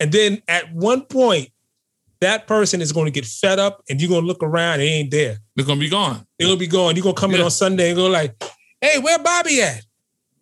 And 0.00 0.12
then 0.12 0.42
at 0.48 0.72
one 0.74 1.02
point, 1.02 1.50
that 2.20 2.46
person 2.46 2.80
is 2.80 2.92
going 2.92 3.06
to 3.06 3.10
get 3.10 3.24
fed 3.24 3.58
up 3.58 3.82
and 3.88 4.00
you're 4.00 4.08
going 4.08 4.22
to 4.22 4.26
look 4.26 4.42
around, 4.42 4.74
and 4.74 4.82
they 4.82 4.88
ain't 4.88 5.10
there. 5.10 5.38
They're 5.56 5.66
gonna 5.66 5.80
be 5.80 5.88
gone. 5.88 6.24
They're 6.38 6.46
going 6.48 6.58
to 6.58 6.60
be 6.60 6.68
gone. 6.68 6.94
You're 6.94 7.02
going 7.02 7.14
to 7.16 7.20
come 7.20 7.34
in 7.34 7.40
on 7.40 7.50
Sunday 7.50 7.88
and 7.88 7.96
go 7.96 8.06
like, 8.06 8.40
hey, 8.80 8.98
where 9.00 9.18
Bobby 9.18 9.60
at? 9.62 9.84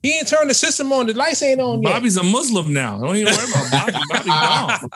He 0.02 0.16
ain't 0.16 0.28
turned 0.28 0.48
the 0.48 0.54
system 0.54 0.92
on. 0.92 1.06
The 1.06 1.14
lights 1.14 1.42
ain't 1.42 1.60
on 1.60 1.82
yet. 1.82 1.92
Bobby's 1.92 2.16
a 2.16 2.22
Muslim 2.22 2.72
now. 2.72 2.98
Don't 2.98 3.16
even 3.16 3.34
worry 3.34 3.50
about 3.50 3.70
Bobby. 3.70 3.98
Bobby 4.10 4.28
gone. 4.28 4.88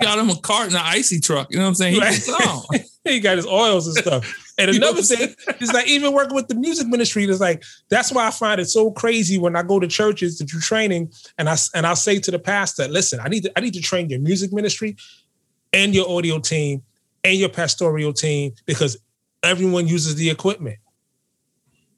Got 0.00 0.18
him 0.18 0.30
a 0.30 0.36
cart 0.36 0.70
in 0.70 0.74
an 0.74 0.82
icy 0.82 1.20
truck. 1.20 1.48
You 1.50 1.58
know 1.58 1.64
what 1.64 1.68
I'm 1.68 1.74
saying? 1.74 1.94
He 1.94 2.00
Right. 2.00 2.84
he 3.04 3.20
got 3.20 3.36
his 3.36 3.46
oils 3.46 3.86
and 3.86 3.96
stuff. 3.96 4.51
And 4.62 4.74
You 4.74 4.80
know 4.80 4.90
another 4.90 5.02
what 5.02 5.20
I'm 5.20 5.28
thing 5.28 5.56
is 5.60 5.72
like 5.72 5.88
even 5.88 6.12
working 6.12 6.36
with 6.36 6.46
the 6.46 6.54
music 6.54 6.86
ministry 6.86 7.24
is 7.24 7.40
like 7.40 7.64
that's 7.88 8.12
why 8.12 8.28
I 8.28 8.30
find 8.30 8.60
it 8.60 8.66
so 8.66 8.92
crazy 8.92 9.36
when 9.36 9.56
I 9.56 9.62
go 9.62 9.80
to 9.80 9.88
churches 9.88 10.38
to 10.38 10.44
do 10.44 10.60
training 10.60 11.12
and 11.36 11.48
I 11.48 11.56
and 11.74 11.84
I'll 11.84 11.96
say 11.96 12.20
to 12.20 12.30
the 12.30 12.38
pastor, 12.38 12.86
listen, 12.86 13.18
I 13.20 13.28
need 13.28 13.42
to 13.42 13.52
I 13.56 13.60
need 13.60 13.74
to 13.74 13.80
train 13.80 14.08
your 14.08 14.20
music 14.20 14.52
ministry 14.52 14.96
and 15.72 15.94
your 15.94 16.08
audio 16.08 16.38
team 16.38 16.82
and 17.24 17.36
your 17.36 17.48
pastoral 17.48 18.12
team 18.12 18.52
because 18.66 18.96
everyone 19.42 19.88
uses 19.88 20.14
the 20.14 20.30
equipment 20.30 20.78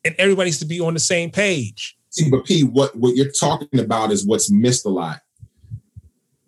and 0.05 0.15
everybody 0.19 0.49
needs 0.49 0.59
to 0.61 0.67
be 0.67 0.81
on 0.81 0.95
the 0.95 1.01
same 1.01 1.31
page. 1.31 1.99
See, 2.09 2.31
but 2.31 2.45
P, 2.47 2.63
what 2.63 2.97
what 2.97 3.15
you're 3.15 3.31
talking 3.31 3.79
about 3.79 4.11
is 4.11 4.27
what's 4.27 4.51
missed 4.51 4.87
a 4.87 4.91
lot. 4.91 5.21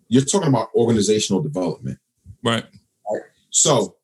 You're 0.07 0.23
talking 0.23 0.47
about 0.47 0.69
organizational 0.73 1.43
development. 1.43 1.99
Right. 2.43 2.65
So, 3.49 3.96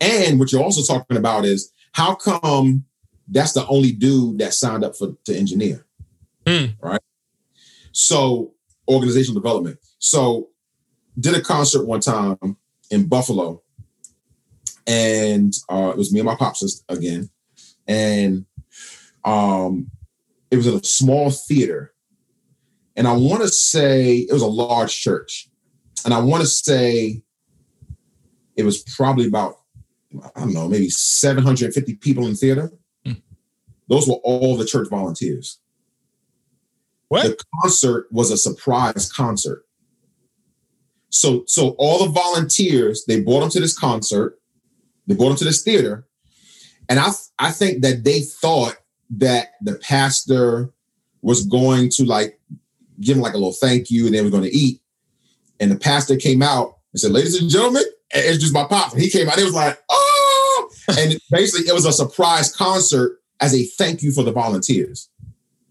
and 0.00 0.38
what 0.38 0.52
you're 0.52 0.62
also 0.62 0.82
talking 0.82 1.16
about 1.16 1.44
is 1.44 1.72
how 1.92 2.14
come 2.14 2.84
that's 3.28 3.52
the 3.52 3.66
only 3.66 3.92
dude 3.92 4.38
that 4.38 4.54
signed 4.54 4.84
up 4.84 4.96
for 4.96 5.14
to 5.24 5.36
engineer, 5.36 5.84
Hmm. 6.46 6.66
right? 6.80 7.00
So, 7.92 8.54
organizational 8.88 9.40
development. 9.40 9.78
So, 9.98 10.48
did 11.18 11.34
a 11.34 11.40
concert 11.40 11.86
one 11.86 12.00
time 12.00 12.56
in 12.90 13.06
Buffalo, 13.06 13.62
and 14.86 15.52
uh, 15.68 15.90
it 15.90 15.96
was 15.96 16.12
me 16.12 16.20
and 16.20 16.26
my 16.26 16.36
pops 16.36 16.82
again, 16.88 17.28
and 17.86 18.46
um, 19.24 19.90
it 20.50 20.56
was 20.56 20.66
at 20.66 20.82
a 20.82 20.86
small 20.86 21.30
theater, 21.30 21.92
and 22.96 23.06
I 23.06 23.12
want 23.12 23.42
to 23.42 23.48
say 23.48 24.18
it 24.18 24.32
was 24.32 24.42
a 24.42 24.46
large 24.46 24.96
church, 24.96 25.48
and 26.04 26.14
I 26.14 26.20
want 26.20 26.42
to 26.42 26.48
say 26.48 27.22
it 28.56 28.64
was 28.64 28.82
probably 28.82 29.26
about 29.26 29.57
I 30.34 30.40
don't 30.40 30.54
know, 30.54 30.68
maybe 30.68 30.88
750 30.88 31.96
people 31.96 32.26
in 32.26 32.34
theater. 32.34 32.72
Hmm. 33.04 33.12
Those 33.88 34.08
were 34.08 34.14
all 34.14 34.56
the 34.56 34.64
church 34.64 34.88
volunteers. 34.88 35.58
What? 37.08 37.24
The 37.24 37.44
concert 37.62 38.06
was 38.10 38.30
a 38.30 38.36
surprise 38.36 39.10
concert. 39.10 39.64
So, 41.10 41.44
so 41.46 41.70
all 41.78 42.04
the 42.04 42.12
volunteers 42.12 43.04
they 43.06 43.20
brought 43.20 43.40
them 43.40 43.50
to 43.50 43.60
this 43.60 43.76
concert, 43.76 44.38
they 45.06 45.14
brought 45.14 45.28
them 45.28 45.38
to 45.38 45.44
this 45.44 45.62
theater, 45.62 46.06
and 46.88 46.98
I 46.98 47.10
I 47.38 47.50
think 47.50 47.82
that 47.82 48.04
they 48.04 48.20
thought 48.20 48.76
that 49.10 49.52
the 49.62 49.76
pastor 49.76 50.70
was 51.22 51.46
going 51.46 51.88
to 51.90 52.04
like 52.04 52.38
give 53.00 53.16
them 53.16 53.22
like 53.22 53.32
a 53.32 53.38
little 53.38 53.52
thank 53.54 53.90
you, 53.90 54.04
and 54.04 54.14
they 54.14 54.20
were 54.20 54.30
going 54.30 54.42
to 54.42 54.54
eat. 54.54 54.82
And 55.60 55.70
the 55.70 55.78
pastor 55.78 56.16
came 56.16 56.42
out 56.42 56.78
and 56.92 57.00
said, 57.00 57.12
"Ladies 57.12 57.40
and 57.40 57.50
gentlemen, 57.50 57.84
it's 58.10 58.38
just 58.38 58.54
my 58.54 58.64
pop. 58.64 58.92
And 58.92 59.02
he 59.02 59.10
came 59.10 59.28
out, 59.28 59.38
it 59.38 59.44
was 59.44 59.54
like, 59.54 59.78
oh, 59.90 60.70
and 60.98 61.18
basically 61.30 61.68
it 61.68 61.74
was 61.74 61.84
a 61.86 61.92
surprise 61.92 62.54
concert 62.54 63.20
as 63.40 63.54
a 63.54 63.64
thank 63.64 64.02
you 64.02 64.10
for 64.12 64.22
the 64.24 64.32
volunteers. 64.32 65.08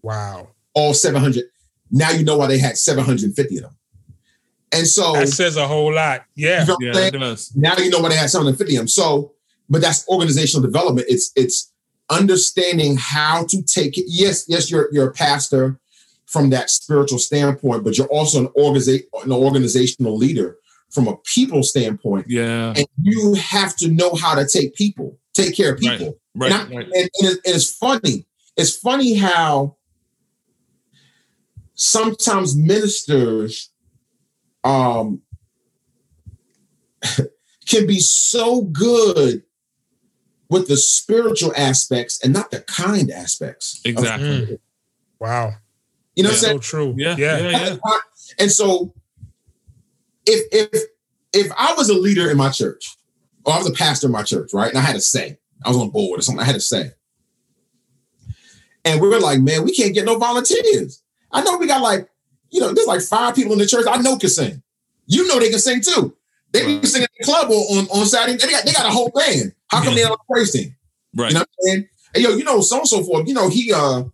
Wow. 0.02 0.48
All 0.74 0.94
700. 0.94 1.44
Now 1.90 2.10
you 2.10 2.24
know 2.24 2.36
why 2.38 2.46
they 2.46 2.58
had 2.58 2.76
750 2.78 3.56
of 3.56 3.62
them. 3.62 3.76
And 4.72 4.86
so 4.86 5.14
That 5.14 5.28
says 5.28 5.56
a 5.56 5.66
whole 5.66 5.92
lot. 5.94 6.24
Yeah. 6.36 6.60
you 6.62 6.66
know 6.66 6.74
what 6.74 6.94
Yeah, 6.96 7.06
it 7.06 7.10
does. 7.12 7.52
now 7.56 7.76
you 7.78 7.90
know 7.90 8.00
why 8.00 8.10
they 8.10 8.16
had 8.16 8.30
750 8.30 8.76
of 8.76 8.80
them. 8.80 8.88
So, 8.88 9.32
but 9.68 9.80
that's 9.80 10.06
organizational 10.08 10.62
development. 10.66 11.06
It's 11.10 11.32
it's 11.36 11.72
understanding 12.10 12.96
how 12.98 13.44
to 13.48 13.62
take 13.62 13.98
it. 13.98 14.04
Yes, 14.08 14.44
yes, 14.48 14.70
you're 14.70 14.88
you're 14.92 15.08
a 15.08 15.12
pastor 15.12 15.78
from 16.26 16.50
that 16.50 16.68
spiritual 16.70 17.18
standpoint, 17.18 17.84
but 17.84 17.96
you're 17.96 18.06
also 18.08 18.40
an 18.40 18.48
organiza- 18.58 19.04
an 19.24 19.32
organizational 19.32 20.16
leader 20.16 20.56
from 20.90 21.08
a 21.08 21.16
people 21.18 21.62
standpoint. 21.62 22.26
Yeah. 22.28 22.72
and 22.76 22.86
you 23.02 23.34
have 23.34 23.76
to 23.76 23.88
know 23.88 24.14
how 24.14 24.34
to 24.34 24.46
take 24.46 24.74
people, 24.74 25.18
take 25.34 25.54
care 25.56 25.74
of 25.74 25.80
people. 25.80 26.18
Right. 26.34 26.52
and, 26.52 26.72
I- 26.72 26.76
right. 26.76 26.86
and, 26.86 27.10
and 27.20 27.38
it's 27.44 27.70
funny. 27.70 28.26
It's 28.56 28.76
funny 28.76 29.14
how 29.14 29.76
sometimes 31.74 32.56
ministers 32.56 33.70
um, 34.64 35.22
can 37.66 37.86
be 37.86 38.00
so 38.00 38.62
good 38.62 39.42
with 40.50 40.66
the 40.68 40.76
spiritual 40.76 41.52
aspects 41.56 42.22
and 42.24 42.32
not 42.32 42.50
the 42.50 42.60
kind 42.62 43.10
aspects. 43.10 43.80
Exactly. 43.84 44.28
Mm. 44.28 44.58
Wow. 45.20 45.52
you 46.16 46.22
know 46.22 46.30
what 46.30 46.38
I'm 46.38 46.54
so 46.54 46.58
true. 46.58 46.94
Yeah. 46.96 47.16
Yeah. 47.16 47.38
Yeah. 47.38 47.50
Yeah. 47.50 47.76
And 48.38 48.52
so 48.52 48.94
if 50.28 50.70
if 50.72 50.82
if 51.32 51.52
I 51.56 51.74
was 51.74 51.88
a 51.88 51.94
leader 51.94 52.30
in 52.30 52.36
my 52.36 52.50
church, 52.50 52.96
or 53.44 53.54
I 53.54 53.58
was 53.58 53.68
a 53.68 53.72
pastor 53.72 54.06
in 54.06 54.12
my 54.12 54.22
church, 54.22 54.52
right? 54.52 54.68
And 54.68 54.78
I 54.78 54.82
had 54.82 54.96
a 54.96 55.00
say, 55.00 55.38
I 55.64 55.68
was 55.68 55.78
on 55.78 55.90
board 55.90 56.20
or 56.20 56.22
something, 56.22 56.42
I 56.42 56.46
had 56.46 56.56
a 56.56 56.60
say. 56.60 56.90
And 58.84 59.00
we 59.00 59.08
were 59.08 59.20
like, 59.20 59.40
man, 59.40 59.64
we 59.64 59.74
can't 59.74 59.94
get 59.94 60.06
no 60.06 60.18
volunteers. 60.18 61.02
I 61.32 61.42
know 61.42 61.58
we 61.58 61.66
got 61.66 61.82
like, 61.82 62.08
you 62.50 62.60
know, 62.60 62.72
there's 62.72 62.86
like 62.86 63.02
five 63.02 63.34
people 63.34 63.52
in 63.52 63.58
the 63.58 63.66
church 63.66 63.86
I 63.88 64.00
know 64.00 64.16
can 64.16 64.30
sing. 64.30 64.62
You 65.06 65.26
know 65.26 65.38
they 65.38 65.50
can 65.50 65.58
sing 65.58 65.82
too. 65.82 66.16
They 66.52 66.64
be 66.64 66.86
singing 66.86 67.04
at 67.04 67.10
the 67.18 67.24
club 67.24 67.50
on, 67.50 67.86
on 67.86 68.06
Saturday. 68.06 68.38
They 68.38 68.50
got, 68.50 68.64
they 68.64 68.72
got 68.72 68.86
a 68.86 68.90
whole 68.90 69.10
band. 69.10 69.52
How 69.70 69.82
come 69.82 69.94
they 69.94 70.02
don't 70.02 70.20
praise 70.30 70.52
team? 70.52 70.74
Right. 71.14 71.28
You 71.28 71.34
know 71.34 71.40
what 71.40 71.48
I'm 71.48 71.66
saying? 71.66 71.88
Hey, 72.14 72.22
yo, 72.22 72.30
you 72.30 72.44
know, 72.44 72.62
so 72.62 72.78
and 72.78 72.88
so 72.88 73.02
forth. 73.02 73.28
You 73.28 73.34
know, 73.34 73.50
he 73.50 73.72
uh, 73.72 74.04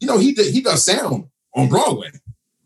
you 0.00 0.06
know, 0.06 0.18
he 0.18 0.32
did 0.32 0.54
he 0.54 0.62
does 0.62 0.84
sound 0.84 1.28
on 1.54 1.68
Broadway. 1.68 2.08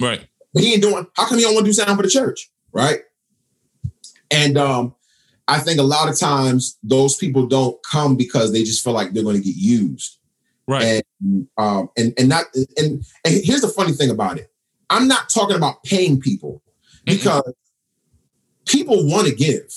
Right. 0.01 0.25
But 0.53 0.63
he 0.63 0.75
ain't 0.75 0.83
doing, 0.83 1.07
how 1.17 1.27
come 1.27 1.39
he 1.39 1.45
don't 1.45 1.55
want 1.55 1.67
to 1.67 1.71
do 1.71 1.73
sound 1.73 1.97
for 1.97 2.03
the 2.03 2.09
church? 2.09 2.51
Right. 2.73 3.01
And 4.31 4.57
um, 4.57 4.95
I 5.49 5.59
think 5.59 5.81
a 5.81 5.85
lot 5.85 6.09
of 6.09 6.19
times 6.19 6.79
those 6.83 7.17
people 7.17 7.47
don't 7.47 7.79
come 7.83 8.17
because 8.17 8.53
they 8.53 8.63
just 8.63 8.85
feel 8.85 8.93
like 8.93 9.13
they're 9.13 9.25
going 9.25 9.37
to 9.37 9.43
get 9.43 9.57
used. 9.57 10.19
Right. 10.69 11.03
And 11.21 11.49
um, 11.59 11.91
and 11.97 12.15
and 12.17 12.29
not 12.29 12.45
and 12.77 13.05
and 13.25 13.45
here's 13.45 13.63
the 13.63 13.69
funny 13.69 13.93
thing 13.93 14.11
about 14.11 14.39
it. 14.39 14.51
I'm 14.89 15.09
not 15.09 15.29
talking 15.29 15.57
about 15.57 15.83
paying 15.83 16.21
people 16.21 16.63
because 17.05 17.53
people 18.67 19.09
want 19.09 19.27
to 19.27 19.35
give. 19.35 19.73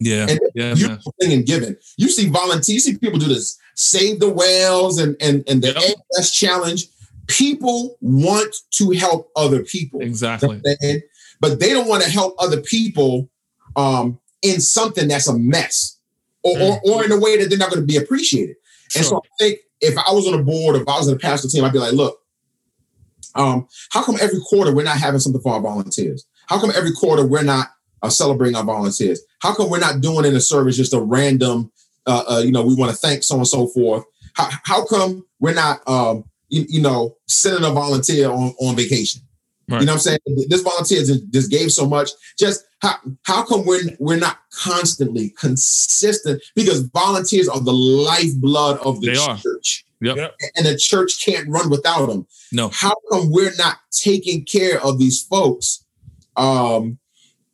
yeah. 0.00 0.26
And 0.28 0.40
Yeah. 0.54 0.74
you 0.74 0.98
thing 1.20 1.30
in 1.32 1.44
giving. 1.44 1.76
You 1.96 2.08
see 2.08 2.28
volunteers, 2.28 2.68
you 2.68 2.80
see 2.80 2.98
people 2.98 3.18
do 3.20 3.26
this, 3.28 3.56
save 3.76 4.18
the 4.18 4.30
whales 4.30 4.98
and 4.98 5.14
and 5.20 5.44
and 5.48 5.62
the 5.62 5.68
Yep. 5.68 5.96
ALS 6.16 6.30
challenge. 6.32 6.88
People 7.28 7.96
want 8.00 8.52
to 8.72 8.90
help 8.90 9.30
other 9.36 9.62
people. 9.62 10.00
Exactly. 10.00 10.60
And- 10.82 11.02
but 11.40 11.58
they 11.58 11.70
don't 11.70 11.88
want 11.88 12.02
to 12.04 12.10
help 12.10 12.34
other 12.38 12.60
people 12.60 13.28
um, 13.76 14.18
in 14.42 14.60
something 14.60 15.08
that's 15.08 15.28
a 15.28 15.38
mess 15.38 15.98
or, 16.42 16.58
or, 16.60 16.80
or 16.84 17.04
in 17.04 17.12
a 17.12 17.18
way 17.18 17.38
that 17.38 17.48
they're 17.48 17.58
not 17.58 17.70
going 17.70 17.82
to 17.82 17.86
be 17.86 17.96
appreciated. 17.96 18.56
And 18.96 19.04
so 19.04 19.18
I 19.18 19.28
think 19.38 19.58
if 19.80 19.96
I 19.96 20.12
was 20.12 20.26
on 20.26 20.38
a 20.38 20.42
board, 20.42 20.76
if 20.76 20.88
I 20.88 20.98
was 20.98 21.08
in 21.08 21.14
a 21.14 21.18
pastor 21.18 21.48
team, 21.48 21.64
I'd 21.64 21.72
be 21.72 21.78
like, 21.78 21.92
look, 21.92 22.18
um, 23.34 23.68
how 23.90 24.02
come 24.02 24.16
every 24.20 24.40
quarter 24.48 24.74
we're 24.74 24.84
not 24.84 24.98
having 24.98 25.20
something 25.20 25.40
for 25.40 25.54
our 25.54 25.60
volunteers? 25.60 26.26
How 26.46 26.60
come 26.60 26.72
every 26.74 26.92
quarter 26.92 27.24
we're 27.24 27.42
not 27.42 27.68
uh, 28.02 28.08
celebrating 28.08 28.56
our 28.56 28.64
volunteers? 28.64 29.22
How 29.40 29.54
come 29.54 29.70
we're 29.70 29.78
not 29.78 30.00
doing 30.00 30.24
in 30.24 30.34
a 30.34 30.40
service 30.40 30.76
just 30.76 30.94
a 30.94 31.00
random, 31.00 31.70
uh, 32.06 32.24
uh, 32.28 32.38
you 32.38 32.50
know, 32.50 32.64
we 32.64 32.74
want 32.74 32.90
to 32.90 32.96
thank 32.96 33.22
so 33.22 33.36
and 33.36 33.46
so 33.46 33.68
forth? 33.68 34.04
How, 34.34 34.48
how 34.64 34.84
come 34.84 35.24
we're 35.38 35.54
not, 35.54 35.86
um, 35.88 36.24
you, 36.48 36.66
you 36.68 36.80
know, 36.80 37.16
sending 37.28 37.64
a 37.64 37.72
volunteer 37.72 38.30
on, 38.30 38.54
on 38.60 38.76
vacation? 38.76 39.22
Right. 39.70 39.80
You 39.80 39.86
know 39.86 39.92
what 39.92 40.06
I'm 40.06 40.18
saying? 40.26 40.46
This 40.48 40.62
volunteer 40.62 41.04
just, 41.04 41.30
just 41.30 41.50
gave 41.50 41.70
so 41.70 41.86
much. 41.88 42.10
Just 42.36 42.64
how 42.80 42.96
how 43.22 43.44
come 43.44 43.64
we're 43.64 43.82
we're 44.00 44.18
not 44.18 44.38
constantly 44.52 45.30
consistent? 45.38 46.42
Because 46.56 46.80
volunteers 46.88 47.48
are 47.48 47.60
the 47.60 47.72
lifeblood 47.72 48.80
of 48.80 49.00
the 49.00 49.08
They 49.08 49.40
church. 49.40 49.84
Yep. 50.00 50.16
Yep. 50.16 50.36
And 50.56 50.66
the 50.66 50.76
church 50.76 51.24
can't 51.24 51.48
run 51.48 51.70
without 51.70 52.06
them. 52.06 52.26
No. 52.52 52.70
How 52.70 52.94
come 53.12 53.30
we're 53.30 53.54
not 53.58 53.76
taking 53.92 54.44
care 54.44 54.82
of 54.82 54.98
these 54.98 55.22
folks 55.22 55.84
um, 56.36 56.98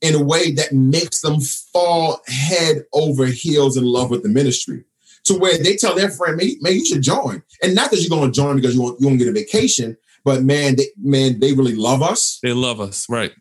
in 0.01 0.15
a 0.15 0.23
way 0.23 0.53
that 0.53 0.73
makes 0.73 1.21
them 1.21 1.41
fall 1.41 2.23
head 2.29 2.85
over 2.95 3.27
heels 3.27 3.77
in 3.77 3.85
love 3.85 4.11
with 4.11 4.23
the 4.23 4.29
ministry? 4.31 4.85
To 5.25 5.35
where 5.35 5.59
they 5.59 5.77
tell 5.77 5.97
their 5.97 6.09
friend, 6.09 6.37
man, 6.37 6.53
man 6.61 6.75
you 6.75 6.87
should 6.87 7.03
join. 7.03 7.43
And 7.63 7.75
not 7.75 7.91
that 7.91 8.01
you're 8.01 8.17
going 8.17 8.31
to 8.31 8.35
join 8.35 8.57
because 8.57 8.77
you 8.77 8.81
want 8.81 9.01
you 9.01 9.09
want 9.09 9.19
to 9.19 9.25
get 9.25 9.31
a 9.31 9.35
vacation, 9.35 9.97
but 10.27 10.43
man, 10.43 10.77
they 10.77 10.89
man, 10.99 11.41
they 11.41 11.53
really 11.55 11.75
love 11.77 12.03
us. 12.03 12.39
They 12.43 12.53
love 12.53 12.81
us. 12.81 13.07
Right. 13.09 13.33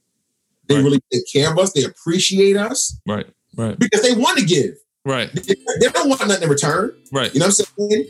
They 0.68 0.76
Right. 0.76 0.84
really 0.86 1.02
take 1.12 1.24
care 1.32 1.52
of 1.52 1.58
us. 1.60 1.74
They 1.74 1.84
appreciate 1.84 2.56
us 2.56 2.98
Right. 3.08 3.28
Right. 3.58 3.78
because 3.78 4.02
they 4.02 4.14
want 4.14 4.38
to 4.40 4.46
give. 4.46 4.74
Right. 5.04 5.30
They, 5.34 5.56
they 5.82 5.88
don't 5.90 6.10
want 6.10 6.26
nothing 6.28 6.44
in 6.44 6.50
return. 6.50 6.94
Right. 7.12 7.32
You 7.34 7.40
know 7.42 7.48
what 7.48 7.60
I'm 7.80 7.90
saying? 7.90 8.06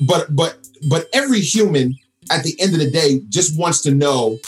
But 0.00 0.34
but 0.34 0.56
but 0.88 1.08
every 1.12 1.40
human 1.40 1.94
at 2.30 2.42
the 2.44 2.58
end 2.60 2.72
of 2.74 2.80
the 2.80 2.90
day 2.90 3.20
just 3.28 3.58
wants 3.58 3.82
to 3.82 3.90
know 3.94 4.38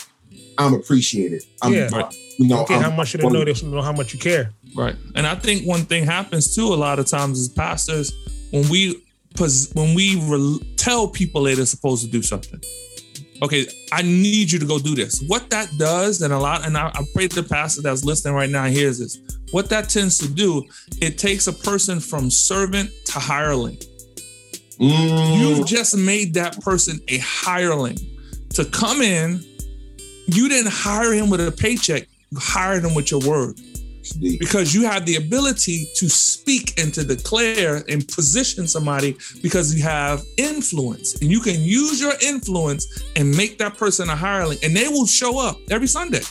I'm 0.58 0.74
appreciated. 0.74 1.42
I'm 1.62 1.72
Yeah. 1.74 1.88
uh, 1.92 2.10
you 2.38 2.48
know 2.48 2.60
Okay, 2.62 2.74
I'm- 2.74 2.82
how 2.84 2.90
much 2.90 3.12
you 3.14 3.20
don't 3.20 3.32
know, 3.32 3.44
they 3.44 3.54
should 3.54 3.68
know 3.68 3.82
how 3.82 3.92
much 3.92 4.12
you 4.14 4.18
care. 4.18 4.52
Right. 4.76 4.96
And 5.14 5.26
I 5.26 5.34
think 5.34 5.66
one 5.66 5.84
thing 5.84 6.04
happens 6.04 6.54
too 6.54 6.68
a 6.72 6.78
lot 6.86 6.98
of 6.98 7.06
times 7.06 7.38
as 7.40 7.48
pastors 7.48 8.12
when 8.50 8.68
we 8.68 9.02
pos- 9.36 9.70
when 9.74 9.94
we 9.94 10.16
re- 10.32 10.60
tell 10.76 11.08
people 11.08 11.42
that 11.44 11.56
they're 11.56 11.66
supposed 11.66 12.04
to 12.04 12.10
do 12.10 12.22
something. 12.22 12.60
Okay, 13.42 13.66
I 13.90 14.02
need 14.02 14.52
you 14.52 14.60
to 14.60 14.66
go 14.66 14.78
do 14.78 14.94
this. 14.94 15.20
What 15.26 15.50
that 15.50 15.68
does, 15.76 16.22
and 16.22 16.32
a 16.32 16.38
lot, 16.38 16.64
and 16.64 16.76
I, 16.78 16.88
I 16.94 17.04
pray 17.12 17.26
the 17.26 17.42
pastor 17.42 17.82
that's 17.82 18.04
listening 18.04 18.34
right 18.34 18.48
now 18.48 18.66
hears 18.66 19.00
this. 19.00 19.18
What 19.50 19.68
that 19.70 19.88
tends 19.88 20.16
to 20.18 20.28
do, 20.28 20.64
it 21.00 21.18
takes 21.18 21.48
a 21.48 21.52
person 21.52 21.98
from 21.98 22.30
servant 22.30 22.90
to 23.06 23.18
hireling. 23.18 23.78
Mm, 24.78 25.38
You've 25.40 25.66
just 25.66 25.96
made 25.96 26.34
that 26.34 26.60
person 26.60 27.00
a 27.08 27.18
hireling 27.18 27.98
to 28.50 28.64
come 28.64 29.02
in. 29.02 29.44
You 30.26 30.48
didn't 30.48 30.72
hire 30.72 31.12
him 31.12 31.28
with 31.28 31.46
a 31.46 31.50
paycheck. 31.50 32.06
You 32.30 32.38
hired 32.40 32.84
him 32.84 32.94
with 32.94 33.10
your 33.10 33.20
word 33.20 33.58
because 34.38 34.74
you 34.74 34.84
have 34.84 35.06
the 35.06 35.16
ability 35.16 35.86
to 35.96 36.08
speak 36.08 36.78
and 36.78 36.92
to 36.94 37.04
declare 37.04 37.84
and 37.88 38.06
position 38.08 38.66
somebody 38.66 39.16
because 39.42 39.74
you 39.74 39.82
have 39.82 40.22
influence. 40.36 41.20
And 41.20 41.30
you 41.30 41.40
can 41.40 41.60
use 41.60 42.00
your 42.00 42.14
influence 42.20 43.04
and 43.16 43.34
make 43.36 43.58
that 43.58 43.76
person 43.76 44.08
a 44.08 44.16
hireling. 44.16 44.58
And 44.62 44.76
they 44.76 44.88
will 44.88 45.06
show 45.06 45.38
up 45.38 45.58
every 45.70 45.86
Sunday. 45.86 46.22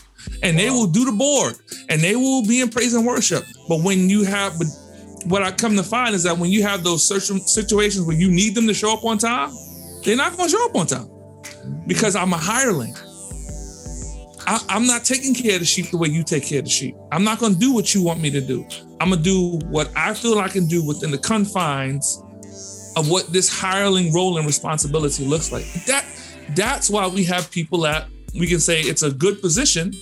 And 0.44 0.58
they 0.58 0.70
will 0.70 0.88
do 0.88 1.06
the 1.06 1.12
board. 1.12 1.56
And 1.90 2.02
they 2.02 2.16
will 2.16 2.46
be 2.46 2.62
in 2.62 2.70
praise 2.70 2.94
and 2.94 3.06
worship. 3.06 3.44
But 3.68 3.82
when 3.82 4.10
you 4.10 4.24
have, 4.24 4.54
what 5.26 5.44
I 5.44 5.52
come 5.52 5.76
to 5.78 5.84
find 5.84 6.14
is 6.14 6.24
that 6.24 6.38
when 6.38 6.52
you 6.52 6.64
have 6.64 6.84
those 6.84 7.08
certain 7.08 7.40
situations 7.40 8.06
where 8.06 8.18
you 8.18 8.30
need 8.30 8.56
them 8.56 8.68
to 8.68 8.74
show 8.74 8.94
up 8.94 9.04
on 9.06 9.18
time, 9.18 9.52
they're 10.04 10.18
not 10.18 10.36
going 10.36 10.50
to 10.50 10.56
show 10.56 10.66
up 10.66 10.76
on 10.76 10.88
time. 10.88 11.10
Because 11.88 12.16
I'm 12.16 12.34
a 12.34 12.38
hireling. 12.38 12.96
I, 14.48 14.64
I'm 14.70 14.88
not 14.88 15.04
taking 15.04 15.34
care 15.34 15.56
of 15.56 15.60
the 15.60 15.66
sheep 15.66 15.92
the 15.92 15.98
way 15.98 16.10
you 16.10 16.24
take 16.24 16.46
care 16.46 16.60
of 16.60 16.66
the 16.66 16.72
sheep. 16.72 16.96
I'm 17.12 17.24
not 17.24 17.40
going 17.40 17.54
to 17.54 17.60
do 17.60 17.74
what 17.74 17.94
you 17.94 18.04
want 18.04 18.22
me 18.22 18.30
to 18.32 18.42
do. 18.42 18.66
I'm 19.00 19.10
going 19.10 19.24
to 19.24 19.24
do 19.24 19.60
what 19.68 19.90
I 19.96 20.14
feel 20.14 20.40
I 20.40 20.48
can 20.48 20.68
do 20.68 20.86
within 20.86 21.12
the 21.12 21.18
confines 21.18 22.22
of 22.96 23.10
what 23.10 23.28
this 23.32 23.50
hireling 23.50 24.14
role 24.14 24.38
and 24.38 24.46
responsibility 24.46 25.26
looks 25.26 25.52
like. 25.52 25.66
That 25.86 26.06
that's 26.56 26.90
why 26.90 27.08
we 27.08 27.24
have 27.26 27.50
people 27.52 27.80
that 27.82 28.08
we 28.34 28.48
can 28.48 28.60
say 28.60 28.82
it's 28.82 29.04
a 29.04 29.12
good 29.12 29.42
position, 29.42 29.94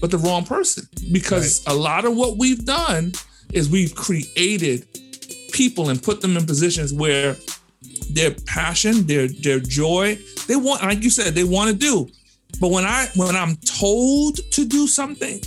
but 0.00 0.10
the 0.10 0.18
wrong 0.18 0.44
person. 0.44 0.86
Because 1.12 1.64
a 1.66 1.74
lot 1.74 2.04
of 2.04 2.16
what 2.16 2.38
we've 2.38 2.64
done 2.64 3.12
is 3.52 3.68
we've 3.68 3.94
created 3.94 4.86
people 5.52 5.90
and 5.90 6.02
put 6.02 6.20
them 6.20 6.36
in 6.36 6.46
positions 6.46 6.92
where 6.92 7.36
their 8.10 8.32
passion, 8.46 9.06
their 9.06 9.28
their 9.28 9.60
joy, 9.60 10.18
they 10.46 10.56
want, 10.56 10.82
like 10.82 11.02
you 11.02 11.10
said, 11.10 11.34
they 11.34 11.44
want 11.44 11.70
to 11.70 11.76
do. 11.76 12.08
But 12.60 12.70
when 12.70 12.84
I 12.84 13.08
when 13.16 13.36
I'm 13.36 13.56
told 13.56 14.36
to 14.52 14.64
do 14.64 14.86
something, 14.86 15.40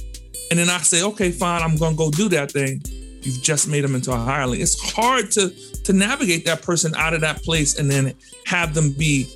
and 0.51 0.59
then 0.59 0.69
I 0.69 0.79
say, 0.79 1.03
okay, 1.03 1.31
fine, 1.31 1.61
I'm 1.61 1.77
gonna 1.77 1.95
go 1.95 2.11
do 2.11 2.29
that 2.29 2.51
thing, 2.51 2.81
you've 3.21 3.41
just 3.41 3.67
made 3.67 3.83
them 3.83 3.95
into 3.95 4.11
a 4.11 4.17
hireling. 4.17 4.61
It's 4.61 4.79
hard 4.93 5.31
to 5.31 5.49
to 5.83 5.93
navigate 5.93 6.45
that 6.45 6.61
person 6.61 6.93
out 6.95 7.13
of 7.13 7.21
that 7.21 7.43
place 7.43 7.77
and 7.79 7.89
then 7.89 8.13
have 8.45 8.73
them 8.73 8.91
be 8.91 9.27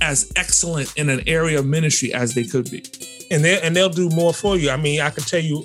as 0.00 0.32
excellent 0.36 0.92
in 0.96 1.08
an 1.10 1.20
area 1.26 1.58
of 1.58 1.66
ministry 1.66 2.12
as 2.12 2.34
they 2.34 2.44
could 2.44 2.70
be. 2.70 2.82
and 3.30 3.44
they 3.44 3.60
and 3.60 3.74
they'll 3.76 3.88
do 3.88 4.08
more 4.10 4.32
for 4.34 4.56
you. 4.56 4.70
I 4.70 4.76
mean, 4.76 5.00
I 5.00 5.10
can 5.10 5.22
tell 5.24 5.40
you 5.40 5.64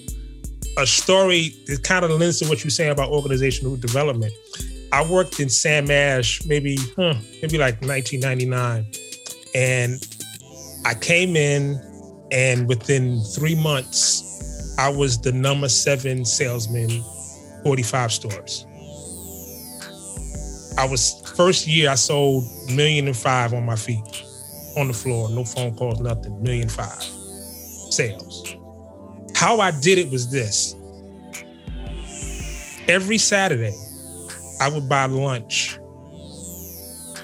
a 0.77 0.85
story 0.85 1.55
that 1.65 1.83
kind 1.83 2.05
of 2.05 2.11
lends 2.11 2.39
to 2.39 2.47
what 2.47 2.63
you're 2.63 2.71
saying 2.71 2.91
about 2.91 3.09
organizational 3.09 3.75
development. 3.77 4.31
I 4.91 5.05
worked 5.09 5.39
in 5.39 5.49
Sam 5.49 5.89
Ash 5.91 6.45
maybe 6.45 6.77
huh, 6.95 7.15
maybe 7.41 7.57
like 7.57 7.81
1999, 7.81 8.85
and 9.55 10.16
I 10.85 10.93
came 10.93 11.35
in, 11.35 11.81
and 12.31 12.67
within 12.67 13.21
three 13.21 13.55
months, 13.55 14.75
I 14.77 14.89
was 14.89 15.19
the 15.19 15.31
number 15.31 15.69
seven 15.69 16.23
salesman, 16.23 17.03
45 17.63 18.11
stores. 18.11 18.65
I 20.77 20.87
was 20.87 21.19
first 21.35 21.65
year 21.67 21.89
I 21.89 21.95
sold 21.95 22.43
million 22.69 23.07
and 23.07 23.17
five 23.17 23.53
on 23.53 23.65
my 23.65 23.75
feet, 23.75 24.23
on 24.77 24.87
the 24.87 24.93
floor, 24.93 25.29
no 25.29 25.43
phone 25.43 25.75
calls, 25.75 25.99
nothing, 25.99 26.41
million 26.41 26.69
five 26.69 27.01
sales. 27.01 28.55
How 29.35 29.59
I 29.59 29.71
did 29.71 29.97
it 29.97 30.11
was 30.11 30.29
this. 30.29 30.75
Every 32.87 33.17
Saturday, 33.17 33.75
I 34.61 34.69
would 34.69 34.87
buy 34.87 35.05
lunch 35.05 35.79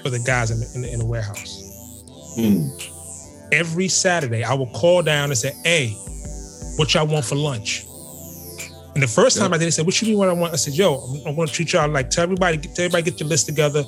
for 0.02 0.10
the 0.10 0.22
guys 0.26 0.50
in 0.50 0.60
the, 0.60 0.70
in 0.74 0.82
the, 0.82 0.92
in 0.92 0.98
the 0.98 1.06
warehouse. 1.06 1.62
mm, 2.36 2.93
Every 3.54 3.86
Saturday, 3.86 4.42
I 4.42 4.52
would 4.52 4.72
call 4.72 5.02
down 5.02 5.30
and 5.30 5.38
say, 5.38 5.52
hey, 5.62 5.90
what 6.76 6.92
y'all 6.92 7.06
want 7.06 7.24
for 7.24 7.36
lunch? 7.36 7.84
And 8.94 9.02
the 9.02 9.06
first 9.06 9.38
time 9.38 9.54
I 9.54 9.58
did 9.58 9.64
it, 9.64 9.66
I 9.68 9.70
said, 9.70 9.86
what 9.86 10.00
you 10.02 10.08
mean 10.08 10.18
what 10.18 10.28
I 10.28 10.32
want? 10.32 10.52
I 10.52 10.56
said, 10.56 10.74
yo, 10.74 10.96
I'm, 10.96 11.28
I'm 11.28 11.36
gonna 11.36 11.46
treat 11.46 11.72
y'all 11.72 11.88
like, 11.88 12.10
tell 12.10 12.24
everybody, 12.24 12.58
tell 12.58 12.84
everybody 12.86 13.02
get 13.02 13.20
your 13.20 13.28
list 13.28 13.46
together. 13.46 13.84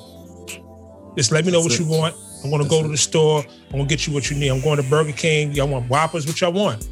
Just 1.17 1.33
let 1.33 1.45
me 1.45 1.51
know 1.51 1.59
what 1.59 1.69
That's 1.69 1.79
you 1.81 1.87
want. 1.87 2.15
I'm 2.43 2.49
gonna 2.49 2.67
go 2.67 2.81
to 2.81 2.87
the 2.87 2.97
store. 2.97 3.43
I'm 3.65 3.71
gonna 3.71 3.85
get 3.85 4.07
you 4.07 4.13
what 4.13 4.29
you 4.29 4.37
need. 4.37 4.49
I'm 4.49 4.61
going 4.61 4.77
to 4.77 4.89
Burger 4.89 5.11
King. 5.11 5.51
Y'all 5.51 5.67
want 5.67 5.89
Whoppers? 5.89 6.25
What 6.25 6.39
y'all 6.39 6.53
want? 6.53 6.87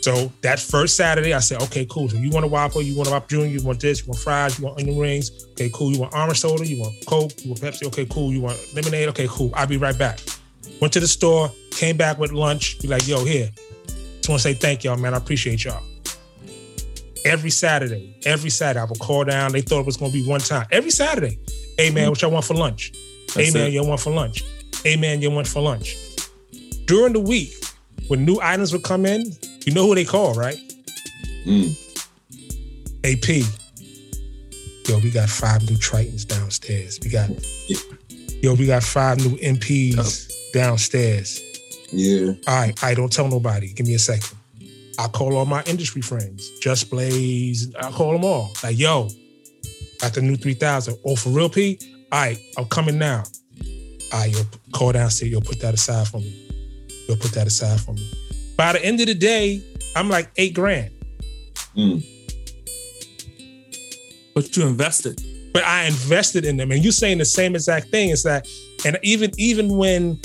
So 0.00 0.32
that 0.42 0.58
first 0.58 0.96
Saturday, 0.96 1.34
I 1.34 1.40
said, 1.40 1.60
okay, 1.62 1.86
cool. 1.90 2.08
So 2.08 2.16
you 2.16 2.30
want 2.30 2.44
a 2.44 2.48
Whopper, 2.48 2.80
you 2.80 2.96
want 2.96 3.08
a 3.08 3.12
Whopper 3.12 3.28
junior, 3.28 3.46
you 3.46 3.62
want 3.64 3.80
this, 3.80 4.00
you 4.00 4.06
want 4.06 4.20
fries, 4.20 4.58
you 4.58 4.64
want 4.64 4.80
onion 4.80 4.98
rings. 4.98 5.46
Okay, 5.52 5.70
cool. 5.74 5.92
You 5.92 6.00
want 6.00 6.14
orange 6.14 6.40
soda, 6.40 6.66
you 6.66 6.80
want 6.80 6.94
Coke, 7.06 7.32
you 7.44 7.50
want 7.50 7.60
Pepsi. 7.60 7.86
Okay, 7.88 8.06
cool. 8.06 8.32
You 8.32 8.40
want 8.40 8.58
lemonade. 8.74 9.08
Okay, 9.08 9.26
cool. 9.28 9.50
I'll 9.54 9.66
be 9.66 9.76
right 9.76 9.98
back. 9.98 10.20
Went 10.80 10.92
to 10.92 11.00
the 11.00 11.08
store, 11.08 11.50
came 11.70 11.96
back 11.96 12.18
with 12.18 12.32
lunch. 12.32 12.80
Be 12.80 12.88
like, 12.88 13.06
yo, 13.08 13.24
here. 13.24 13.50
Just 14.16 14.28
want 14.28 14.42
to 14.42 14.48
say 14.48 14.54
thank 14.54 14.84
y'all, 14.84 14.96
man. 14.96 15.14
I 15.14 15.18
appreciate 15.18 15.64
y'all. 15.64 15.82
Every 17.24 17.50
Saturday, 17.50 18.18
every 18.24 18.50
Saturday, 18.50 18.80
I 18.80 18.84
would 18.84 18.98
call 18.98 19.24
down. 19.24 19.52
They 19.52 19.60
thought 19.60 19.80
it 19.80 19.86
was 19.86 19.96
gonna 19.96 20.12
be 20.12 20.26
one 20.26 20.40
time. 20.40 20.66
Every 20.70 20.90
Saturday, 20.90 21.38
hey 21.76 21.90
man, 21.90 22.08
what 22.10 22.22
y'all 22.22 22.30
want 22.30 22.44
for 22.44 22.54
lunch? 22.54 22.92
hey 23.34 23.50
man, 23.50 23.68
it. 23.68 23.72
you 23.72 23.84
want 23.84 24.00
for 24.00 24.10
lunch? 24.10 24.44
Hey 24.84 24.96
man, 24.96 25.20
you 25.20 25.30
want 25.30 25.46
for 25.46 25.60
lunch? 25.60 25.96
During 26.84 27.12
the 27.12 27.20
week, 27.20 27.52
when 28.08 28.24
new 28.24 28.38
items 28.40 28.72
would 28.72 28.84
come 28.84 29.06
in, 29.06 29.32
you 29.64 29.72
know 29.72 29.86
who 29.86 29.94
they 29.94 30.04
call, 30.04 30.34
right? 30.34 30.56
Mm. 31.44 31.76
AP. 33.04 33.44
Yo, 34.88 34.98
we 34.98 35.10
got 35.10 35.28
five 35.28 35.62
new 35.68 35.76
Tritons 35.76 36.26
downstairs. 36.26 37.00
We 37.02 37.10
got, 37.10 37.28
yo, 38.42 38.54
we 38.54 38.66
got 38.66 38.84
five 38.84 39.18
new 39.18 39.36
MPs 39.38 40.25
downstairs. 40.56 41.42
Yeah. 41.92 42.32
All 42.48 42.56
right, 42.56 42.84
I 42.84 42.94
don't 42.94 43.12
tell 43.12 43.28
nobody. 43.28 43.72
Give 43.72 43.86
me 43.86 43.94
a 43.94 43.98
second. 43.98 44.36
I'll 44.98 45.10
call 45.10 45.36
all 45.36 45.44
my 45.44 45.62
industry 45.64 46.00
friends, 46.00 46.58
Just 46.60 46.90
Blaze. 46.90 47.74
I'll 47.76 47.92
call 47.92 48.12
them 48.12 48.24
all. 48.24 48.50
Like, 48.64 48.78
yo, 48.78 49.08
got 50.00 50.14
the 50.14 50.22
new 50.22 50.36
3000. 50.36 50.96
Oh, 51.04 51.14
for 51.14 51.28
real, 51.28 51.50
P? 51.50 51.78
All 52.10 52.20
right, 52.20 52.38
I'm 52.56 52.64
coming 52.64 52.98
now. 52.98 53.24
All 54.12 54.20
right, 54.20 54.32
yo, 54.32 54.40
call 54.72 54.92
downstairs. 54.92 55.30
Yo, 55.32 55.40
put 55.40 55.60
that 55.60 55.74
aside 55.74 56.08
for 56.08 56.18
me. 56.18 56.48
You'll 57.06 57.18
put 57.18 57.32
that 57.32 57.46
aside 57.46 57.78
for 57.80 57.92
me. 57.92 58.10
By 58.56 58.72
the 58.72 58.82
end 58.82 59.00
of 59.00 59.06
the 59.06 59.14
day, 59.14 59.62
I'm 59.94 60.08
like 60.08 60.30
eight 60.36 60.54
grand. 60.54 60.90
Mm. 61.76 62.02
But 64.34 64.56
you 64.56 64.66
invested. 64.66 65.20
but 65.52 65.64
I 65.64 65.84
invested 65.84 66.44
in 66.46 66.56
them. 66.56 66.70
And 66.70 66.82
you're 66.82 66.92
saying 66.92 67.18
the 67.18 67.24
same 67.24 67.54
exact 67.54 67.88
thing 67.88 68.10
is 68.10 68.22
that, 68.22 68.48
and 68.84 68.98
even 69.02 69.30
even 69.36 69.76
when 69.76 70.18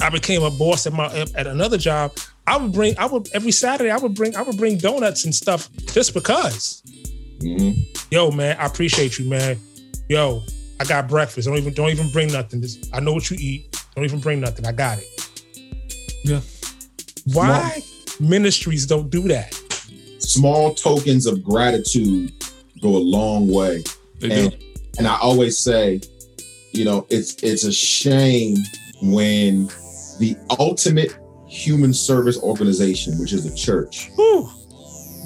I 0.00 0.10
became 0.10 0.42
a 0.42 0.50
boss 0.50 0.86
at 0.86 0.92
my 0.92 1.06
at 1.34 1.46
another 1.46 1.78
job, 1.78 2.12
I 2.46 2.56
would 2.56 2.72
bring 2.72 2.98
I 2.98 3.06
would 3.06 3.28
every 3.32 3.52
Saturday 3.52 3.90
I 3.90 3.96
would 3.96 4.14
bring 4.14 4.34
I 4.36 4.42
would 4.42 4.56
bring 4.56 4.78
donuts 4.78 5.24
and 5.24 5.34
stuff 5.34 5.68
just 5.92 6.14
because. 6.14 6.82
hmm 7.40 7.70
Yo, 8.10 8.30
man, 8.30 8.56
I 8.58 8.66
appreciate 8.66 9.18
you, 9.18 9.28
man. 9.28 9.58
Yo, 10.08 10.42
I 10.80 10.84
got 10.84 11.08
breakfast. 11.08 11.46
Don't 11.46 11.58
even 11.58 11.74
don't 11.74 11.90
even 11.90 12.10
bring 12.10 12.32
nothing. 12.32 12.60
This, 12.60 12.78
I 12.92 13.00
know 13.00 13.12
what 13.12 13.30
you 13.30 13.36
eat. 13.38 13.80
Don't 13.94 14.04
even 14.04 14.20
bring 14.20 14.40
nothing. 14.40 14.66
I 14.66 14.72
got 14.72 14.98
it. 14.98 15.06
Yeah. 16.24 16.40
Why 17.32 17.82
ministries 18.18 18.86
don't 18.86 19.10
do 19.10 19.22
that? 19.28 19.54
Small 20.18 20.74
tokens 20.74 21.26
of 21.26 21.44
gratitude 21.44 22.32
go 22.80 22.88
a 22.88 22.98
long 22.98 23.48
way. 23.48 23.84
They 24.18 24.44
and, 24.44 24.50
do. 24.50 24.56
and 24.98 25.06
I 25.06 25.18
always 25.18 25.58
say, 25.58 26.00
you 26.72 26.84
know, 26.84 27.06
it's 27.10 27.34
it's 27.42 27.64
a 27.64 27.72
shame 27.72 28.56
when 29.02 29.66
the 30.18 30.36
ultimate 30.58 31.18
human 31.46 31.92
service 31.92 32.38
organization, 32.42 33.18
which 33.18 33.32
is 33.32 33.48
the 33.48 33.56
church, 33.56 34.10
Whew. 34.16 34.48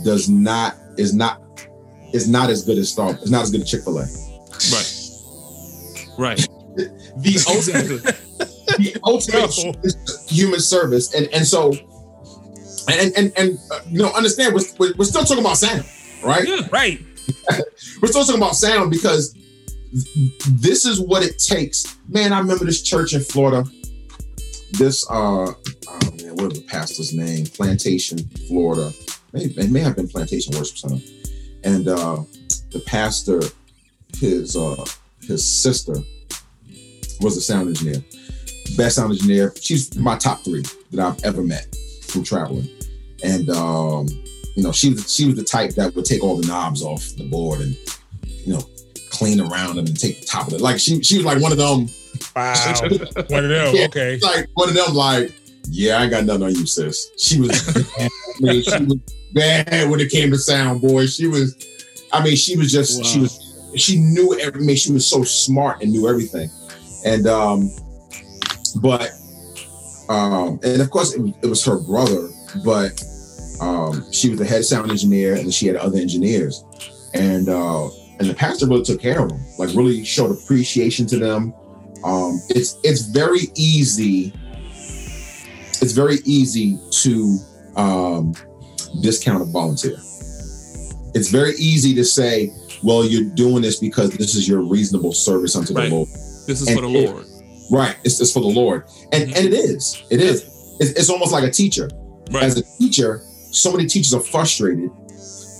does 0.04 0.28
not 0.28 0.76
is 0.96 1.14
not 1.14 1.40
is 2.12 2.28
not 2.28 2.50
as 2.50 2.64
good 2.64 2.78
as 2.78 2.90
Star. 2.90 3.10
It's 3.12 3.30
not 3.30 3.42
as 3.42 3.50
good 3.50 3.62
as 3.62 3.70
Chick 3.70 3.82
Fil 3.82 3.98
A. 3.98 4.02
Right. 4.72 5.00
Right. 6.16 6.48
The 6.76 7.44
ultimate, 7.48 8.02
the 8.78 8.96
ultimate 9.04 9.54
human 10.28 10.60
service, 10.60 11.14
and 11.14 11.26
and 11.28 11.46
so, 11.46 11.72
and 12.88 13.12
and 13.16 13.32
and 13.36 13.58
uh, 13.70 13.80
you 13.88 13.98
know, 13.98 14.12
understand 14.12 14.54
we're, 14.54 14.62
we're 14.78 14.94
we're 14.96 15.04
still 15.04 15.24
talking 15.24 15.44
about 15.44 15.56
sound, 15.56 15.84
right? 16.22 16.46
Yeah. 16.46 16.68
Right. 16.70 17.00
We're 18.02 18.08
still 18.08 18.24
talking 18.24 18.40
about 18.40 18.54
sound 18.54 18.90
because 18.90 19.32
th- 19.32 19.43
this 19.94 20.84
is 20.84 21.00
what 21.00 21.22
it 21.22 21.38
takes. 21.38 21.98
Man, 22.08 22.32
I 22.32 22.40
remember 22.40 22.64
this 22.64 22.82
church 22.82 23.14
in 23.14 23.20
Florida. 23.20 23.64
This 24.72 25.08
uh 25.08 25.52
oh 25.52 25.54
man, 26.20 26.34
what 26.34 26.48
was 26.48 26.60
the 26.60 26.66
pastor's 26.66 27.14
name? 27.14 27.46
Plantation, 27.46 28.18
Florida. 28.48 28.92
It 29.34 29.70
may 29.70 29.80
have 29.80 29.96
been 29.96 30.08
Plantation 30.08 30.56
Worship 30.56 30.78
Center. 30.78 31.02
And 31.62 31.86
uh 31.86 32.22
the 32.70 32.82
pastor, 32.86 33.40
his 34.16 34.56
uh 34.56 34.84
his 35.22 35.46
sister 35.46 35.94
was 37.20 37.36
a 37.36 37.40
sound 37.40 37.68
engineer. 37.68 38.02
Best 38.76 38.96
sound 38.96 39.12
engineer. 39.12 39.54
She's 39.60 39.96
my 39.96 40.16
top 40.16 40.40
three 40.40 40.64
that 40.90 41.00
I've 41.00 41.24
ever 41.24 41.42
met 41.42 41.74
from 42.08 42.24
traveling. 42.24 42.68
And 43.22 43.48
um, 43.50 44.08
you 44.56 44.64
know, 44.64 44.72
she 44.72 44.90
was 44.90 45.12
she 45.12 45.26
was 45.26 45.36
the 45.36 45.44
type 45.44 45.70
that 45.76 45.94
would 45.94 46.04
take 46.04 46.24
all 46.24 46.36
the 46.36 46.46
knobs 46.48 46.82
off 46.82 47.14
the 47.16 47.28
board 47.28 47.60
and 47.60 47.76
you 48.26 48.54
know 48.54 48.68
clean 49.14 49.40
around 49.40 49.76
them 49.76 49.86
and 49.86 49.98
take 49.98 50.20
the 50.20 50.26
top 50.26 50.48
of 50.48 50.54
it. 50.54 50.60
Like 50.60 50.78
she 50.78 51.02
she 51.02 51.16
was 51.16 51.26
like 51.26 51.40
one 51.40 51.52
of 51.52 51.58
them, 51.58 51.88
Wow. 52.36 52.54
One 53.28 53.44
of 53.44 53.50
them. 53.50 53.74
Okay. 53.86 54.18
like 54.20 54.48
one 54.54 54.68
of 54.68 54.74
them, 54.74 54.94
like, 54.94 55.32
yeah, 55.68 55.98
I 55.98 56.08
got 56.08 56.24
nothing 56.24 56.42
on 56.44 56.54
you, 56.54 56.66
sis. 56.66 57.10
She 57.18 57.40
was 57.40 57.50
bad. 57.98 58.10
She 58.40 58.84
was 58.84 58.98
bad 59.32 59.90
when 59.90 60.00
it 60.00 60.10
came 60.10 60.30
to 60.30 60.38
sound, 60.38 60.80
boy. 60.80 61.06
She 61.06 61.26
was, 61.26 61.56
I 62.12 62.22
mean, 62.22 62.36
she 62.36 62.56
was 62.56 62.70
just 62.70 63.04
she 63.04 63.20
was 63.20 63.40
she 63.76 63.98
knew 63.98 64.38
every 64.38 64.62
I 64.62 64.64
mean, 64.64 64.76
she 64.76 64.92
was 64.92 65.06
so 65.06 65.24
smart 65.24 65.82
and 65.82 65.92
knew 65.92 66.08
everything. 66.08 66.50
And 67.04 67.26
um, 67.26 67.70
but 68.80 69.10
um, 70.08 70.60
and 70.62 70.80
of 70.82 70.90
course 70.90 71.14
it 71.14 71.20
was, 71.20 71.32
it 71.42 71.46
was 71.46 71.64
her 71.64 71.78
brother, 71.78 72.28
but 72.64 73.02
um, 73.60 74.10
she 74.12 74.28
was 74.28 74.38
the 74.38 74.44
head 74.44 74.64
sound 74.64 74.90
engineer 74.90 75.34
and 75.34 75.52
she 75.52 75.66
had 75.66 75.76
other 75.76 75.98
engineers. 75.98 76.64
And 77.14 77.48
uh, 77.48 77.88
and 78.18 78.28
the 78.28 78.34
pastor 78.34 78.66
really 78.66 78.82
took 78.84 79.00
care 79.00 79.22
of 79.22 79.28
them, 79.30 79.40
like 79.58 79.70
really 79.74 80.04
showed 80.04 80.30
appreciation 80.30 81.06
to 81.06 81.18
them. 81.18 81.52
Um, 82.04 82.40
it's 82.50 82.78
it's 82.84 83.02
very 83.02 83.48
easy. 83.56 84.32
It's 85.82 85.92
very 85.92 86.18
easy 86.24 86.78
to 87.02 87.38
um, 87.76 88.34
discount 89.02 89.42
a 89.42 89.44
volunteer. 89.46 89.96
It's 91.14 91.28
very 91.28 91.54
easy 91.56 91.94
to 91.94 92.04
say, 92.04 92.50
"Well, 92.82 93.04
you're 93.04 93.30
doing 93.34 93.62
this 93.62 93.78
because 93.78 94.10
this 94.10 94.34
is 94.34 94.48
your 94.48 94.60
reasonable 94.62 95.12
service 95.12 95.56
unto 95.56 95.74
Right. 95.74 95.88
the 95.88 95.94
Lord." 95.96 96.08
This 96.46 96.60
is 96.60 96.68
And 96.68 96.76
for 96.78 96.82
the 96.86 96.92
it- 96.98 97.10
Lord. 97.10 97.26
Right? 97.70 97.96
It's, 98.04 98.20
it's 98.20 98.30
for 98.32 98.40
the 98.40 98.46
Lord, 98.48 98.84
and 99.12 99.24
Mhm. 99.30 99.36
and 99.36 99.46
it 99.46 99.54
is. 99.54 99.96
It 100.10 100.20
is. 100.20 100.44
It's, 100.80 100.90
it's 100.90 101.08
almost 101.08 101.32
like 101.32 101.44
a 101.44 101.50
teacher. 101.50 101.88
Right. 102.30 102.42
As 102.44 102.58
a 102.58 102.62
teacher, 102.78 103.22
so 103.50 103.72
many 103.72 103.86
teachers 103.86 104.12
are 104.12 104.20
frustrated 104.20 104.90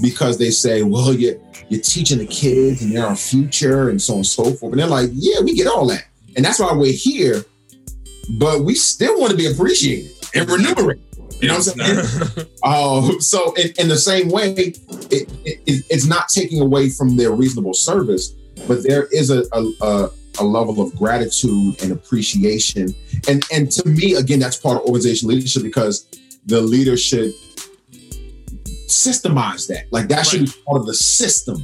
because 0.03 0.39
they 0.39 0.51
say, 0.51 0.83
"Well, 0.83 1.13
you're 1.13 1.37
you're 1.69 1.81
teaching 1.81 2.19
the 2.19 2.27
kids 2.27 2.83
and 2.83 2.93
they're 2.95 3.07
our 3.07 3.17
future 3.17 3.89
and 3.89 4.01
so 4.01 4.15
on 4.15 4.19
and 4.19 4.27
so 4.27 4.45
forth," 4.55 4.73
and 4.73 4.79
they're 4.81 4.87
like, 4.87 5.11
"Yeah, 5.13 5.41
we 5.41 5.55
get 5.55 5.67
all 5.67 5.87
that." 5.89 6.05
And 6.37 6.45
that's 6.45 6.59
why 6.59 6.73
we're 6.73 6.93
here, 6.93 7.45
but 8.39 8.65
we 8.65 8.75
still 8.75 9.19
want 9.21 9.31
to 9.31 9.37
be 9.37 9.47
appreciated 9.47 10.11
and 10.35 10.49
remunerated. 10.51 11.03
You 11.41 11.49
know 11.49 11.59
what 11.59 11.69
I'm 11.81 11.97
saying? 11.97 12.47
Uh, 12.63 13.19
so 13.21 13.53
in, 13.55 13.71
in 13.79 13.89
the 13.89 13.97
same 13.99 14.31
way, 14.31 14.53
it, 14.53 14.79
it, 15.13 15.29
it- 15.45 15.85
it's 15.91 16.07
not 16.07 16.29
taking 16.31 16.61
away 16.63 16.89
from 16.89 17.17
their 17.17 17.31
reasonable 17.33 17.75
service, 17.75 18.31
but 18.67 18.83
there 18.83 19.05
is 19.13 19.29
a, 19.31 19.45
a, 19.53 19.63
a, 19.83 20.11
a 20.39 20.45
level 20.45 20.81
of 20.81 20.95
gratitude 20.97 21.77
and 21.83 21.93
appreciation. 21.93 22.95
And 23.29 23.45
and 23.53 23.71
to 23.73 23.87
me, 23.89 24.15
again, 24.15 24.39
that's 24.39 24.57
part 24.57 24.79
of 24.79 24.85
organization 24.85 25.29
leadership 25.29 25.63
because 25.63 26.07
the 26.47 26.61
leader 26.63 26.97
should 26.97 27.35
systemize 28.89 29.67
that. 29.69 29.87
Like 29.93 30.09
that 30.09 30.27
should 30.27 30.45
be 30.47 30.53
part 30.67 30.81
of 30.81 30.87
the 30.87 30.95
system 30.95 31.63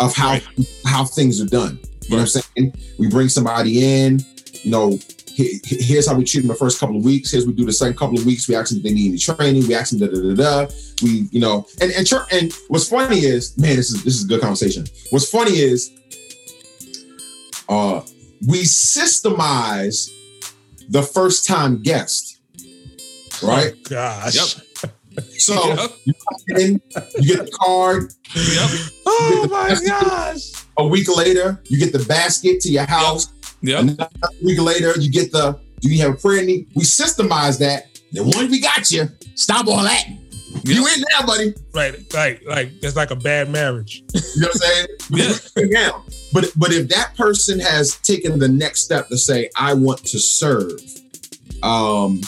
of 0.00 0.14
how 0.14 0.38
how 0.86 1.04
things 1.04 1.40
are 1.40 1.46
done. 1.46 1.78
You 2.02 2.10
know 2.16 2.22
what 2.22 2.36
I'm 2.36 2.42
saying? 2.56 2.74
We 2.98 3.08
bring 3.08 3.28
somebody 3.28 3.84
in, 4.04 4.20
you 4.62 4.70
know, 4.70 4.98
he- 5.28 5.60
he- 5.64 5.82
here's 5.82 6.06
how 6.06 6.14
we 6.14 6.24
treat 6.24 6.40
them 6.40 6.48
the 6.48 6.54
first 6.54 6.78
couple 6.80 6.96
of 6.96 7.04
weeks. 7.04 7.30
Here's 7.30 7.46
what 7.46 7.54
we 7.54 7.60
do 7.62 7.66
the 7.66 7.72
second 7.72 7.96
couple 7.96 8.18
of 8.18 8.26
weeks. 8.26 8.48
We 8.48 8.54
ask 8.56 8.68
them 8.70 8.78
if 8.78 8.84
they 8.84 8.92
need 8.92 9.08
any 9.08 9.18
training. 9.18 9.66
We 9.66 9.74
ask 9.74 9.90
them 9.90 10.00
da 10.00 10.06
da 10.08 10.20
da 10.20 10.34
da. 10.66 10.74
We, 11.02 11.28
you 11.30 11.40
know, 11.40 11.66
and 11.80 11.90
and 11.92 12.06
chur- 12.06 12.26
and 12.32 12.52
what's 12.68 12.88
funny 12.88 13.20
is, 13.20 13.56
man, 13.56 13.76
this 13.76 13.90
is 13.90 14.02
this 14.04 14.14
is 14.16 14.24
a 14.24 14.28
good 14.28 14.40
conversation. 14.40 14.84
What's 15.10 15.28
funny 15.30 15.52
is, 15.58 15.90
uh, 17.68 18.00
we 18.46 18.62
systemize 18.62 20.10
the 20.90 21.02
first 21.02 21.46
time 21.46 21.80
guest, 21.82 22.38
right? 23.42 23.72
Oh, 23.74 23.78
gosh. 23.88 24.34
Yep. 24.56 24.66
So 25.38 25.54
Yep. 25.74 25.90
you 26.06 26.56
in, 26.56 26.80
you 27.18 27.36
get 27.36 27.46
the 27.46 27.50
card. 27.52 28.12
Yep. 28.34 28.70
Oh 29.06 29.48
my 29.50 29.76
gosh. 29.86 30.52
A 30.78 30.86
week 30.86 31.08
later, 31.14 31.60
you 31.64 31.78
get 31.78 31.92
the 31.92 32.04
basket 32.06 32.60
to 32.60 32.68
your 32.70 32.86
house. 32.86 33.32
Yep. 33.62 33.80
Another 33.80 34.08
week 34.44 34.60
later, 34.60 34.92
you 35.00 35.10
get 35.10 35.32
the 35.32 35.58
do 35.80 35.88
you 35.92 36.00
have 36.02 36.12
a 36.14 36.16
prayer 36.16 36.44
need? 36.44 36.68
We 36.76 36.84
systemize 36.84 37.58
that. 37.58 37.98
Then 38.12 38.24
once 38.26 38.50
we 38.50 38.60
got 38.60 38.90
you, 38.92 39.08
stop 39.34 39.66
all 39.66 39.82
that. 39.82 40.04
You 40.64 40.86
in 40.86 41.02
there, 41.18 41.26
buddy. 41.26 41.54
Right, 41.74 41.96
right, 42.14 42.46
like 42.46 42.70
it's 42.82 42.94
like 42.94 43.10
a 43.10 43.16
bad 43.16 43.50
marriage. 43.50 44.02
You 44.14 44.42
know 44.42 44.48
what 44.48 44.54
I'm 44.54 44.60
saying? 44.60 44.86
Yeah. 45.56 45.64
yeah. 45.70 45.90
But 46.32 46.52
but 46.56 46.72
if 46.72 46.88
that 46.88 47.16
person 47.16 47.58
has 47.58 47.96
taken 47.96 48.38
the 48.38 48.48
next 48.48 48.82
step 48.82 49.08
to 49.08 49.16
say, 49.18 49.50
I 49.56 49.74
want 49.74 50.04
to 50.04 50.18
serve, 50.20 50.80
um, 51.62 52.20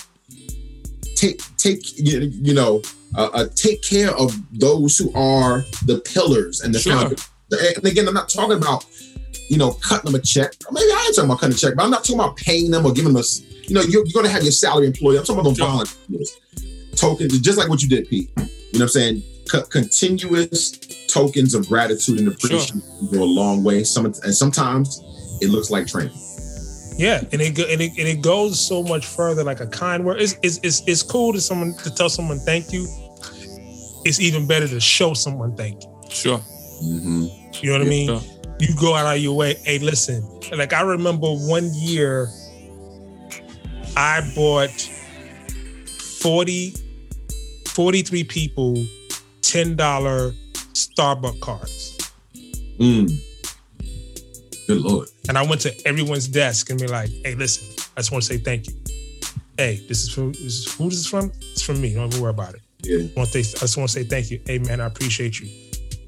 take 1.25 1.57
take 1.57 1.99
you, 1.99 2.55
know, 2.55 2.83
uh, 3.17 3.31
uh, 3.33 3.47
take 3.55 3.83
care 3.83 4.11
of 4.17 4.33
those 4.59 4.97
who 4.97 5.13
are 5.15 5.65
the 5.87 6.03
pillars 6.05 6.61
and 6.61 6.75
the 6.75 6.79
Sure. 6.79 7.13
And 7.77 7.87
again, 7.87 8.09
I'm 8.09 8.15
not 8.15 8.29
talking 8.29 8.57
about 8.57 8.85
you 9.49 9.59
know 9.59 9.73
cutting 9.73 10.11
them 10.11 10.21
a 10.21 10.23
check. 10.25 10.53
Maybe 10.71 10.91
I 10.91 11.05
am 11.09 11.15
talking 11.15 11.31
about 11.31 11.41
cutting 11.41 11.55
a 11.55 11.59
check, 11.59 11.75
but 11.77 11.85
I'm 11.85 11.91
not 11.91 12.05
talking 12.05 12.21
about 12.21 12.37
paying 12.37 12.71
them 12.71 12.85
or 12.87 12.93
giving 12.93 13.13
them 13.13 13.23
a. 13.23 13.27
You 13.67 13.75
know, 13.75 13.81
you're, 13.81 14.05
you're 14.05 14.13
going 14.13 14.27
to 14.27 14.31
have 14.33 14.43
your 14.43 14.53
salary 14.53 14.87
employee. 14.87 15.17
I'm 15.17 15.25
talking 15.25 15.41
about 15.41 15.57
Sure. 15.57 15.67
volunteers, 15.67 16.37
tokens, 16.97 17.41
just 17.41 17.57
like 17.57 17.69
what 17.71 17.83
you 17.83 17.89
did, 17.89 18.07
Pete. 18.09 18.31
You 18.37 18.43
know 18.45 18.49
what 18.73 18.83
I'm 18.83 18.89
saying? 18.89 19.23
Co- 19.51 19.63
continuous 19.63 20.73
tokens 21.07 21.55
of 21.55 21.67
gratitude 21.69 22.19
and 22.19 22.29
appreciation 22.29 22.83
go 23.11 23.23
a 23.23 23.25
long 23.25 23.65
way. 23.65 23.83
Some 23.85 24.07
and 24.07 24.35
sometimes 24.35 25.01
it 25.41 25.49
looks 25.49 25.71
like 25.71 25.87
training. 25.87 26.13
Yeah, 26.97 27.21
and 27.33 27.41
it, 27.41 27.59
and 27.59 27.81
it 27.81 27.91
and 27.99 28.09
it 28.09 28.23
goes 28.23 28.65
so 28.65 28.83
much 28.83 29.07
further. 29.07 29.43
Like 29.43 29.61
a 29.61 29.67
kind 29.67 30.05
word, 30.05 30.21
it's 30.21 30.37
it's 30.43 30.59
it's, 30.63 30.83
it's 30.87 31.03
cool 31.03 31.33
to 31.33 31.41
someone 31.41 31.75
to 31.79 31.91
tell 31.95 32.09
someone 32.09 32.39
thank 32.41 32.73
you. 32.73 32.87
It's 34.05 34.21
even 34.21 34.47
better 34.47 34.69
to 34.69 34.81
show 34.81 35.15
someone 35.15 35.57
thank 35.57 35.83
you. 35.83 36.03
Sure. 36.11 36.39
Mm-hmm. 36.39 37.27
You 37.55 37.73
know 37.73 37.79
what 37.79 37.87
I 37.87 37.91
mean? 37.91 38.07
Sure. 38.07 38.21
You 38.61 38.75
go 38.79 38.95
out 38.95 39.17
of 39.17 39.21
your 39.21 39.37
way. 39.37 39.55
Hey, 39.65 39.79
listen. 39.79 40.23
Like 40.53 40.73
I 40.73 40.83
remember 40.83 41.27
one 41.29 41.71
year, 41.75 42.29
I 43.97 44.21
bought 44.35 44.71
40, 46.21 46.75
43 47.69 48.25
people 48.25 48.85
ten 49.43 49.75
dollar 49.77 50.33
Starbucks 50.73 51.41
cards, 51.41 51.99
Mm. 52.79 53.11
Good 54.67 54.81
lord. 54.81 55.09
and 55.29 55.37
I 55.37 55.43
went 55.43 55.61
to 55.63 55.87
everyone's 55.89 56.27
desk 56.29 56.71
and 56.71 56.81
be 56.81 56.87
like, 56.87 57.11
"Hey, 57.25 57.35
listen. 57.35 57.67
I 57.97 58.01
just 58.01 58.13
want 58.13 58.25
to 58.25 58.29
say 58.29 58.39
thank 58.39 58.67
you. 58.69 58.75
Hey, 59.59 59.85
this 59.89 60.03
is 60.05 60.13
from 60.13 60.33
this 60.33 60.43
is, 60.43 60.75
who 60.75 60.89
this 60.89 60.99
is 60.99 61.07
from? 61.07 61.31
It's 61.53 61.63
from 61.63 61.81
me. 61.81 61.95
Don't 61.95 62.09
even 62.09 62.23
worry 62.23 62.31
about 62.31 62.55
it. 62.55 62.61
Yeah. 62.83 62.99
I 62.99 63.13
want 63.17 63.31
to, 63.33 63.39
I 63.39 63.43
just 63.43 63.77
want 63.77 63.89
to 63.91 63.95
say 64.01 64.05
thank 64.05 64.31
you. 64.31 64.41
Hey, 64.47 64.59
man, 64.59 64.81
I 64.81 64.87
appreciate 64.87 65.39
you. 65.41 65.47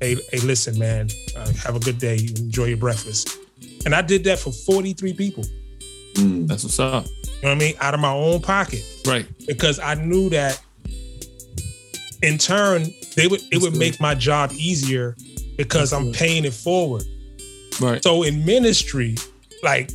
Hey, 0.00 0.16
hey, 0.32 0.40
listen, 0.40 0.78
man. 0.78 1.09
Uh, 1.36 1.50
have 1.64 1.76
a 1.76 1.80
good 1.80 1.98
day. 1.98 2.16
Enjoy 2.36 2.64
your 2.64 2.76
breakfast. 2.76 3.38
And 3.84 3.94
I 3.94 4.02
did 4.02 4.24
that 4.24 4.38
for 4.38 4.50
43 4.52 5.12
people. 5.14 5.44
Mm. 6.14 6.46
That's 6.48 6.64
what's 6.64 6.78
up. 6.78 7.07
You 7.07 7.12
know 7.42 7.48
what 7.50 7.50
I 7.52 7.54
mean? 7.54 7.74
Out 7.80 7.94
of 7.94 8.00
my 8.00 8.11
own 8.12 8.40
pocket 8.42 8.82
Right. 9.07 9.26
because 9.46 9.78
I 9.78 9.94
knew 9.94 10.28
that 10.30 10.61
in 12.22 12.38
turn 12.38 12.86
they 13.14 13.26
would 13.28 13.40
it 13.40 13.50
That's 13.50 13.62
would 13.62 13.72
good. 13.74 13.78
make 13.78 14.00
my 14.00 14.14
job 14.14 14.50
easier 14.52 15.16
because 15.57 15.90
That's 15.90 15.92
I'm 15.92 16.07
good. 16.07 16.14
paying 16.14 16.44
it 16.44 16.54
forward. 16.54 17.04
Right. 17.80 18.02
So 18.02 18.22
in 18.22 18.44
ministry, 18.44 19.16
like 19.62 19.90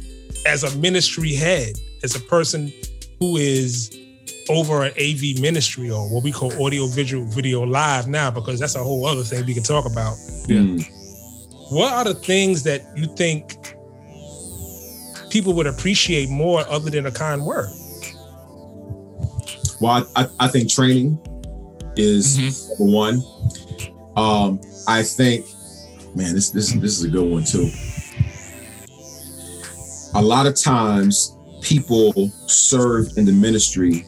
as 0.45 0.63
a 0.63 0.75
ministry 0.77 1.34
head, 1.34 1.73
as 2.03 2.15
a 2.15 2.19
person 2.19 2.71
who 3.19 3.38
is 3.38 3.95
over 4.49 4.84
an 4.84 4.91
AV 4.99 5.39
ministry 5.39 5.89
or 5.89 6.11
what 6.13 6.23
we 6.23 6.32
call 6.32 6.51
audio 6.65 6.88
visual 6.88 7.25
video 7.25 7.63
live 7.63 8.07
now, 8.07 8.32
because 8.32 8.59
that's 8.59 8.75
a 8.75 8.84
whole 8.84 9.05
other 9.05 9.23
thing 9.23 9.45
we 9.45 9.53
can 9.53 9.63
talk 9.63 9.86
about. 9.86 10.15
Yeah. 10.47 10.57
Mm. 10.59 10.88
What 11.71 11.93
are 11.93 12.03
the 12.03 12.15
things 12.15 12.63
that 12.63 12.82
you 12.97 13.05
think 13.15 13.53
people 15.29 15.53
would 15.53 15.67
appreciate 15.67 16.29
more 16.29 16.67
other 16.67 16.89
than 16.89 17.05
a 17.05 17.11
kind 17.11 17.45
word? 17.45 17.69
Well, 19.79 20.05
I, 20.15 20.23
I, 20.23 20.27
I 20.41 20.47
think 20.49 20.69
training 20.69 21.17
is 21.95 22.38
Mhm. 22.38 22.79
number 22.79 22.93
one. 22.95 23.23
Um, 24.17 24.59
I 24.88 25.03
think, 25.03 25.45
man, 26.16 26.34
this 26.36 26.49
this 26.49 26.72
this 26.74 26.97
is 26.99 27.03
a 27.03 27.09
good 27.09 27.30
one 27.30 27.43
too. 27.43 27.70
A 30.14 30.22
lot 30.22 30.45
of 30.45 30.55
times, 30.55 31.38
people 31.62 32.30
serve 32.47 33.07
in 33.18 33.26
the 33.26 33.32
ministry 33.32 34.05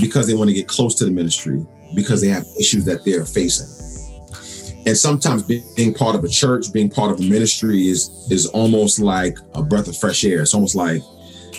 because 0.00 0.26
they 0.26 0.34
want 0.34 0.48
to 0.48 0.54
get 0.54 0.66
close 0.68 0.94
to 0.96 1.04
the 1.04 1.10
ministry 1.10 1.64
because 1.94 2.20
they 2.22 2.28
have 2.28 2.46
issues 2.58 2.84
that 2.86 3.04
they're 3.04 3.26
facing. 3.26 3.68
And 4.86 4.96
sometimes 4.96 5.42
being 5.42 5.94
part 5.94 6.16
of 6.16 6.24
a 6.24 6.28
church, 6.28 6.72
being 6.72 6.88
part 6.90 7.12
of 7.12 7.20
a 7.20 7.22
ministry 7.22 7.88
is 7.88 8.08
is 8.30 8.46
almost 8.46 8.98
like 8.98 9.36
a 9.54 9.62
breath 9.62 9.88
of 9.88 9.96
fresh 9.96 10.24
air. 10.24 10.40
It's 10.40 10.54
almost 10.54 10.74
like, 10.74 11.02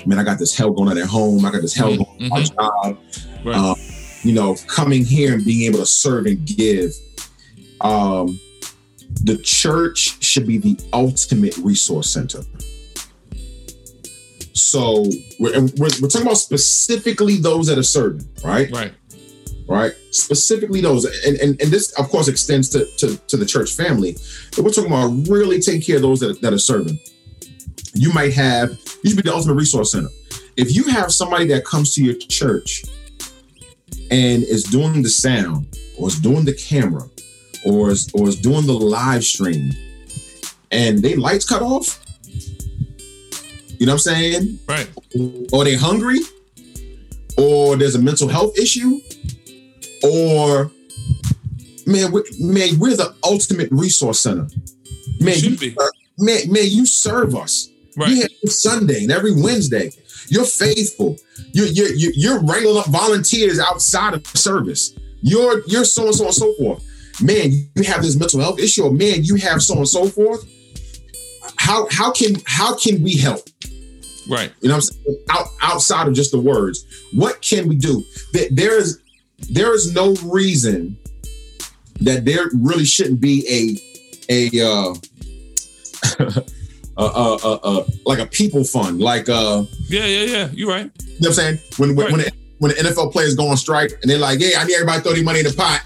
man, 0.05 0.17
I 0.19 0.23
got 0.23 0.39
this 0.39 0.57
hell 0.57 0.71
going 0.71 0.89
on 0.89 0.97
at 0.97 1.05
home. 1.07 1.45
I 1.45 1.51
got 1.51 1.61
this 1.61 1.73
hell 1.75 1.91
Mhm, 1.91 1.97
going 1.97 2.31
on 2.31 2.41
at 2.41 2.49
my 2.57 2.63
job 2.63 2.97
Right. 3.45 3.55
um, 3.55 3.75
you 4.23 4.33
know, 4.33 4.55
coming 4.67 5.05
here 5.05 5.33
and 5.35 5.45
being 5.45 5.61
able 5.69 5.79
to 5.79 5.85
serve 5.85 6.25
and 6.25 6.43
give. 6.45 6.91
Um, 7.81 8.39
the 9.21 9.37
church 9.37 10.21
should 10.23 10.47
be 10.47 10.57
the 10.57 10.79
ultimate 10.93 11.57
resource 11.57 12.09
center. 12.09 12.41
So 14.53 15.05
we're, 15.39 15.59
we're, 15.61 15.89
we're 16.01 16.07
talking 16.07 16.27
about 16.27 16.37
specifically 16.37 17.37
those 17.37 17.67
that 17.67 17.77
are 17.77 17.83
serving, 17.83 18.27
right? 18.43 18.71
right. 18.71 18.93
Right. 19.67 19.93
Specifically 20.11 20.81
those, 20.81 21.05
and, 21.25 21.37
and 21.37 21.61
and 21.61 21.71
this 21.71 21.91
of 21.93 22.09
course 22.09 22.27
extends 22.27 22.67
to, 22.69 22.85
to 22.97 23.15
to 23.15 23.37
the 23.37 23.45
church 23.45 23.71
family, 23.73 24.17
but 24.55 24.63
we're 24.63 24.71
talking 24.71 24.91
about 24.91 25.29
really 25.29 25.61
taking 25.61 25.81
care 25.81 25.95
of 25.95 26.01
those 26.01 26.19
that, 26.19 26.41
that 26.41 26.51
are 26.53 26.59
serving. 26.59 26.99
You 27.93 28.11
might 28.11 28.33
have, 28.33 28.71
you 29.03 29.11
should 29.11 29.17
be 29.17 29.21
the 29.21 29.33
ultimate 29.33 29.53
resource 29.55 29.93
center. 29.93 30.09
If 30.57 30.75
you 30.75 30.83
have 30.85 31.13
somebody 31.13 31.47
that 31.47 31.63
comes 31.63 31.95
to 31.95 32.03
your 32.03 32.15
church 32.15 32.83
and 34.11 34.43
is 34.43 34.63
doing 34.63 35.01
the 35.01 35.09
sound 35.09 35.77
or 35.97 36.09
is 36.09 36.19
doing 36.19 36.43
the 36.43 36.53
camera 36.53 37.03
or 37.65 37.91
is, 37.91 38.09
or 38.13 38.27
is 38.27 38.39
doing 38.39 38.65
the 38.65 38.73
live 38.73 39.23
stream 39.23 39.71
and 40.71 40.99
they 40.99 41.15
lights 41.15 41.47
cut 41.47 41.61
off, 41.61 42.03
you 43.79 43.85
know 43.85 43.93
what 43.93 44.07
I'm 44.07 44.13
saying? 44.13 44.59
Right. 44.67 44.89
Or 45.51 45.63
they 45.63 45.75
hungry 45.75 46.19
or 47.37 47.75
there's 47.75 47.95
a 47.95 47.99
mental 47.99 48.27
health 48.27 48.57
issue 48.57 48.99
or 50.03 50.71
man, 51.85 52.11
we, 52.11 52.23
man, 52.39 52.79
we're 52.79 52.95
the 52.95 53.15
ultimate 53.23 53.69
resource 53.71 54.19
center. 54.19 54.47
Man, 55.19 55.35
you, 55.37 55.57
man, 56.17 56.51
man, 56.51 56.65
you 56.65 56.85
serve 56.85 57.35
us. 57.35 57.69
Right. 57.95 58.09
You 58.09 58.21
have 58.21 58.51
Sunday 58.51 59.03
and 59.03 59.11
every 59.11 59.33
Wednesday. 59.33 59.91
You're 60.27 60.45
faithful. 60.45 61.17
You're 61.51 61.67
you're 61.67 61.93
you're, 61.93 62.11
you're 62.15 62.39
wrangling 62.41 62.77
up 62.77 62.87
volunteers 62.87 63.59
outside 63.59 64.13
of 64.13 64.25
service. 64.27 64.97
You're 65.21 65.61
you're 65.67 65.85
so 65.85 66.07
and 66.07 66.15
so 66.15 66.25
and 66.25 66.33
so 66.33 66.53
forth. 66.55 66.83
Man, 67.21 67.51
you 67.75 67.83
have 67.83 68.01
this 68.01 68.15
mental 68.15 68.39
health 68.39 68.59
issue, 68.59 68.83
or 68.83 68.91
man, 68.91 69.23
you 69.23 69.35
have 69.35 69.61
so 69.61 69.75
and 69.77 69.87
so 69.87 70.07
forth. 70.07 70.43
How 71.57 71.87
how 71.91 72.11
can 72.11 72.35
how 72.45 72.75
can 72.75 73.01
we 73.03 73.17
help? 73.17 73.47
Right. 74.29 74.51
You 74.61 74.69
know 74.69 74.75
what 74.75 74.85
I'm 74.85 75.03
saying? 75.05 75.23
Out, 75.29 75.47
outside 75.61 76.07
of 76.07 76.13
just 76.13 76.31
the 76.31 76.39
words, 76.39 76.85
what 77.13 77.41
can 77.41 77.67
we 77.67 77.75
do? 77.75 78.03
There- 78.31 78.47
There 78.51 78.77
is 78.79 78.99
there 79.51 79.73
is 79.75 79.93
no 79.93 80.15
reason 80.23 80.97
that 81.99 82.25
there 82.25 82.49
really 82.55 82.85
shouldn't 82.85 83.19
be 83.21 83.45
a 84.29 84.49
a 84.55 84.61
uh, 84.65 84.93
uh, 86.19 86.41
uh, 86.97 87.35
uh, 87.43 87.53
uh, 87.63 87.83
like 88.05 88.19
a 88.19 88.25
people 88.25 88.63
fund, 88.63 88.99
like 89.01 89.29
uh, 89.29 89.63
Yeah, 89.87 90.05
yeah, 90.05 90.23
yeah. 90.25 90.49
You're 90.53 90.69
right. 90.69 90.89
you 90.99 91.11
know 91.13 91.15
what 91.19 91.27
I'm 91.29 91.33
saying? 91.33 91.59
When 91.77 91.95
when, 91.95 92.11
when, 92.11 92.21
the, 92.21 92.31
when 92.59 92.71
the 92.71 92.77
NFL 92.77 93.11
players 93.11 93.35
go 93.35 93.47
on 93.49 93.57
strike 93.57 93.91
and 94.01 94.09
they're 94.09 94.17
like, 94.17 94.39
"Hey, 94.39 94.53
I 94.55 94.63
need 94.63 94.73
everybody 94.75 94.99
to 94.99 95.03
throw 95.03 95.13
their 95.13 95.23
money 95.23 95.39
in 95.39 95.45
the 95.45 95.53
pot." 95.53 95.81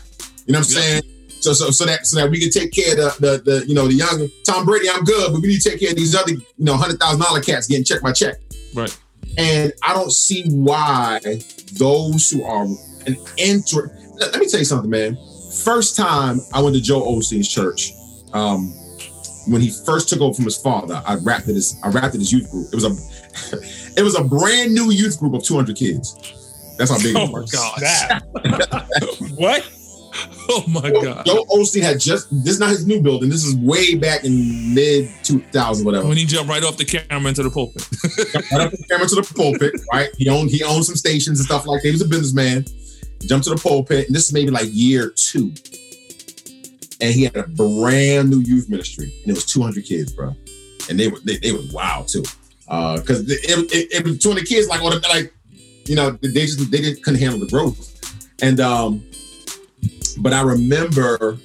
You 0.46 0.54
know 0.54 0.60
what 0.60 0.68
I'm 0.70 0.74
Yeah. 0.76 0.82
saying? 0.82 1.04
So 1.40 1.54
so 1.54 1.70
so 1.70 1.86
that 1.86 2.06
so 2.08 2.20
that 2.20 2.30
we 2.30 2.40
can 2.40 2.50
take 2.50 2.72
care 2.72 2.94
of 2.94 3.18
the, 3.18 3.42
the 3.46 3.60
the 3.60 3.68
you 3.68 3.76
know 3.76 3.88
the 3.88 3.94
young 3.94 4.28
Tom 4.44 4.66
Brady. 4.66 4.90
I'm 4.90 5.04
good, 5.04 5.32
but 5.32 5.42
we 5.42 5.50
need 5.50 5.62
to 5.62 5.70
take 5.70 5.80
care 5.80 5.92
of 5.92 5.96
these 5.96 6.16
other 6.16 6.32
you 6.32 6.44
know 6.58 6.76
hundred 6.76 7.00
thousand 7.00 7.22
dollar 7.22 7.42
cats 7.42 7.68
getting 7.68 7.84
check 7.86 8.02
by 8.02 8.12
check. 8.12 8.36
Right. 8.74 8.96
And 9.38 9.72
I 9.84 9.94
don't 9.94 10.12
see 10.12 10.50
why 10.50 11.20
those 11.74 12.30
who 12.32 12.44
are 12.44 12.66
an 13.06 13.18
enter. 13.38 13.96
Let 14.16 14.32
let 14.34 14.40
me 14.40 14.48
tell 14.48 14.60
you 14.60 14.66
something, 14.66 14.90
man. 14.90 15.18
First 15.64 15.96
time 15.96 16.40
I 16.54 16.62
went 16.62 16.76
to 16.76 16.82
Joel 16.82 17.18
Osteen's 17.20 17.48
church, 17.48 17.92
um, 18.34 18.74
when 19.48 19.62
he 19.62 19.70
first 19.86 20.10
took 20.10 20.22
over 20.22 20.34
from 20.34 20.46
his 20.46 20.58
father, 20.58 21.02
I 21.06 21.16
rapped 21.16 21.48
at 21.48 21.56
his 21.56 21.78
I 21.84 21.90
rapped 21.90 22.14
at 22.16 22.20
his 22.20 22.32
youth 22.32 22.50
group. 22.52 22.68
It 22.72 22.76
was 22.76 22.84
a 22.86 22.92
it 24.00 24.04
was 24.04 24.16
a 24.16 24.24
brand 24.24 24.74
new 24.74 24.92
youth 24.92 25.20
group 25.20 25.34
of 25.34 25.44
200 25.44 25.76
kids. 25.76 26.16
That's 26.78 26.92
how 26.92 26.98
big 27.00 27.16
Oh 27.16 27.24
it 27.24 27.32
my 27.32 27.40
was. 27.40 27.52
God. 27.52 29.32
What? 29.36 29.70
Oh 30.50 30.64
my 30.68 30.90
God. 30.90 31.26
Joel 31.26 31.46
Osteen 31.48 31.82
had 31.82 32.00
just 32.00 32.30
this 32.32 32.54
is 32.54 32.60
not 32.60 32.70
his 32.70 32.88
new 32.88 33.02
building. 33.02 33.30
This 33.30 33.44
is 33.44 33.54
way 33.58 33.96
back 33.96 34.24
in 34.24 34.74
mid 34.74 35.10
2000, 35.24 35.86
whatever. 35.86 36.08
When 36.08 36.16
he 36.16 36.26
jumped 36.26 36.50
right 36.50 36.64
off 36.64 36.78
the 36.78 36.86
camera 36.86 37.28
into 37.28 37.44
the 37.44 37.50
pulpit. 37.50 37.86
right 38.54 38.62
up 38.62 38.72
the 38.72 38.86
camera 38.90 39.08
to 39.08 39.16
the 39.16 39.34
pulpit, 39.36 39.74
right? 39.92 40.10
He 40.18 40.30
owned 40.30 40.50
he 40.50 40.64
owned 40.64 40.86
some 40.86 40.96
stations 40.96 41.40
and 41.40 41.46
stuff 41.46 41.68
like 41.68 41.82
that. 41.82 41.88
He 41.90 41.92
was 41.92 42.02
a 42.02 42.08
businessman. 42.08 42.64
Jumped 43.26 43.44
to 43.46 43.56
the 43.56 43.62
pulpit, 43.62 44.08
and 44.08 44.16
this 44.16 44.26
is 44.26 44.34
maybe 44.34 44.50
like 44.50 44.68
year 44.72 45.12
two. 45.16 45.52
And 47.02 47.14
he 47.14 47.26
had 47.26 47.36
a 47.36 47.48
brand 47.48 48.30
new 48.30 48.40
youth 48.40 48.70
ministry, 48.70 49.12
and 49.24 49.32
it 49.32 49.34
was 49.34 49.46
200 49.46 49.84
kids, 49.84 50.14
bro. 50.14 50.34
And 50.90 50.98
they 51.00 51.10
were 51.10 51.20
they, 51.26 51.38
they 51.38 51.52
was 51.52 51.72
wild 51.74 52.08
too, 52.08 52.24
Uh, 52.70 52.98
because 52.98 53.30
it, 53.30 53.40
it, 53.44 53.92
it 53.92 54.04
was 54.06 54.20
200 54.20 54.46
kids 54.46 54.68
like 54.70 54.82
on 54.82 54.92
the, 54.92 55.08
like 55.10 55.34
you 55.86 55.96
know 55.96 56.12
they 56.12 56.30
just 56.46 56.72
they 56.72 56.80
didn't 56.80 57.04
couldn't 57.04 57.20
handle 57.20 57.40
the 57.40 57.48
growth, 57.48 58.00
and 58.42 58.60
um, 58.62 59.04
but 60.20 60.34
I 60.34 60.42
remember, 60.42 61.38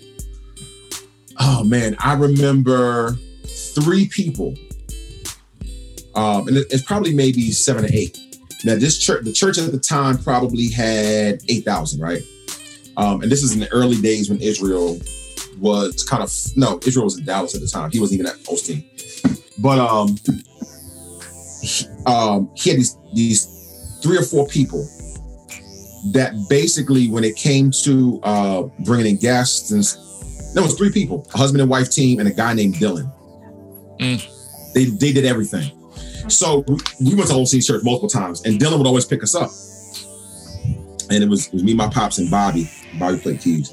oh 1.41 1.65
man, 1.65 1.97
I 1.99 2.15
remember 2.15 3.17
three 3.45 4.09
people 4.09 4.55
um, 6.15 6.49
and 6.49 6.57
it's 6.57 6.83
probably 6.83 7.15
maybe 7.15 7.51
seven 7.51 7.85
or 7.85 7.89
eight. 7.93 8.19
Now, 8.65 8.77
this 8.77 8.99
church, 8.99 9.25
the 9.25 9.33
church 9.33 9.59
at 9.59 9.73
the 9.73 9.79
time 9.79 10.19
probably 10.19 10.69
had 10.69 11.41
eight 11.49 11.65
thousand, 11.65 12.01
right? 12.01 12.23
Um, 12.97 13.23
and 13.23 13.33
this 13.33 13.43
is 13.43 13.55
in 13.55 13.61
the 13.61 13.73
early 13.73 14.01
days 14.01 14.29
when 14.29 14.41
Israel 14.41 15.01
was 15.59 16.05
kind 16.05 16.23
of 16.23 16.33
no, 16.57 16.79
Israel 16.87 17.05
was 17.05 17.19
in 17.19 17.25
Dallas 17.25 17.55
at 17.55 17.61
the 17.61 17.67
time. 17.67 17.91
He 17.91 17.99
wasn't 17.99 18.21
even 18.21 18.31
at 18.31 18.39
Osteen. 18.45 18.85
But 19.61 19.79
um, 19.79 20.17
he, 21.63 21.87
um, 22.07 22.51
he 22.55 22.71
had 22.71 22.79
these 22.79 22.97
these 23.15 24.01
three 24.03 24.19
or 24.19 24.23
four 24.23 24.47
people 24.47 24.87
that 26.11 26.33
basically, 26.49 27.09
when 27.09 27.25
it 27.25 27.37
came 27.37 27.71
to 27.83 28.21
uh, 28.23 28.63
bringing 28.81 29.07
in 29.07 29.17
guests, 29.17 29.71
and 29.71 29.83
there 30.55 30.63
was 30.63 30.75
three 30.77 30.91
people: 30.91 31.27
a 31.35 31.39
husband 31.39 31.61
and 31.61 31.71
wife 31.71 31.91
team, 31.91 32.19
and 32.19 32.29
a 32.29 32.33
guy 32.33 32.55
named 32.55 32.75
Dylan. 32.75 33.11
Mm. 34.01 34.73
They 34.75 34.87
they 34.87 35.13
did 35.13 35.25
everything. 35.25 35.71
So 36.29 36.65
we, 36.69 36.77
we 37.01 37.15
went 37.15 37.29
to 37.29 37.35
Osteen 37.35 37.65
Church 37.65 37.83
multiple 37.85 38.09
times, 38.09 38.43
and 38.45 38.61
Dylan 38.61 38.79
would 38.79 38.87
always 38.87 39.05
pick 39.05 39.23
us 39.23 39.35
up. 39.35 39.51
And 41.11 41.23
it 41.23 41.29
was, 41.29 41.49
it 41.49 41.55
was 41.55 41.65
me, 41.65 41.75
my 41.75 41.89
pops, 41.89 42.19
and 42.19 42.31
Bobby. 42.31 42.71
Bobby 42.99 43.19
played 43.19 43.41
keys, 43.41 43.71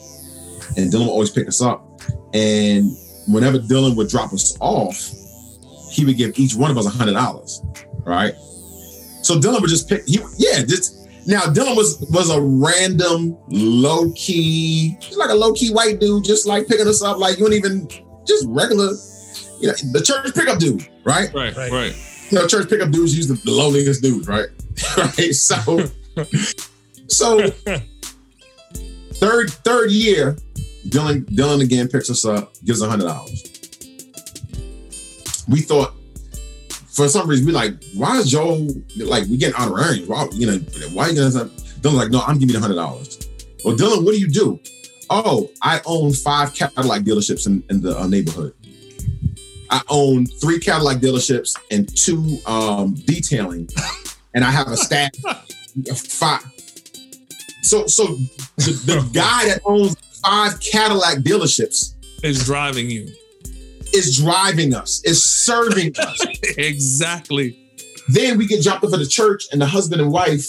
and 0.78 0.92
Dylan 0.92 1.02
would 1.02 1.12
always 1.12 1.30
pick 1.30 1.48
us 1.48 1.62
up. 1.62 1.86
And 2.34 2.92
whenever 3.28 3.60
Dylan 3.60 3.96
would 3.96 4.10
drop 4.10 4.34
us 4.34 4.58
off, 4.60 5.12
he 5.92 6.06
would 6.06 6.18
give 6.18 6.38
each 6.38 6.56
one 6.56 6.70
of 6.70 6.78
us 6.78 6.86
a 6.86 6.90
hundred 6.90 7.14
dollars, 7.14 7.62
right? 8.06 8.34
So 9.22 9.40
Dylan 9.40 9.62
would 9.62 9.70
just 9.70 9.88
pick. 9.88 10.06
He, 10.08 10.20
yeah, 10.38 10.64
just 10.64 10.99
now 11.30 11.42
Dylan 11.42 11.76
was 11.78 12.04
was 12.10 12.32
a 12.32 12.42
random 12.42 13.38
low 13.50 14.12
key, 14.14 14.98
he's 15.00 15.16
like 15.16 15.30
a 15.30 15.36
low 15.36 15.54
key 15.54 15.72
white 15.72 16.00
dude, 16.00 16.24
just 16.24 16.48
like 16.48 16.68
picking 16.68 16.88
us 16.88 17.04
up, 17.04 17.20
like 17.20 17.38
you 17.38 17.46
don't 17.46 17.54
even 17.54 17.88
just 18.26 18.46
regular, 18.50 18.94
you 19.62 19.68
know, 19.68 19.74
the 19.94 20.02
church 20.04 20.34
pickup 20.34 20.58
dude, 20.58 20.82
right? 21.04 21.32
Right, 21.34 21.56
Right. 21.56 21.72
right. 21.72 21.96
You 22.32 22.40
know, 22.40 22.48
church 22.48 22.68
pickup 22.68 22.90
dudes 22.92 23.16
use 23.16 23.28
the, 23.28 23.36
the 23.36 23.52
lowliest 23.52 24.02
dudes, 24.02 24.28
right? 24.28 24.48
right. 24.98 25.34
So, 25.36 25.86
so 27.08 27.48
third 29.14 29.52
third 29.52 29.92
year, 29.92 30.36
Dylan 30.88 31.26
Dylan 31.26 31.62
again 31.64 31.88
picks 31.90 32.10
us 32.10 32.26
up, 32.26 32.54
gives 32.66 32.82
a 32.82 32.90
hundred 32.90 33.06
dollars. 33.06 33.44
We 35.48 35.62
thought 35.62 35.94
for 36.92 37.08
some 37.08 37.30
reason 37.30 37.46
we 37.46 37.52
like, 37.52 37.74
why 37.96 38.18
is 38.18 38.32
Joe 38.32 38.68
like 38.98 39.26
we 39.28 39.38
getting 39.38 39.56
honorariums? 39.56 40.08
Why 40.08 40.28
you 40.34 40.48
know 40.48 40.58
why 40.94 41.10
you 41.10 41.16
gonna 41.16 41.50
Dylan's 41.82 41.96
like, 41.96 42.12
no, 42.12 42.22
I'm 42.22 42.36
giving 42.36 42.50
you 42.50 42.54
the 42.54 42.60
hundred 42.60 42.76
dollars. 42.76 43.20
Well, 43.64 43.76
Dylan, 43.76 44.04
what 44.04 44.12
do 44.12 44.20
you 44.20 44.30
do? 44.30 44.60
Oh, 45.10 45.50
I 45.62 45.82
own 45.86 46.14
five 46.14 46.54
Cadillac 46.54 47.02
dealerships 47.02 47.48
in, 47.48 47.64
in 47.70 47.82
the 47.82 47.98
uh, 47.98 48.08
neighborhood. 48.08 48.54
I 49.70 49.82
own 49.90 50.26
three 50.26 50.60
Cadillac 50.60 50.98
dealerships 50.98 51.58
and 51.72 51.96
two 51.96 52.40
um, 52.46 52.96
detailing, 53.06 53.70
and 54.34 54.44
I 54.44 54.52
have 54.52 54.68
a 54.68 54.78
staff 54.78 55.12
of 55.90 55.98
five. 55.98 56.44
So, 57.62 57.88
so 57.88 58.06
the, 58.58 58.72
the 58.86 59.10
guy 59.14 59.46
that 59.46 59.62
owns 59.66 59.96
five 60.24 60.60
Cadillac 60.60 61.20
dealerships 61.20 61.96
Is 62.24 62.46
driving 62.46 62.90
you. 62.90 63.08
Is 63.94 64.18
driving 64.18 64.74
us, 64.74 65.02
is 65.04 65.24
serving 65.24 65.96
us. 65.98 66.26
exactly. 66.58 67.58
then 68.10 68.38
we 68.38 68.48
get 68.48 68.64
dropped 68.64 68.84
off 68.84 68.94
at 68.94 69.00
the 69.00 69.08
church, 69.08 69.46
and 69.52 69.62
the 69.62 69.66
husband 69.66 70.02
and 70.02 70.12
wife 70.12 70.46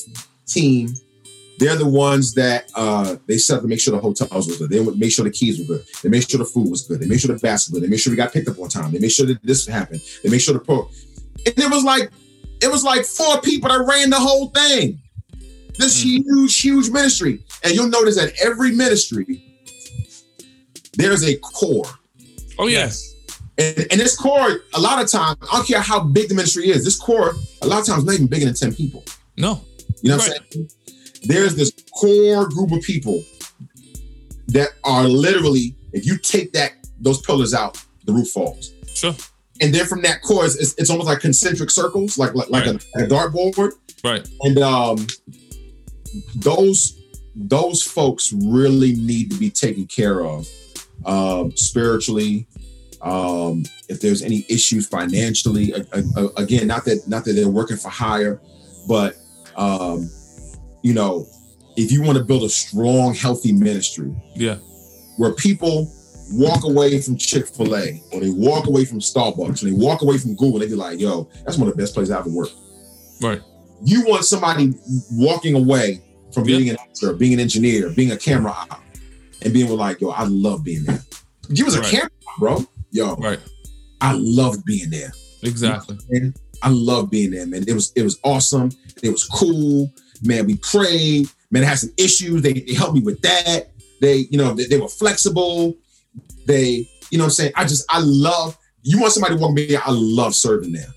team, 0.47 0.95
they're 1.59 1.76
the 1.76 1.86
ones 1.86 2.34
that 2.34 2.70
uh, 2.74 3.16
they 3.26 3.36
set 3.36 3.57
up 3.57 3.62
to 3.62 3.68
make 3.68 3.80
sure 3.80 3.95
the 3.95 4.01
hotels 4.01 4.47
was 4.47 4.57
good. 4.57 4.70
They 4.70 4.80
would 4.80 4.99
make 4.99 5.12
sure 5.12 5.24
the 5.24 5.30
keys 5.30 5.59
were 5.59 5.76
good. 5.76 5.86
They 6.03 6.09
make 6.09 6.28
sure 6.28 6.38
the 6.38 6.45
food 6.45 6.70
was 6.70 6.86
good. 6.86 7.01
They 7.01 7.07
make 7.07 7.20
sure 7.20 7.34
the 7.34 7.41
baths 7.41 7.68
were 7.68 7.74
good. 7.74 7.86
They 7.86 7.91
make 7.91 8.01
sure 8.01 8.11
we 8.11 8.16
got 8.16 8.32
picked 8.32 8.49
up 8.49 8.59
on 8.59 8.68
time. 8.68 8.93
They 8.93 8.99
make 8.99 9.11
sure 9.11 9.26
that 9.26 9.43
this 9.43 9.66
happened. 9.66 10.01
They 10.22 10.30
make 10.30 10.41
sure 10.41 10.55
the 10.55 10.61
pro. 10.61 10.88
And 11.47 11.59
it 11.59 11.70
was 11.70 11.84
like, 11.84 12.11
it 12.62 12.70
was 12.70 12.82
like 12.82 13.05
four 13.05 13.41
people 13.43 13.68
that 13.68 13.84
ran 13.86 14.11
the 14.11 14.16
whole 14.16 14.49
thing. 14.49 15.01
This 15.78 16.03
huge, 16.03 16.61
huge 16.61 16.91
ministry. 16.91 17.45
And 17.62 17.74
you'll 17.74 17.88
notice 17.88 18.16
that 18.16 18.32
every 18.43 18.72
ministry, 18.72 19.43
there's 20.95 21.24
a 21.24 21.36
core. 21.36 21.86
Oh 22.59 22.66
yes. 22.66 23.09
And, 23.61 23.86
and 23.90 24.00
this 24.00 24.16
core, 24.16 24.61
a 24.74 24.80
lot 24.80 25.02
of 25.02 25.11
times, 25.11 25.38
I 25.42 25.56
don't 25.56 25.66
care 25.66 25.80
how 25.80 26.00
big 26.00 26.28
the 26.28 26.34
ministry 26.34 26.68
is, 26.68 26.84
this 26.84 26.98
core, 26.98 27.34
a 27.62 27.66
lot 27.66 27.80
of 27.80 27.86
times, 27.86 28.04
not 28.04 28.14
even 28.14 28.26
bigger 28.26 28.46
than 28.46 28.54
10 28.54 28.74
people. 28.74 29.04
No. 29.36 29.61
You 30.02 30.11
know 30.11 30.16
what 30.16 30.30
I'm 30.30 30.46
saying? 30.52 30.70
There's 31.24 31.54
this 31.54 31.72
core 31.98 32.48
group 32.48 32.72
of 32.72 32.82
people 32.82 33.22
that 34.48 34.70
are 34.84 35.04
literally, 35.04 35.74
if 35.92 36.06
you 36.06 36.16
take 36.16 36.52
that 36.52 36.72
those 36.98 37.20
pillars 37.20 37.54
out, 37.54 37.82
the 38.04 38.12
roof 38.12 38.28
falls. 38.28 38.72
Sure. 38.94 39.14
And 39.61 39.74
then 39.74 39.86
from 39.86 40.02
that 40.02 40.22
core, 40.22 40.44
it's, 40.44 40.74
it's 40.74 40.90
almost 40.90 41.08
like 41.08 41.20
concentric 41.20 41.70
circles, 41.70 42.18
like 42.18 42.34
like, 42.34 42.50
like 42.50 42.66
a, 42.66 42.76
a 42.94 43.06
dartboard. 43.06 43.72
Right. 44.02 44.26
And 44.42 44.58
um, 44.58 45.06
those 46.34 46.98
those 47.34 47.82
folks 47.82 48.32
really 48.32 48.94
need 48.94 49.30
to 49.30 49.38
be 49.38 49.50
taken 49.50 49.86
care 49.86 50.24
of 50.24 50.48
um, 51.04 51.54
spiritually. 51.56 52.46
Um, 53.03 53.64
if 53.88 54.01
there's 54.01 54.22
any 54.22 54.44
issues 54.48 54.86
financially, 54.86 55.72
a- 55.72 55.86
a- 55.92 56.24
a- 56.24 56.28
again, 56.36 56.66
not 56.66 56.84
that 56.84 57.07
not 57.09 57.24
that 57.24 57.32
they're 57.32 57.48
working 57.48 57.76
for 57.76 57.88
hire, 57.88 58.40
but 58.86 59.16
um, 59.57 60.11
you 60.82 60.92
know, 60.94 61.26
if 61.76 61.90
you 61.92 62.03
want 62.03 62.18
to 62.18 62.24
build 62.24 62.42
a 62.42 62.48
strong, 62.48 63.14
healthy 63.14 63.53
ministry 63.53 64.12
Yeah. 64.36 64.57
where 65.16 65.32
people 65.32 65.90
walk 66.32 66.64
away 66.64 67.01
from 67.01 67.16
Chick 67.16 67.46
Fil 67.48 67.74
A 67.74 68.03
or 68.12 68.20
they 68.20 68.30
walk 68.30 68.66
away 68.66 68.84
from 68.84 69.01
Starbucks 69.01 69.62
and 69.62 69.70
they 69.72 69.76
walk 69.76 70.03
away 70.03 70.16
from 70.18 70.34
Google, 70.36 70.61
they 70.61 70.66
be 70.68 70.74
like, 70.74 71.01
"Yo, 71.01 71.28
that's 71.44 71.57
one 71.59 71.68
of 71.68 71.74
the 71.76 71.82
best 71.82 71.94
places 71.94 72.11
I 72.11 72.18
ever 72.18 72.30
worked." 72.30 72.55
Right. 73.22 73.40
you 73.82 74.05
want 74.07 74.22
somebody 74.26 74.74
walking 75.12 75.55
away 75.55 76.03
from 76.34 76.46
Yeah. 76.46 76.59
being 76.59 76.68
an 76.68 76.76
actor, 76.78 77.14
being 77.14 77.32
an 77.32 77.40
engineer, 77.40 77.88
being 77.88 78.11
a 78.11 78.16
camera 78.16 78.51
op, 78.53 78.78
and 79.40 79.55
being 79.55 79.74
like, 79.74 80.03
yo, 80.03 80.11
I 80.11 80.24
love 80.24 80.62
being 80.64 80.84
there. 80.84 81.03
You 81.48 81.64
was 81.64 81.76
a 81.76 81.80
Right. 81.80 81.90
camera 81.90 82.11
op, 82.28 82.38
bro. 82.38 82.66
Yo, 82.91 83.14
Right. 83.16 83.38
I 84.01 84.12
loved 84.14 84.64
being 84.64 84.91
there. 84.91 85.12
Exactly. 85.43 85.99
Man, 86.09 86.34
I 86.62 86.68
love 86.70 87.11
being 87.11 87.30
there, 87.30 87.47
man. 87.47 87.64
It 87.68 87.72
was 87.74 87.93
it 87.97 88.03
was 88.03 88.18
awesome. 88.24 88.70
It 89.03 89.11
was 89.11 89.24
cool. 89.24 89.91
Man, 90.22 90.47
we 90.47 90.57
prayed. 90.57 91.28
Man, 91.51 91.62
I 91.62 91.66
had 91.66 91.78
some 91.78 91.91
issues. 91.97 92.43
They, 92.43 92.53
they 92.53 92.74
helped 92.74 92.95
me 92.95 93.01
with 93.01 93.20
that. 93.22 93.70
They, 94.01 94.26
you 94.30 94.38
know, 94.38 94.55
they, 94.55 94.64
they 94.66 94.78
were 94.78 94.88
flexible. 94.88 95.74
They, 96.47 96.88
you 97.11 97.18
know 97.18 97.24
what 97.24 97.28
I'm 97.28 97.30
saying? 97.32 97.53
I 97.57 97.64
just 97.64 97.84
I 97.91 98.01
love 98.01 98.57
you 98.82 98.99
want 99.01 99.12
somebody 99.12 99.34
to 99.36 99.41
walk 99.41 99.53
me, 99.53 99.76
I 99.76 99.91
love 99.91 100.34
serving 100.34 100.72
there. 100.72 100.88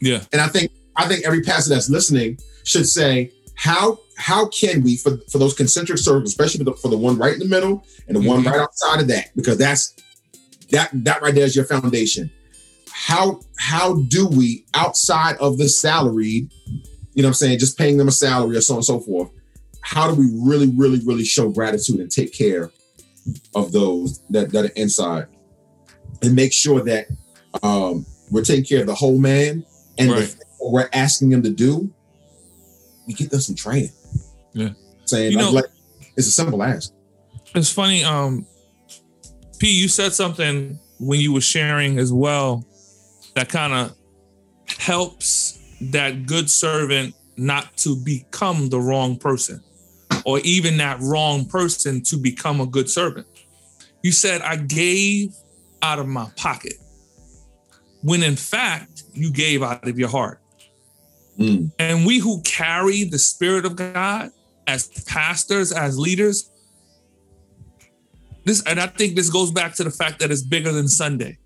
Yeah. 0.00 0.22
And 0.32 0.40
I 0.40 0.48
think 0.48 0.70
I 0.96 1.06
think 1.06 1.24
every 1.24 1.42
pastor 1.42 1.70
that's 1.74 1.88
listening 1.88 2.38
should 2.64 2.88
say, 2.88 3.32
how 3.56 3.98
how 4.16 4.46
can 4.48 4.82
we 4.82 4.96
for, 4.96 5.16
for 5.30 5.38
those 5.38 5.54
concentric 5.54 5.98
circles, 5.98 6.30
especially 6.30 6.58
for 6.58 6.64
the, 6.64 6.74
for 6.74 6.88
the 6.88 6.98
one 6.98 7.16
right 7.18 7.32
in 7.34 7.38
the 7.38 7.48
middle 7.48 7.84
and 8.08 8.16
the 8.16 8.28
one 8.28 8.42
Mhm. 8.42 8.46
right 8.50 8.60
outside 8.60 9.00
of 9.00 9.08
that, 9.08 9.30
because 9.36 9.58
that's 9.58 9.94
that 10.70 10.90
that 11.04 11.22
right 11.22 11.34
there 11.34 11.44
is 11.44 11.54
your 11.56 11.64
foundation. 11.64 12.30
How 12.90 13.40
how 13.58 13.94
do 14.08 14.26
we 14.28 14.66
outside 14.74 15.36
of 15.38 15.58
the 15.58 15.68
salaried, 15.68 16.50
you 17.14 17.22
know 17.22 17.28
what 17.28 17.28
I'm 17.28 17.34
saying, 17.34 17.58
just 17.58 17.78
paying 17.78 17.96
them 17.96 18.08
a 18.08 18.12
salary 18.12 18.56
or 18.56 18.60
so 18.60 18.74
on 18.74 18.78
and 18.78 18.84
so 18.84 19.00
forth, 19.00 19.30
how 19.80 20.08
do 20.12 20.14
we 20.14 20.30
really, 20.40 20.68
really, 20.68 21.00
really 21.04 21.24
show 21.24 21.48
gratitude 21.48 22.00
and 22.00 22.10
take 22.10 22.32
care 22.32 22.70
of 23.54 23.72
those 23.72 24.20
that, 24.30 24.50
that 24.52 24.64
are 24.66 24.72
inside 24.76 25.26
and 26.22 26.34
make 26.34 26.52
sure 26.52 26.80
that 26.82 27.06
um, 27.62 28.04
we're 28.30 28.44
taking 28.44 28.64
care 28.64 28.80
of 28.80 28.86
the 28.86 28.94
whole 28.94 29.18
man 29.18 29.64
and 29.98 30.10
the 30.10 30.14
Right. 30.14 30.28
that 30.28 30.44
we're 30.60 30.88
asking 30.92 31.30
them 31.30 31.42
to 31.42 31.50
do, 31.50 31.90
we 33.06 33.14
get 33.14 33.30
them 33.30 33.40
some 33.40 33.54
training. 33.54 33.90
Yeah. 34.52 34.70
Saying 35.04 35.32
You 35.32 35.38
know- 35.38 35.52
like, 35.52 35.64
it's 36.16 36.26
a 36.26 36.30
simple 36.30 36.62
ask. 36.62 36.92
It's 37.54 37.70
funny, 37.72 38.04
um, 38.04 38.46
P, 39.60 39.70
you 39.70 39.88
said 39.88 40.12
something 40.12 40.78
when 40.98 41.20
you 41.20 41.32
were 41.32 41.40
sharing 41.40 41.98
as 41.98 42.12
well 42.12 42.64
that 43.34 43.48
kind 43.48 43.72
of 43.72 43.94
helps 44.66 45.58
that 45.80 46.26
good 46.26 46.50
servant 46.50 47.14
not 47.36 47.76
to 47.76 47.96
become 47.96 48.68
the 48.70 48.80
wrong 48.80 49.16
person 49.16 49.62
or 50.24 50.40
even 50.40 50.78
that 50.78 50.98
wrong 51.00 51.44
person 51.44 52.02
to 52.02 52.16
become 52.16 52.60
a 52.60 52.66
good 52.66 52.88
servant. 52.88 53.26
You 54.02 54.12
said, 54.12 54.40
I 54.40 54.56
gave 54.56 55.34
out 55.82 55.98
of 55.98 56.08
my 56.08 56.30
pocket 56.36 56.74
when 58.02 58.22
in 58.22 58.36
fact 58.36 59.04
you 59.12 59.30
gave 59.30 59.62
out 59.62 59.86
of 59.86 59.98
your 59.98 60.08
heart. 60.08 60.40
Mm. 61.38 61.70
And 61.78 62.06
we 62.06 62.18
who 62.18 62.40
carry 62.42 63.04
the 63.04 63.18
Spirit 63.18 63.64
of 63.64 63.76
God 63.76 64.30
as 64.66 64.88
pastors, 65.06 65.72
as 65.72 65.98
leaders, 65.98 66.49
this, 68.44 68.62
and 68.64 68.80
I 68.80 68.86
think 68.86 69.16
this 69.16 69.30
goes 69.30 69.50
back 69.50 69.74
to 69.74 69.84
the 69.84 69.90
fact 69.90 70.20
that 70.20 70.30
it's 70.30 70.42
bigger 70.42 70.72
than 70.72 70.88
Sunday. 70.88 71.38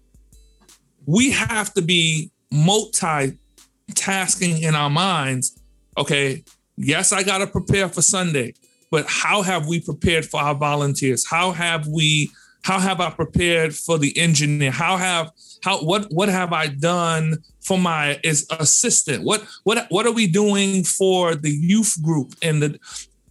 We 1.06 1.30
have 1.32 1.74
to 1.74 1.82
be 1.82 2.30
multitasking 2.52 4.62
in 4.62 4.74
our 4.74 4.90
minds. 4.90 5.60
Okay, 5.98 6.44
yes, 6.76 7.12
I 7.12 7.22
got 7.22 7.38
to 7.38 7.46
prepare 7.46 7.88
for 7.88 8.02
Sunday, 8.02 8.54
but 8.90 9.06
how 9.08 9.42
have 9.42 9.66
we 9.66 9.80
prepared 9.80 10.24
for 10.24 10.40
our 10.40 10.54
volunteers? 10.54 11.28
How 11.28 11.52
have 11.52 11.86
we? 11.86 12.30
How 12.62 12.78
have 12.78 12.98
I 12.98 13.10
prepared 13.10 13.74
for 13.74 13.98
the 13.98 14.16
engineer? 14.16 14.70
How 14.70 14.96
have 14.96 15.30
how 15.62 15.80
what 15.80 16.06
what 16.10 16.30
have 16.30 16.54
I 16.54 16.68
done 16.68 17.36
for 17.60 17.78
my 17.78 18.18
is 18.24 18.46
assistant? 18.50 19.22
What 19.22 19.44
what 19.64 19.86
what 19.90 20.06
are 20.06 20.12
we 20.12 20.26
doing 20.26 20.82
for 20.82 21.34
the 21.34 21.50
youth 21.50 22.02
group 22.02 22.34
and 22.40 22.62
the 22.62 22.78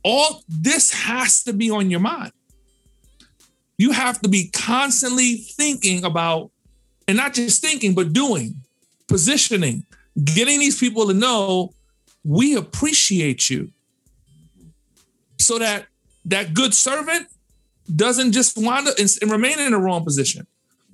all 0.03 0.43
this 0.47 0.93
has 0.93 1.43
to 1.43 1.53
be 1.53 1.71
on 1.71 1.89
your 1.89 1.99
mind. 1.99 2.31
You 3.77 3.91
have 3.91 4.21
to 4.21 4.29
be 4.29 4.49
constantly 4.49 5.37
thinking 5.37 6.03
about, 6.03 6.51
and 7.07 7.17
not 7.17 7.33
just 7.33 7.61
thinking, 7.61 7.93
but 7.93 8.13
doing, 8.13 8.55
positioning, 9.07 9.85
getting 10.23 10.59
these 10.59 10.79
people 10.79 11.07
to 11.07 11.13
know 11.13 11.73
we 12.23 12.55
appreciate 12.55 13.49
you. 13.49 13.71
So 15.39 15.59
that 15.59 15.87
that 16.25 16.53
good 16.53 16.73
servant 16.73 17.27
doesn't 17.93 18.31
just 18.31 18.57
wind 18.57 18.87
up 18.87 18.97
and, 18.97 19.09
and 19.21 19.31
remain 19.31 19.59
in 19.59 19.71
the 19.71 19.77
wrong 19.77 20.05
position. 20.05 20.47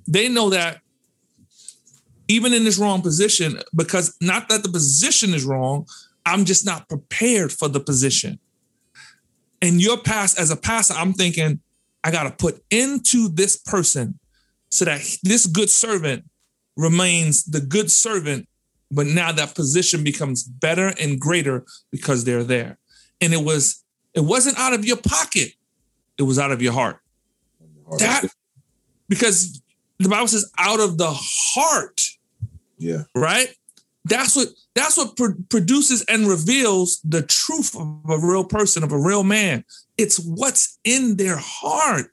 They 0.08 0.28
know 0.28 0.50
that 0.50 0.82
even 2.28 2.54
in 2.54 2.64
this 2.64 2.78
wrong 2.78 3.02
position, 3.02 3.60
because 3.76 4.16
not 4.22 4.50
that 4.50 4.64
the 4.64 4.70
position 4.70 5.34
is 5.34 5.46
wrong, 5.46 5.88
I'm 6.26 6.46
just 6.46 6.66
not 6.66 6.88
prepared 6.90 7.52
for 7.52 7.68
the 7.68 7.80
position. 7.80 8.40
And 9.62 9.82
your 9.82 9.98
past 9.98 10.40
as 10.40 10.52
a 10.52 10.56
pastor, 10.56 10.94
I'm 10.96 11.14
thinking, 11.14 11.60
I 12.04 12.12
got 12.12 12.24
to 12.24 12.32
put 12.32 12.64
into 12.70 13.30
this 13.30 13.58
person 13.58 14.20
so 14.70 14.86
that 14.86 15.02
this 15.24 15.46
good 15.46 15.70
servant 15.70 16.26
remains 16.78 17.44
the 17.44 17.60
good 17.60 17.92
servant, 17.92 18.48
but 18.92 19.06
now 19.06 19.32
that 19.32 19.56
position 19.56 20.04
becomes 20.04 20.44
better 20.44 20.94
and 21.00 21.20
greater 21.20 21.66
because 21.92 22.24
they're 22.24 22.44
there. 22.44 22.78
And 23.20 23.34
it 23.34 23.44
was, 23.44 23.84
it 24.14 24.22
wasn't 24.22 24.58
out 24.58 24.74
of 24.74 24.86
your 24.86 24.98
pocket, 24.98 25.54
it 26.18 26.24
was 26.24 26.40
out 26.40 26.52
of 26.52 26.62
your 26.62 26.74
heart. 26.74 27.00
That 27.98 28.26
because 29.10 29.62
the 29.98 30.10
Bible 30.10 30.28
says 30.28 30.50
out 30.58 30.80
of 30.80 30.98
the 30.98 31.10
heart, 31.12 32.02
Yeah. 32.78 33.04
right? 33.16 33.50
That's 34.06 34.36
what 34.36 34.50
that's 34.76 34.98
what 34.98 35.18
pro- 35.18 35.36
produces 35.50 36.04
and 36.04 36.28
reveals 36.28 37.02
the 37.04 37.22
truth 37.24 37.76
of 37.76 38.10
a 38.10 38.18
real 38.18 38.46
person, 38.46 38.84
of 38.84 38.92
a 38.92 38.98
real 38.98 39.24
man. 39.24 39.66
It's 40.00 40.18
what's 40.18 40.80
in 40.84 41.18
their 41.18 41.38
heart 41.38 42.08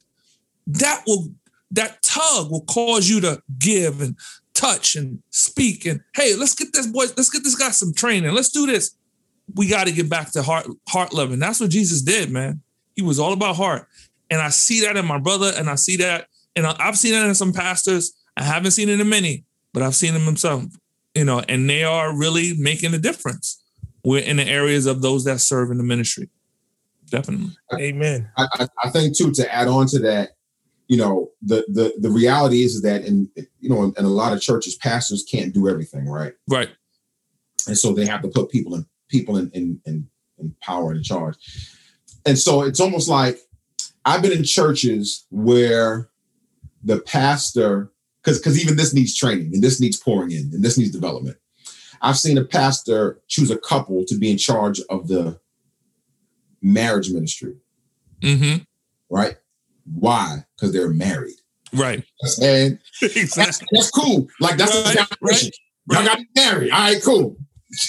that 0.67 1.05
will 1.07 1.29
that 1.71 2.03
tug 2.03 2.51
will 2.51 2.65
cause 2.65 3.09
you 3.09 3.21
to 3.21 3.41
give 3.59 4.01
and 4.01 4.17
touch 4.55 4.97
and 4.97 5.23
speak 5.31 5.87
and 5.87 6.01
hey, 6.15 6.35
let's 6.35 6.55
get 6.55 6.73
this 6.73 6.87
boy, 6.87 7.05
let's 7.17 7.31
get 7.31 7.45
this 7.45 7.55
guy 7.55 7.71
some 7.71 7.95
training. 7.95 8.33
Let's 8.33 8.51
do 8.51 8.67
this. 8.67 8.97
We 9.55 9.69
got 9.69 9.87
to 9.87 9.93
get 9.93 10.11
back 10.11 10.33
to 10.33 10.43
heart 10.43 10.67
heart 10.89 11.15
loving. 11.15 11.39
That's 11.39 11.61
what 11.61 11.71
Jesus 11.71 12.03
did, 12.03 12.31
man. 12.31 12.61
He 12.97 13.03
was 13.03 13.21
all 13.21 13.33
about 13.33 13.57
heart, 13.57 13.87
and 14.31 14.41
I 14.41 14.49
see 14.49 14.81
that 14.81 14.97
in 14.97 15.07
my 15.07 15.19
brother, 15.19 15.53
and 15.57 15.71
I 15.71 15.77
see 15.77 15.97
that, 15.99 16.27
and 16.57 16.67
I've 16.67 16.99
seen 16.99 17.13
that 17.13 17.27
in 17.27 17.35
some 17.35 17.53
pastors. 17.53 18.13
I 18.37 18.43
haven't 18.43 18.73
seen 18.73 18.89
it 18.89 19.01
in 19.01 19.09
many, 19.09 19.45
but 19.73 19.83
I've 19.83 19.95
seen 19.95 20.15
them 20.15 20.37
some 20.37 20.71
you 21.17 21.25
know, 21.25 21.43
and 21.49 21.69
they 21.69 21.83
are 21.83 22.15
really 22.15 22.53
making 22.59 22.93
a 22.93 22.99
difference. 22.99 23.63
We're 24.05 24.23
in 24.23 24.37
the 24.37 24.47
areas 24.47 24.85
of 24.85 25.01
those 25.01 25.25
that 25.25 25.41
serve 25.41 25.71
in 25.71 25.79
the 25.79 25.83
ministry. 25.83 26.29
Definitely. 27.11 27.51
Amen. 27.79 28.31
I, 28.37 28.47
I, 28.55 28.69
I 28.85 28.91
think 28.91 29.17
too 29.17 29.33
to 29.33 29.55
add 29.55 29.69
on 29.69 29.87
to 29.89 29.99
that, 30.01 30.31
you 30.89 30.97
know, 30.97 31.31
the 31.43 31.65
the 31.69 31.95
the 31.99 32.11
reality 32.11 32.63
is 32.63 32.83
that 32.83 33.05
in 33.05 33.31
you 33.61 33.69
know 33.69 33.83
in, 33.83 33.95
in 33.99 34.05
a 34.05 34.09
lot 34.09 34.33
of 34.33 34.41
churches, 34.41 34.77
pastors 34.77 35.25
can't 35.31 35.53
do 35.53 35.69
everything, 35.69 36.07
right? 36.09 36.33
Right. 36.49 36.71
And 37.67 37.77
so 37.77 37.93
they 37.93 38.07
have 38.07 38.23
to 38.23 38.29
put 38.29 38.51
people 38.51 38.75
in 38.75 38.87
people 39.09 39.37
in 39.37 39.51
in 39.51 39.81
in, 39.87 40.09
in 40.39 40.55
power 40.63 40.91
and 40.91 40.99
in 40.99 41.05
charge. 41.05 41.37
And 42.25 42.39
so 42.39 42.63
it's 42.63 42.81
almost 42.81 43.09
like 43.09 43.39
I've 44.05 44.23
been 44.23 44.33
in 44.33 44.45
churches 44.45 45.27
where 45.31 46.09
the 46.83 47.01
pastor, 47.01 47.91
because 48.23 48.39
because 48.39 48.63
even 48.63 48.77
this 48.77 48.95
needs 48.95 49.17
training 49.17 49.51
and 49.53 49.63
this 49.63 49.81
needs 49.81 49.97
pouring 49.97 50.31
in 50.31 50.51
and 50.53 50.63
this 50.63 50.79
needs 50.79 50.91
development. 50.93 51.37
I've 52.03 52.19
seen 52.19 52.39
a 52.39 52.45
pastor 52.45 53.21
choose 53.27 53.51
a 53.51 53.59
couple 53.59 54.05
to 54.05 54.17
be 54.17 54.31
in 54.31 54.39
charge 54.39 54.81
of 54.91 55.09
the 55.09 55.41
marriage 56.63 57.11
ministry, 57.11 57.55
Mm-hmm. 58.21 58.63
right? 59.11 59.37
Why? 59.95 60.45
Because 60.57 60.73
they're 60.73 60.91
married. 60.91 61.35
Right. 61.73 62.03
And 62.43 62.79
that's, 63.01 63.17
exactly. 63.17 63.67
that's 63.73 63.91
cool. 63.91 64.29
Like 64.41 64.57
that's 64.57 64.75
Right, 64.75 64.87
the 64.97 65.07
definition. 65.11 65.51
Y'all 65.91 66.05
right. 66.05 66.07
got 66.07 66.19
married. 66.35 66.71
All 66.73 66.79
right, 66.81 67.03
cool. 67.03 67.37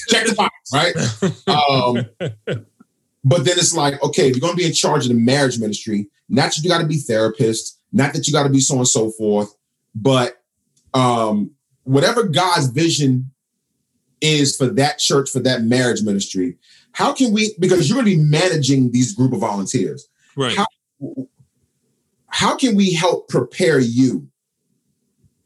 Check 0.09 0.27
the 0.27 0.35
box, 0.35 0.53
right? 0.73 0.95
Um, 1.47 2.05
but 3.23 3.45
then 3.45 3.57
it's 3.57 3.73
like, 3.75 4.01
okay, 4.03 4.27
if 4.29 4.35
you're 4.35 4.41
going 4.41 4.53
to 4.53 4.57
be 4.57 4.65
in 4.65 4.73
charge 4.73 5.03
of 5.03 5.09
the 5.09 5.17
marriage 5.19 5.59
ministry, 5.59 6.07
not 6.29 6.47
that 6.53 6.57
you 6.63 6.69
got 6.69 6.81
to 6.81 6.87
be 6.87 6.97
therapist, 6.97 7.79
not 7.93 8.13
that 8.13 8.27
you 8.27 8.33
got 8.33 8.43
to 8.43 8.49
be 8.49 8.59
so 8.59 8.75
and 8.77 8.87
so 8.87 9.11
forth, 9.11 9.53
but 9.95 10.41
um, 10.93 11.51
whatever 11.83 12.23
God's 12.23 12.67
vision 12.67 13.31
is 14.21 14.55
for 14.55 14.67
that 14.67 14.99
church, 14.99 15.29
for 15.29 15.39
that 15.41 15.63
marriage 15.63 16.01
ministry, 16.01 16.57
how 16.93 17.13
can 17.13 17.31
we? 17.33 17.53
Because 17.59 17.87
you're 17.89 17.95
going 18.01 18.05
to 18.11 18.17
be 18.17 18.23
managing 18.23 18.91
these 18.91 19.13
group 19.13 19.33
of 19.33 19.39
volunteers. 19.39 20.07
Right. 20.35 20.55
How- 20.57 20.65
How 22.29 22.55
can 22.57 22.75
we 22.75 22.93
help 22.93 23.29
prepare 23.29 23.79
you 23.79 24.27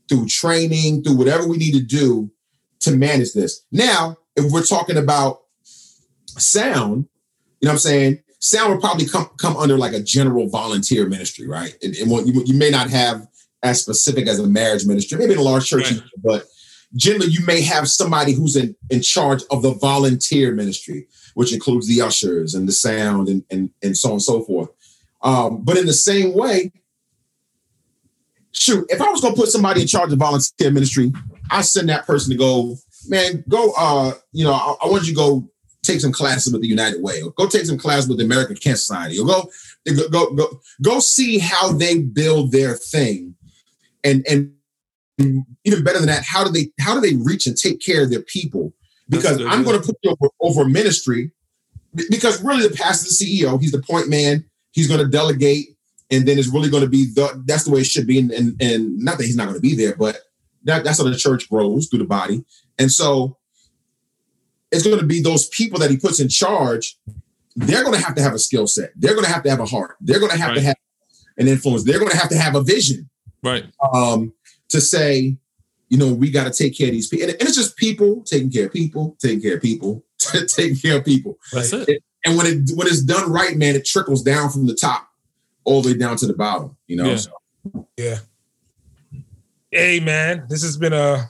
through 0.10 0.26
training, 0.28 1.04
through 1.04 1.16
whatever 1.16 1.48
we 1.48 1.58
need 1.58 1.74
to 1.74 1.82
do 1.82 2.32
to 2.82 2.92
manage 2.92 3.34
this? 3.34 3.64
Now, 3.72 4.18
if 4.36 4.52
we're 4.52 4.64
talking 4.64 4.98
about 4.98 5.42
sound, 6.38 7.08
you 7.60 7.66
know 7.68 7.70
what 7.70 7.72
I'm 7.74 7.78
saying? 7.80 8.24
Sound 8.40 8.72
would 8.74 8.82
probably 8.82 9.06
come 9.06 9.30
come 9.38 9.56
under 9.58 9.78
like 9.78 9.94
a 9.94 10.02
general 10.02 10.50
volunteer 10.50 11.08
ministry, 11.08 11.48
right? 11.48 11.76
And, 11.84 11.96
and 11.96 12.10
what 12.10 12.26
you, 12.26 12.42
you 12.46 12.56
may 12.56 12.70
not 12.72 12.90
have 12.90 13.28
as 13.62 13.80
specific 13.82 14.28
as 14.28 14.40
a 14.40 14.48
marriage 14.48 14.86
ministry, 14.86 15.20
maybe 15.20 15.34
in 15.34 15.38
a 15.40 15.44
large 15.44 15.68
church, 15.68 15.92
Right. 15.92 16.02
but 16.24 16.46
generally 16.96 17.28
you 17.28 17.46
may 17.46 17.62
have 17.62 17.88
somebody 17.88 18.34
who's 18.34 18.56
in, 18.56 18.76
in 18.90 19.02
charge 19.02 19.44
of 19.50 19.62
the 19.62 19.74
volunteer 19.74 20.54
ministry, 20.54 21.08
which 21.36 21.54
includes 21.54 21.88
the 21.88 22.02
ushers 22.02 22.54
and 22.54 22.68
the 22.68 22.72
sound 22.72 23.30
and, 23.30 23.44
and, 23.50 23.70
and 23.82 23.98
so 23.98 24.10
on 24.10 24.14
and 24.14 24.22
so 24.22 24.44
forth. 24.44 24.70
Um, 25.22 25.64
but 25.64 25.78
in 25.78 25.86
the 25.86 25.94
same 25.94 26.34
way, 26.34 26.72
shoot, 28.52 28.86
if 28.90 29.02
I 29.02 29.10
was 29.10 29.22
gonna 29.22 29.36
put 29.36 29.50
somebody 29.50 29.82
in 29.82 29.88
charge 29.88 30.12
of 30.12 30.20
volunteer 30.20 30.72
ministry, 30.72 31.14
I 31.50 31.62
send 31.62 31.90
that 31.90 32.06
person 32.06 32.32
to 32.32 32.38
go, 32.38 32.76
man, 33.08 33.44
go 33.48 33.74
uh, 33.78 34.14
you 34.32 34.44
know, 34.44 34.54
I, 34.54 34.76
I 34.84 34.90
want 34.90 35.04
you 35.04 35.10
to 35.10 35.16
go 35.16 35.52
take 35.84 36.00
some 36.00 36.12
classes 36.12 36.54
with 36.54 36.62
the 36.62 36.68
United 36.68 37.02
Way, 37.02 37.22
or 37.22 37.32
go 37.32 37.48
take 37.48 37.66
some 37.66 37.78
classes 37.78 38.08
with 38.08 38.18
the 38.18 38.26
American 38.26 38.56
Cancer 38.56 38.80
Society, 38.80 39.20
or 39.20 39.26
go 39.26 39.50
go 39.86 40.10
go 40.10 40.34
go, 40.34 40.62
go 40.82 41.00
see 41.00 41.40
how 41.40 41.72
they 41.72 42.00
build 42.00 42.52
their 42.52 42.76
thing. 42.76 43.36
And 44.04 44.26
and 44.28 44.54
even 45.64 45.84
better 45.84 46.00
than 46.00 46.08
that, 46.08 46.24
how 46.24 46.44
do 46.44 46.52
they 46.52 46.72
how 46.80 46.94
do 46.94 47.02
they 47.02 47.16
reach 47.16 47.48
and 47.48 47.58
take 47.58 47.80
care 47.80 48.04
of 48.04 48.10
their 48.10 48.22
people? 48.22 48.74
Because 49.10 49.38
good, 49.38 49.48
I'm 49.48 49.60
yeah. 49.60 49.66
going 49.66 49.82
to 49.82 49.86
put 49.86 49.98
you 50.04 50.12
over, 50.12 50.32
over 50.40 50.70
ministry 50.70 51.32
because 52.10 52.42
really 52.44 52.68
the 52.68 52.74
pastor's 52.74 53.20
the 53.20 53.42
CEO, 53.42 53.60
he's 53.60 53.72
the 53.72 53.82
point 53.82 54.10
man, 54.10 54.46
he's 54.72 54.88
going 54.88 55.02
to 55.02 55.08
delegate, 55.08 55.76
and 56.10 56.28
then 56.28 56.40
it's 56.40 56.48
really 56.48 56.70
going 56.70 56.84
to 56.84 56.90
be 56.90 57.06
the 57.06 57.44
that's 57.46 57.66
the 57.66 57.72
way 57.72 57.82
it 57.82 57.86
should 57.86 58.08
be. 58.08 58.20
And, 58.20 58.32
and, 58.32 58.62
and 58.62 59.00
not 59.00 59.18
that 59.18 59.26
he's 59.26 59.36
not 59.36 59.46
going 59.46 59.56
to 59.56 59.62
be 59.62 59.76
there, 59.76 59.96
but 59.96 60.20
that, 60.64 60.84
that's 60.84 61.00
how 61.00 61.04
the 61.04 61.16
church 61.16 61.50
grows 61.50 61.88
through 61.88 62.00
the 62.00 62.06
body. 62.06 62.44
And 62.78 62.92
so 62.92 63.38
it's 64.72 64.86
going 64.86 65.00
to 65.00 65.06
be 65.06 65.22
those 65.22 65.48
people 65.50 65.80
that 65.80 65.92
he 65.92 65.98
puts 65.98 66.20
in 66.20 66.30
charge. 66.30 66.98
They're 67.56 67.84
going 67.84 68.00
to 68.00 68.06
have 68.06 68.16
to 68.16 68.22
have 68.22 68.34
a 68.34 68.40
skill 68.40 68.68
set. 68.68 68.92
They're 68.96 69.14
going 69.14 69.26
to 69.26 69.32
have 69.32 69.44
to 69.44 69.50
have 69.50 69.60
a 69.60 69.66
heart. 69.66 69.98
They're 70.00 70.20
going 70.20 70.32
to 70.32 70.38
have 70.38 70.56
to 70.56 70.62
have 70.62 70.78
an 71.38 71.50
influence. 71.50 71.84
They're 71.84 72.00
going 72.00 72.12
to 72.12 72.18
have 72.18 72.30
to 72.30 72.38
have 72.38 72.56
a 72.56 72.62
vision 72.62 73.10
Right. 73.44 73.66
um, 73.94 74.34
to 74.72 74.82
say, 74.82 75.38
you 75.90 75.98
know, 75.98 76.14
we 76.14 76.32
got 76.32 76.46
to 76.46 76.52
take 76.52 76.78
care 76.78 76.88
of 76.88 76.94
these 76.94 77.08
people. 77.08 77.30
And, 77.30 77.38
and 77.40 77.48
it's 77.48 77.58
just 77.58 77.76
people 77.78 78.22
taking 78.24 78.50
care 78.50 78.66
of 78.68 78.74
people, 78.74 79.18
taking 79.20 79.42
care 79.42 79.56
of 79.56 79.62
people, 79.62 80.04
taking 80.48 80.76
care 80.76 80.98
of 80.98 81.06
people. 81.06 81.38
That's 81.52 81.74
it. 81.74 82.04
And 82.26 82.38
when 82.38 82.46
it 82.46 82.72
when 82.76 82.88
it's 82.88 83.02
done 83.02 83.32
right, 83.32 83.58
man, 83.58 83.76
it 83.76 83.86
trickles 83.86 84.24
down 84.24 84.50
from 84.50 84.68
the 84.68 84.76
top 84.76 85.08
all 85.64 85.82
the 85.82 85.92
way 85.92 85.98
down 85.98 86.18
to 86.18 86.28
the 86.28 86.34
bottom. 86.34 86.78
You 86.88 86.98
know, 86.98 87.06
Yeah. 87.10 87.16
So, 87.16 87.88
Yeah. 87.98 88.20
Hey 89.72 90.00
man, 90.00 90.46
this 90.50 90.64
has 90.64 90.78
been 90.78 90.94
a 90.94 91.28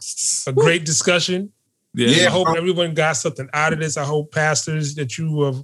a 0.48 0.54
great 0.54 0.86
discussion. 0.86 1.52
Yeah. 1.94 2.08
Yeah. 2.10 2.28
I 2.28 2.32
hope 2.32 2.48
everyone 2.56 2.94
got 2.94 3.14
something 3.14 3.50
out 3.54 3.74
of 3.74 3.80
this. 3.80 3.98
I 3.98 4.04
hope 4.04 4.32
pastors 4.32 4.96
that 4.96 5.18
you 5.18 5.42
have, 5.44 5.64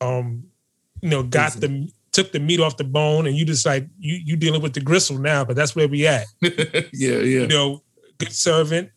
um, 0.00 0.44
you 1.00 1.08
know, 1.08 1.22
got 1.22 1.52
the 1.54 1.90
took 2.16 2.32
the 2.32 2.40
meat 2.40 2.60
off 2.60 2.78
the 2.78 2.84
bone, 2.84 3.26
and 3.26 3.36
you 3.36 3.44
just 3.44 3.66
like 3.66 3.86
you 3.98 4.18
you 4.24 4.36
dealing 4.36 4.62
with 4.62 4.72
the 4.72 4.80
gristle 4.80 5.18
now. 5.18 5.44
But 5.44 5.54
that's 5.54 5.76
where 5.76 5.86
we 5.86 6.06
at. 6.06 6.24
yeah. 6.40 6.50
Yeah. 6.92 7.18
You 7.20 7.46
know, 7.46 7.82
good 8.16 8.32
servant. 8.32 8.90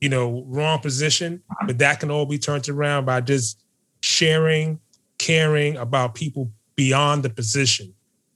You 0.00 0.08
know, 0.08 0.44
wrong 0.48 0.80
position, 0.80 1.40
but 1.66 1.78
that 1.78 2.00
can 2.00 2.10
all 2.10 2.26
be 2.26 2.36
turned 2.36 2.68
around 2.68 3.04
by 3.06 3.20
just 3.22 3.62
sharing, 4.02 4.80
caring 5.18 5.76
about 5.78 6.14
people 6.14 6.50
beyond 6.76 7.22
the 7.22 7.30
position. 7.30 7.94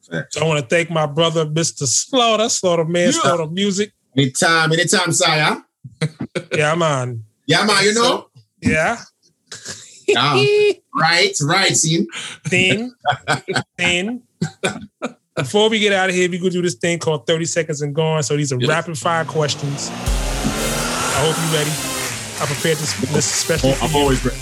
Facts. 0.09 0.37
So 0.37 0.45
I 0.45 0.47
want 0.49 0.61
to 0.61 0.67
thank 0.67 0.89
my 0.89 1.05
brother, 1.05 1.45
Mr. 1.45 1.87
Slaughter, 1.87 2.49
Slaughter 2.49 2.85
Man, 2.87 3.07
Yeah. 3.07 3.21
Slaughter 3.21 3.47
Music. 3.49 3.93
anytime, 4.17 4.73
anytime, 4.73 5.13
Saya. 5.13 5.57
Yeah, 6.57 6.73
I'm 6.73 6.83
on. 6.83 7.25
Yeah, 7.47 7.67
man, 7.67 7.85
you 7.85 7.93
know. 7.93 8.29
Yeah. 8.63 8.97
Right, 10.15 11.33
right. 11.43 11.77
See, 11.77 12.07
thing, 12.45 12.93
thing. 13.77 14.23
Before 15.37 15.69
we 15.71 15.79
get 15.79 15.93
out 15.93 16.09
of 16.09 16.15
here, 16.17 16.29
we 16.29 16.39
gonna 16.39 16.51
do 16.51 16.63
this 16.63 16.75
thing 16.75 16.99
called 16.99 17.27
30 17.27 17.45
seconds 17.45 17.81
and 17.83 17.95
gone. 17.95 18.23
So 18.23 18.37
these 18.37 18.53
are 18.53 18.59
Yes. 18.61 18.69
rapid 18.69 18.99
fire 18.99 19.25
questions. 19.25 19.89
I 19.91 21.21
hope 21.21 21.37
you're 21.37 21.59
ready. 21.59 21.71
I 22.41 22.47
prepared 22.47 22.79
this, 22.79 22.95
this 23.13 23.33
especially 23.33 23.73
I'm 23.83 23.91
you. 23.93 23.99
always 23.99 24.25
ready. 24.25 24.39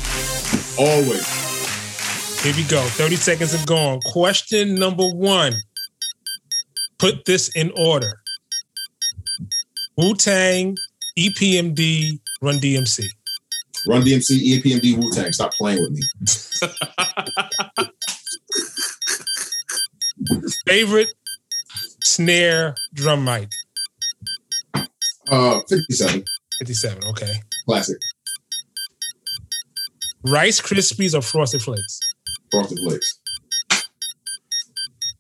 Always. 0.79 2.43
Here 2.43 2.55
we 2.55 2.63
go. 2.65 2.83
30 2.83 3.17
seconds 3.17 3.55
and 3.55 3.67
gone. 3.67 4.01
Question 4.13 4.75
number 4.75 5.07
one. 5.09 5.55
Put 6.99 7.25
this 7.27 7.49
in 7.57 7.73
order. 7.77 8.21
Wu 9.97 10.15
Tang, 10.15 10.77
EPMD, 11.19 12.21
Run 12.43 12.57
DMC. 12.59 13.05
Run 13.89 14.03
DMC, 14.03 14.63
EPMD, 14.63 14.97
Wu 14.97 15.11
Tang. 15.13 15.33
Stop 15.33 15.53
playing 15.53 15.81
with 15.81 15.93
me. 15.93 16.03
Favorite 20.67 21.13
snare 22.05 22.75
drum 22.95 23.25
mic? 23.25 23.49
Uh, 25.31 25.61
57. 25.69 26.25
57. 26.59 26.99
Okay. 27.11 27.35
Classic. 27.67 27.99
Rice 30.25 30.61
Krispies 30.61 31.17
or 31.17 31.23
Frosted 31.23 31.63
Flakes? 31.63 32.01
Frosted 32.51 32.79
Flakes. 32.85 33.21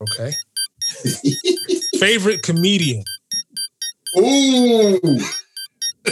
Okay. 0.00 0.32
Favorite 1.98 2.42
comedian? 2.42 3.04
Ooh. 4.18 4.98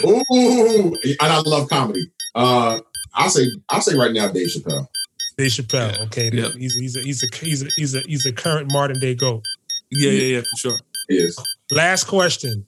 Ooh. 0.05 0.95
And 1.05 1.17
I 1.21 1.41
love 1.41 1.69
comedy. 1.69 2.11
Uh, 2.35 2.81
I'll 3.15 3.31
say 3.31 3.47
I'll 3.69 3.81
say 3.81 3.97
right 3.97 4.13
now 4.13 4.29
Dave 4.29 4.49
Chappelle. 4.49 4.89
Dave 5.37 5.51
Chappelle. 5.51 6.01
Okay. 6.07 6.31
Yeah. 6.33 6.49
He's, 6.51 6.75
he's, 6.75 6.97
a, 6.97 7.01
he's, 7.01 7.23
a, 7.23 7.27
he's, 7.37 7.63
a, 7.63 7.69
he's, 7.77 7.95
a, 7.95 8.01
he's 8.01 8.27
a 8.27 8.33
current 8.33 8.73
modern 8.73 9.01
day 9.01 9.15
GOAT. 9.15 9.45
Yeah, 9.91 10.11
yeah, 10.11 10.37
yeah, 10.37 10.41
for 10.41 10.57
sure. 10.57 10.79
Is 11.09 11.39
Last 11.71 12.05
question. 12.05 12.65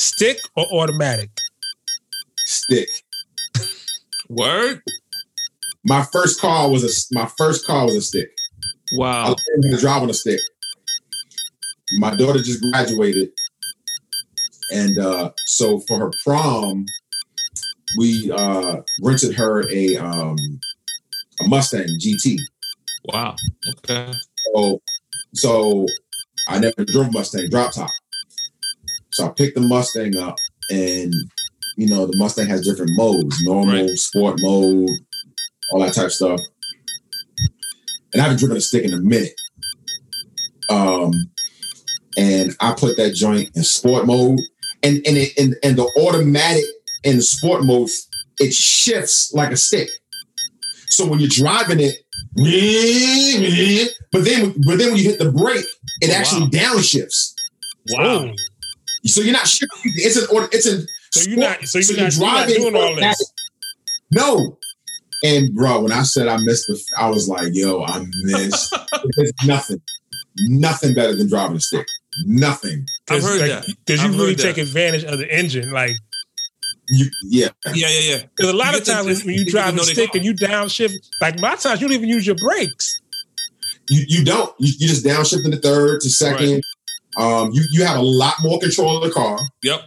Stick 0.00 0.38
or 0.56 0.66
automatic? 0.72 1.30
stick. 2.52 2.88
Word. 4.28 4.82
My 5.84 6.04
first 6.12 6.40
car 6.40 6.70
was 6.70 6.84
a 6.84 7.14
my 7.14 7.26
first 7.36 7.66
car 7.66 7.86
was 7.86 7.96
a 7.96 8.02
stick. 8.02 8.30
Wow. 8.96 9.28
learned 9.28 9.64
how 9.64 9.70
to 9.70 9.80
drive 9.80 10.02
on 10.02 10.10
a 10.10 10.14
stick. 10.14 10.40
My 11.98 12.14
daughter 12.14 12.38
just 12.38 12.62
graduated, 12.62 13.30
and 14.70 14.98
uh, 14.98 15.32
so 15.46 15.80
for 15.80 15.98
her 15.98 16.10
prom, 16.24 16.86
we 17.98 18.30
uh, 18.32 18.76
rented 19.02 19.34
her 19.34 19.68
a 19.70 19.96
um, 19.96 20.36
a 21.40 21.48
Mustang 21.48 21.86
GT. 22.00 22.38
Wow. 23.04 23.36
Okay. 23.78 24.12
So, 24.54 24.80
so 25.34 25.86
I 26.48 26.58
never 26.58 26.84
drove 26.84 27.08
a 27.08 27.12
Mustang 27.12 27.48
drop 27.50 27.72
top. 27.72 27.90
So 29.12 29.26
I 29.26 29.28
picked 29.30 29.54
the 29.56 29.60
Mustang 29.60 30.16
up, 30.16 30.36
and 30.70 31.12
you 31.76 31.88
know 31.88 32.06
the 32.06 32.16
Mustang 32.16 32.46
has 32.46 32.66
different 32.66 32.92
modes: 32.94 33.42
normal, 33.42 33.86
Right. 33.86 33.90
sport 33.90 34.36
mode, 34.40 34.88
all 35.72 35.80
that 35.80 35.94
type 35.94 36.06
of 36.06 36.12
stuff. 36.12 36.40
And 38.12 38.20
I 38.20 38.24
haven't 38.24 38.38
driven 38.38 38.56
a 38.56 38.60
stick 38.60 38.84
in 38.84 38.92
a 38.92 38.98
minute. 39.00 39.32
Um, 40.68 41.12
and 42.16 42.54
I 42.60 42.72
put 42.72 42.96
that 42.98 43.14
joint 43.14 43.50
in 43.54 43.62
sport 43.64 44.06
mode, 44.06 44.38
and 44.82 44.96
and 45.06 45.16
it, 45.16 45.36
and 45.38 45.54
and 45.62 45.76
the 45.76 45.90
automatic 46.00 46.64
in 47.04 47.16
the 47.16 47.22
sport 47.22 47.64
mode 47.64 47.90
it 48.38 48.52
shifts 48.52 49.32
like 49.34 49.50
a 49.52 49.56
stick. 49.56 49.88
So 50.88 51.06
when 51.06 51.20
you're 51.20 51.28
driving 51.28 51.78
it, 51.80 51.96
but 54.10 54.24
then 54.24 54.54
but 54.66 54.78
then 54.78 54.88
when 54.88 54.96
you 54.96 55.04
hit 55.04 55.18
the 55.18 55.30
brake, 55.32 55.64
it 56.00 56.10
Oh, 56.10 56.14
actually 56.14 56.42
wow. 56.42 56.48
downshifts. 56.48 57.34
Wow. 57.90 58.04
Oh, 58.30 58.32
So 59.04 59.20
you're 59.20 59.32
not 59.32 59.46
shifting. 59.46 59.92
It's 59.96 60.16
an 60.16 60.26
order. 60.34 60.48
It's 60.52 60.66
a 60.66 60.82
So 61.12 61.28
you're 61.30 61.38
not- 61.38 61.62
so 61.66 61.78
you're 61.78 61.96
not- 62.02 62.16
you're 62.16 62.26
not 62.26 62.48
doing 62.48 62.76
all 62.76 62.94
this. 62.96 63.32
No. 64.10 64.58
And 65.24 65.54
bro, 65.54 65.80
when 65.82 65.92
I 65.92 66.02
said 66.02 66.26
I 66.26 66.36
missed 66.38 66.66
the, 66.68 66.82
I 66.98 67.08
was 67.08 67.28
like, 67.28 67.50
yo, 67.52 67.84
I 67.84 68.04
missed. 68.24 68.74
There's 69.16 69.32
nothing, 69.46 69.80
nothing 70.48 70.94
better 70.94 71.14
than 71.14 71.28
driving 71.28 71.56
a 71.56 71.60
stick. 71.60 71.86
Nothing. 72.26 72.86
I've 73.08 73.22
heard 73.22 73.40
like, 73.40 73.50
that. 73.50 73.66
Because 73.86 74.02
you 74.02 74.08
I've 74.10 74.18
really 74.18 74.34
take 74.34 74.56
that. 74.56 74.62
advantage 74.62 75.04
of 75.04 75.18
the 75.18 75.32
engine. 75.32 75.70
Like, 75.70 75.92
You, 76.88 77.06
yeah. 77.24 77.48
Yeah, 77.74 77.88
yeah, 77.88 78.00
yeah. 78.16 78.22
because 78.36 78.52
a 78.52 78.56
lot 78.56 78.76
of 78.76 78.84
times 78.84 79.24
when 79.24 79.34
you 79.36 79.44
drive 79.46 79.76
a 79.76 79.84
stick 79.84 80.14
and 80.14 80.24
you 80.24 80.34
downshift, 80.34 80.92
like 81.20 81.38
my 81.40 81.54
times, 81.54 81.80
you 81.80 81.88
don't 81.88 81.96
even 81.96 82.08
use 82.08 82.26
your 82.26 82.36
brakes. 82.36 83.00
You 83.88 84.04
you 84.08 84.24
don't. 84.24 84.52
You, 84.58 84.72
you 84.78 84.88
just 84.88 85.04
downshift 85.04 85.44
into 85.44 85.58
third 85.58 86.00
to 86.02 86.10
second. 86.10 86.62
Um, 87.18 87.50
you 87.52 87.62
you 87.72 87.84
have 87.84 87.98
a 87.98 88.02
lot 88.02 88.34
more 88.42 88.58
control 88.58 88.96
of 88.96 89.02
the 89.04 89.10
car. 89.10 89.38
Yep. 89.62 89.86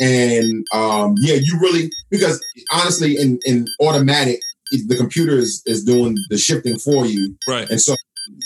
and 0.00 0.66
um, 0.72 1.14
yeah, 1.18 1.34
you 1.40 1.58
really 1.60 1.90
because 2.10 2.42
honestly, 2.70 3.16
in 3.18 3.38
in 3.46 3.66
automatic, 3.80 4.40
the 4.72 4.96
computer 4.96 5.36
is 5.36 5.62
is 5.66 5.84
doing 5.84 6.16
the 6.30 6.38
shifting 6.38 6.78
for 6.78 7.06
you, 7.06 7.36
Right. 7.48 7.68
and 7.70 7.80
so 7.80 7.94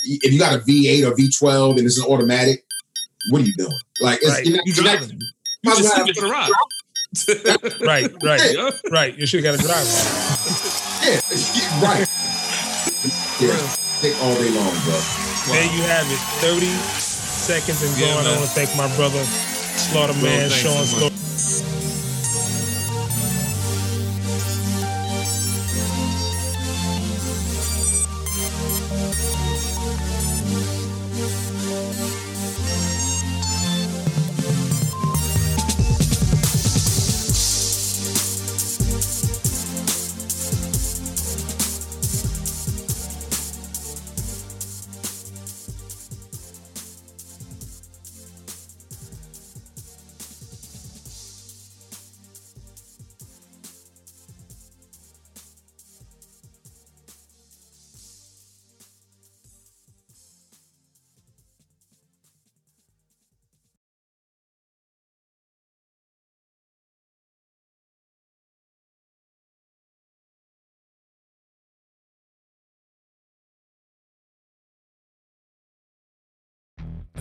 if 0.04 0.32
you 0.32 0.38
got 0.38 0.54
a 0.54 0.58
V8 0.58 1.06
or 1.10 1.14
V12 1.16 1.78
and 1.78 1.86
it's 1.86 1.98
an 1.98 2.04
automatic, 2.04 2.64
what 3.30 3.40
are 3.42 3.44
you 3.44 3.54
doing? 3.56 3.72
Like, 4.02 4.18
it's, 4.20 4.28
Right. 4.30 4.44
you're 4.46 4.56
not- 4.58 4.66
You 4.66 4.72
you're 4.74 4.84
not- 4.84 4.98
driving. 4.98 5.18
You 5.62 5.70
might 5.70 5.76
just 5.78 5.92
as 5.92 5.96
well 5.98 6.06
take 6.06 6.16
for 6.16 6.20
the 6.26 6.30
ride. 6.30 6.50
Right, 7.80 8.06
right, 8.22 8.54
Yeah. 8.54 8.70
right. 8.90 9.16
You 9.18 9.26
should 9.26 9.42
have 9.44 9.56
got 9.58 9.64
a 9.64 9.66
driver. 9.66 9.90
yeah, 11.02 11.20
yeah, 11.58 11.82
right. 11.82 12.06
Yeah, 13.40 13.56
stick 13.98 14.14
all 14.22 14.34
day 14.34 14.50
long, 14.50 14.70
bro. 14.84 14.94
There 15.50 15.64
you 15.74 15.82
have 15.90 16.06
it. 16.06 16.20
30 16.44 16.66
seconds 17.00 17.82
and 17.82 17.98
Yeah, 17.98 18.14
going. 18.14 18.26
I 18.26 18.36
want 18.36 18.46
to 18.46 18.54
thank 18.54 18.70
my 18.76 18.86
brother, 18.96 19.24
Slaughter 19.76 20.14
Man, 20.22 20.50
Sean 20.50 20.86
so 20.86 21.08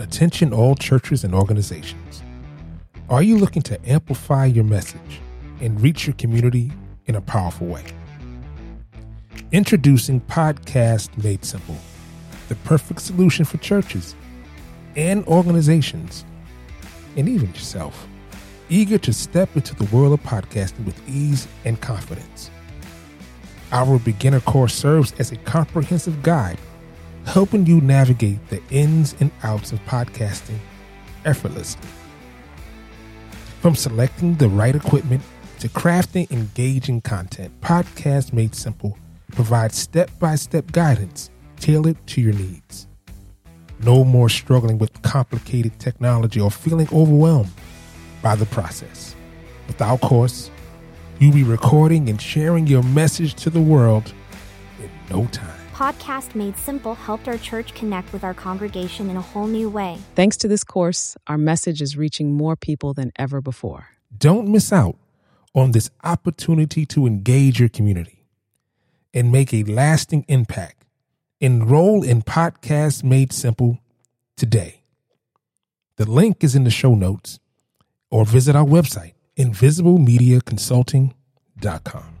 Attention, 0.00 0.54
all 0.54 0.74
churches 0.74 1.24
and 1.24 1.34
organizations. 1.34 2.22
Are 3.10 3.22
you 3.22 3.36
looking 3.36 3.60
to 3.62 3.78
amplify 3.86 4.46
your 4.46 4.64
message 4.64 5.20
and 5.60 5.78
reach 5.78 6.06
your 6.06 6.14
community 6.14 6.72
in 7.04 7.16
a 7.16 7.20
powerful 7.20 7.66
way? 7.66 7.84
Introducing 9.52 10.22
Podcast 10.22 11.22
Made 11.22 11.44
Simple, 11.44 11.76
the 12.48 12.54
perfect 12.54 13.02
solution 13.02 13.44
for 13.44 13.58
churches 13.58 14.14
and 14.96 15.22
organizations, 15.26 16.24
and 17.18 17.28
even 17.28 17.48
yourself, 17.48 18.08
eager 18.70 18.96
to 18.96 19.12
step 19.12 19.54
into 19.54 19.74
the 19.74 19.84
world 19.94 20.14
of 20.14 20.22
podcasting 20.22 20.86
with 20.86 20.98
ease 21.06 21.46
and 21.66 21.78
confidence. 21.78 22.50
Our 23.70 23.98
beginner 23.98 24.40
course 24.40 24.72
serves 24.72 25.12
as 25.18 25.30
a 25.30 25.36
comprehensive 25.36 26.22
guide 26.22 26.58
helping 27.24 27.66
you 27.66 27.80
navigate 27.80 28.48
the 28.48 28.62
ins 28.70 29.14
and 29.20 29.30
outs 29.42 29.72
of 29.72 29.84
podcasting 29.86 30.58
effortlessly. 31.24 31.88
From 33.60 33.74
selecting 33.74 34.36
the 34.36 34.48
right 34.48 34.74
equipment 34.74 35.22
to 35.58 35.68
crafting 35.68 36.30
engaging 36.30 37.02
content, 37.02 37.52
Podcast 37.60 38.32
Made 38.32 38.54
Simple 38.54 38.96
provides 39.32 39.76
step 39.76 40.10
by 40.18 40.34
step 40.36 40.72
guidance 40.72 41.30
tailored 41.58 41.98
to 42.08 42.20
your 42.20 42.32
needs. 42.32 42.86
No 43.82 44.04
more 44.04 44.28
struggling 44.28 44.78
with 44.78 45.02
complicated 45.02 45.78
technology 45.78 46.40
or 46.40 46.50
feeling 46.50 46.88
overwhelmed 46.92 47.52
by 48.22 48.34
the 48.34 48.46
process. 48.46 49.14
With 49.66 49.80
our 49.80 49.98
course, 49.98 50.50
you'll 51.18 51.34
be 51.34 51.44
recording 51.44 52.08
and 52.08 52.20
sharing 52.20 52.66
your 52.66 52.82
message 52.82 53.34
to 53.34 53.50
the 53.50 53.60
world 53.60 54.12
in 54.82 54.90
no 55.10 55.26
time. 55.26 55.59
Podcast 55.80 56.34
Made 56.34 56.58
Simple 56.58 56.94
helped 56.94 57.26
our 57.26 57.38
church 57.38 57.72
connect 57.72 58.12
with 58.12 58.22
our 58.22 58.34
congregation 58.34 59.08
in 59.08 59.16
a 59.16 59.22
whole 59.22 59.46
new 59.46 59.70
way. 59.70 59.96
Thanks 60.14 60.36
to 60.36 60.46
this 60.46 60.62
course, 60.62 61.16
our 61.26 61.38
message 61.38 61.80
is 61.80 61.96
reaching 61.96 62.34
more 62.34 62.54
people 62.54 62.92
than 62.92 63.12
ever 63.16 63.40
before. 63.40 63.86
Don't 64.14 64.48
miss 64.48 64.74
out 64.74 64.98
on 65.54 65.70
this 65.70 65.88
opportunity 66.04 66.84
to 66.84 67.06
engage 67.06 67.60
your 67.60 67.70
community 67.70 68.26
and 69.14 69.32
make 69.32 69.54
a 69.54 69.64
lasting 69.64 70.26
impact 70.28 70.84
Enroll 71.40 72.02
in 72.02 72.20
Podcast 72.20 73.02
Made 73.02 73.32
Simple 73.32 73.78
today. 74.36 74.82
The 75.96 76.04
link 76.04 76.44
is 76.44 76.54
in 76.54 76.64
the 76.64 76.70
show 76.70 76.94
notes 76.94 77.40
or 78.10 78.26
visit 78.26 78.54
our 78.54 78.66
website, 78.66 79.14
invisiblemediaconsulting.com. 79.38 82.19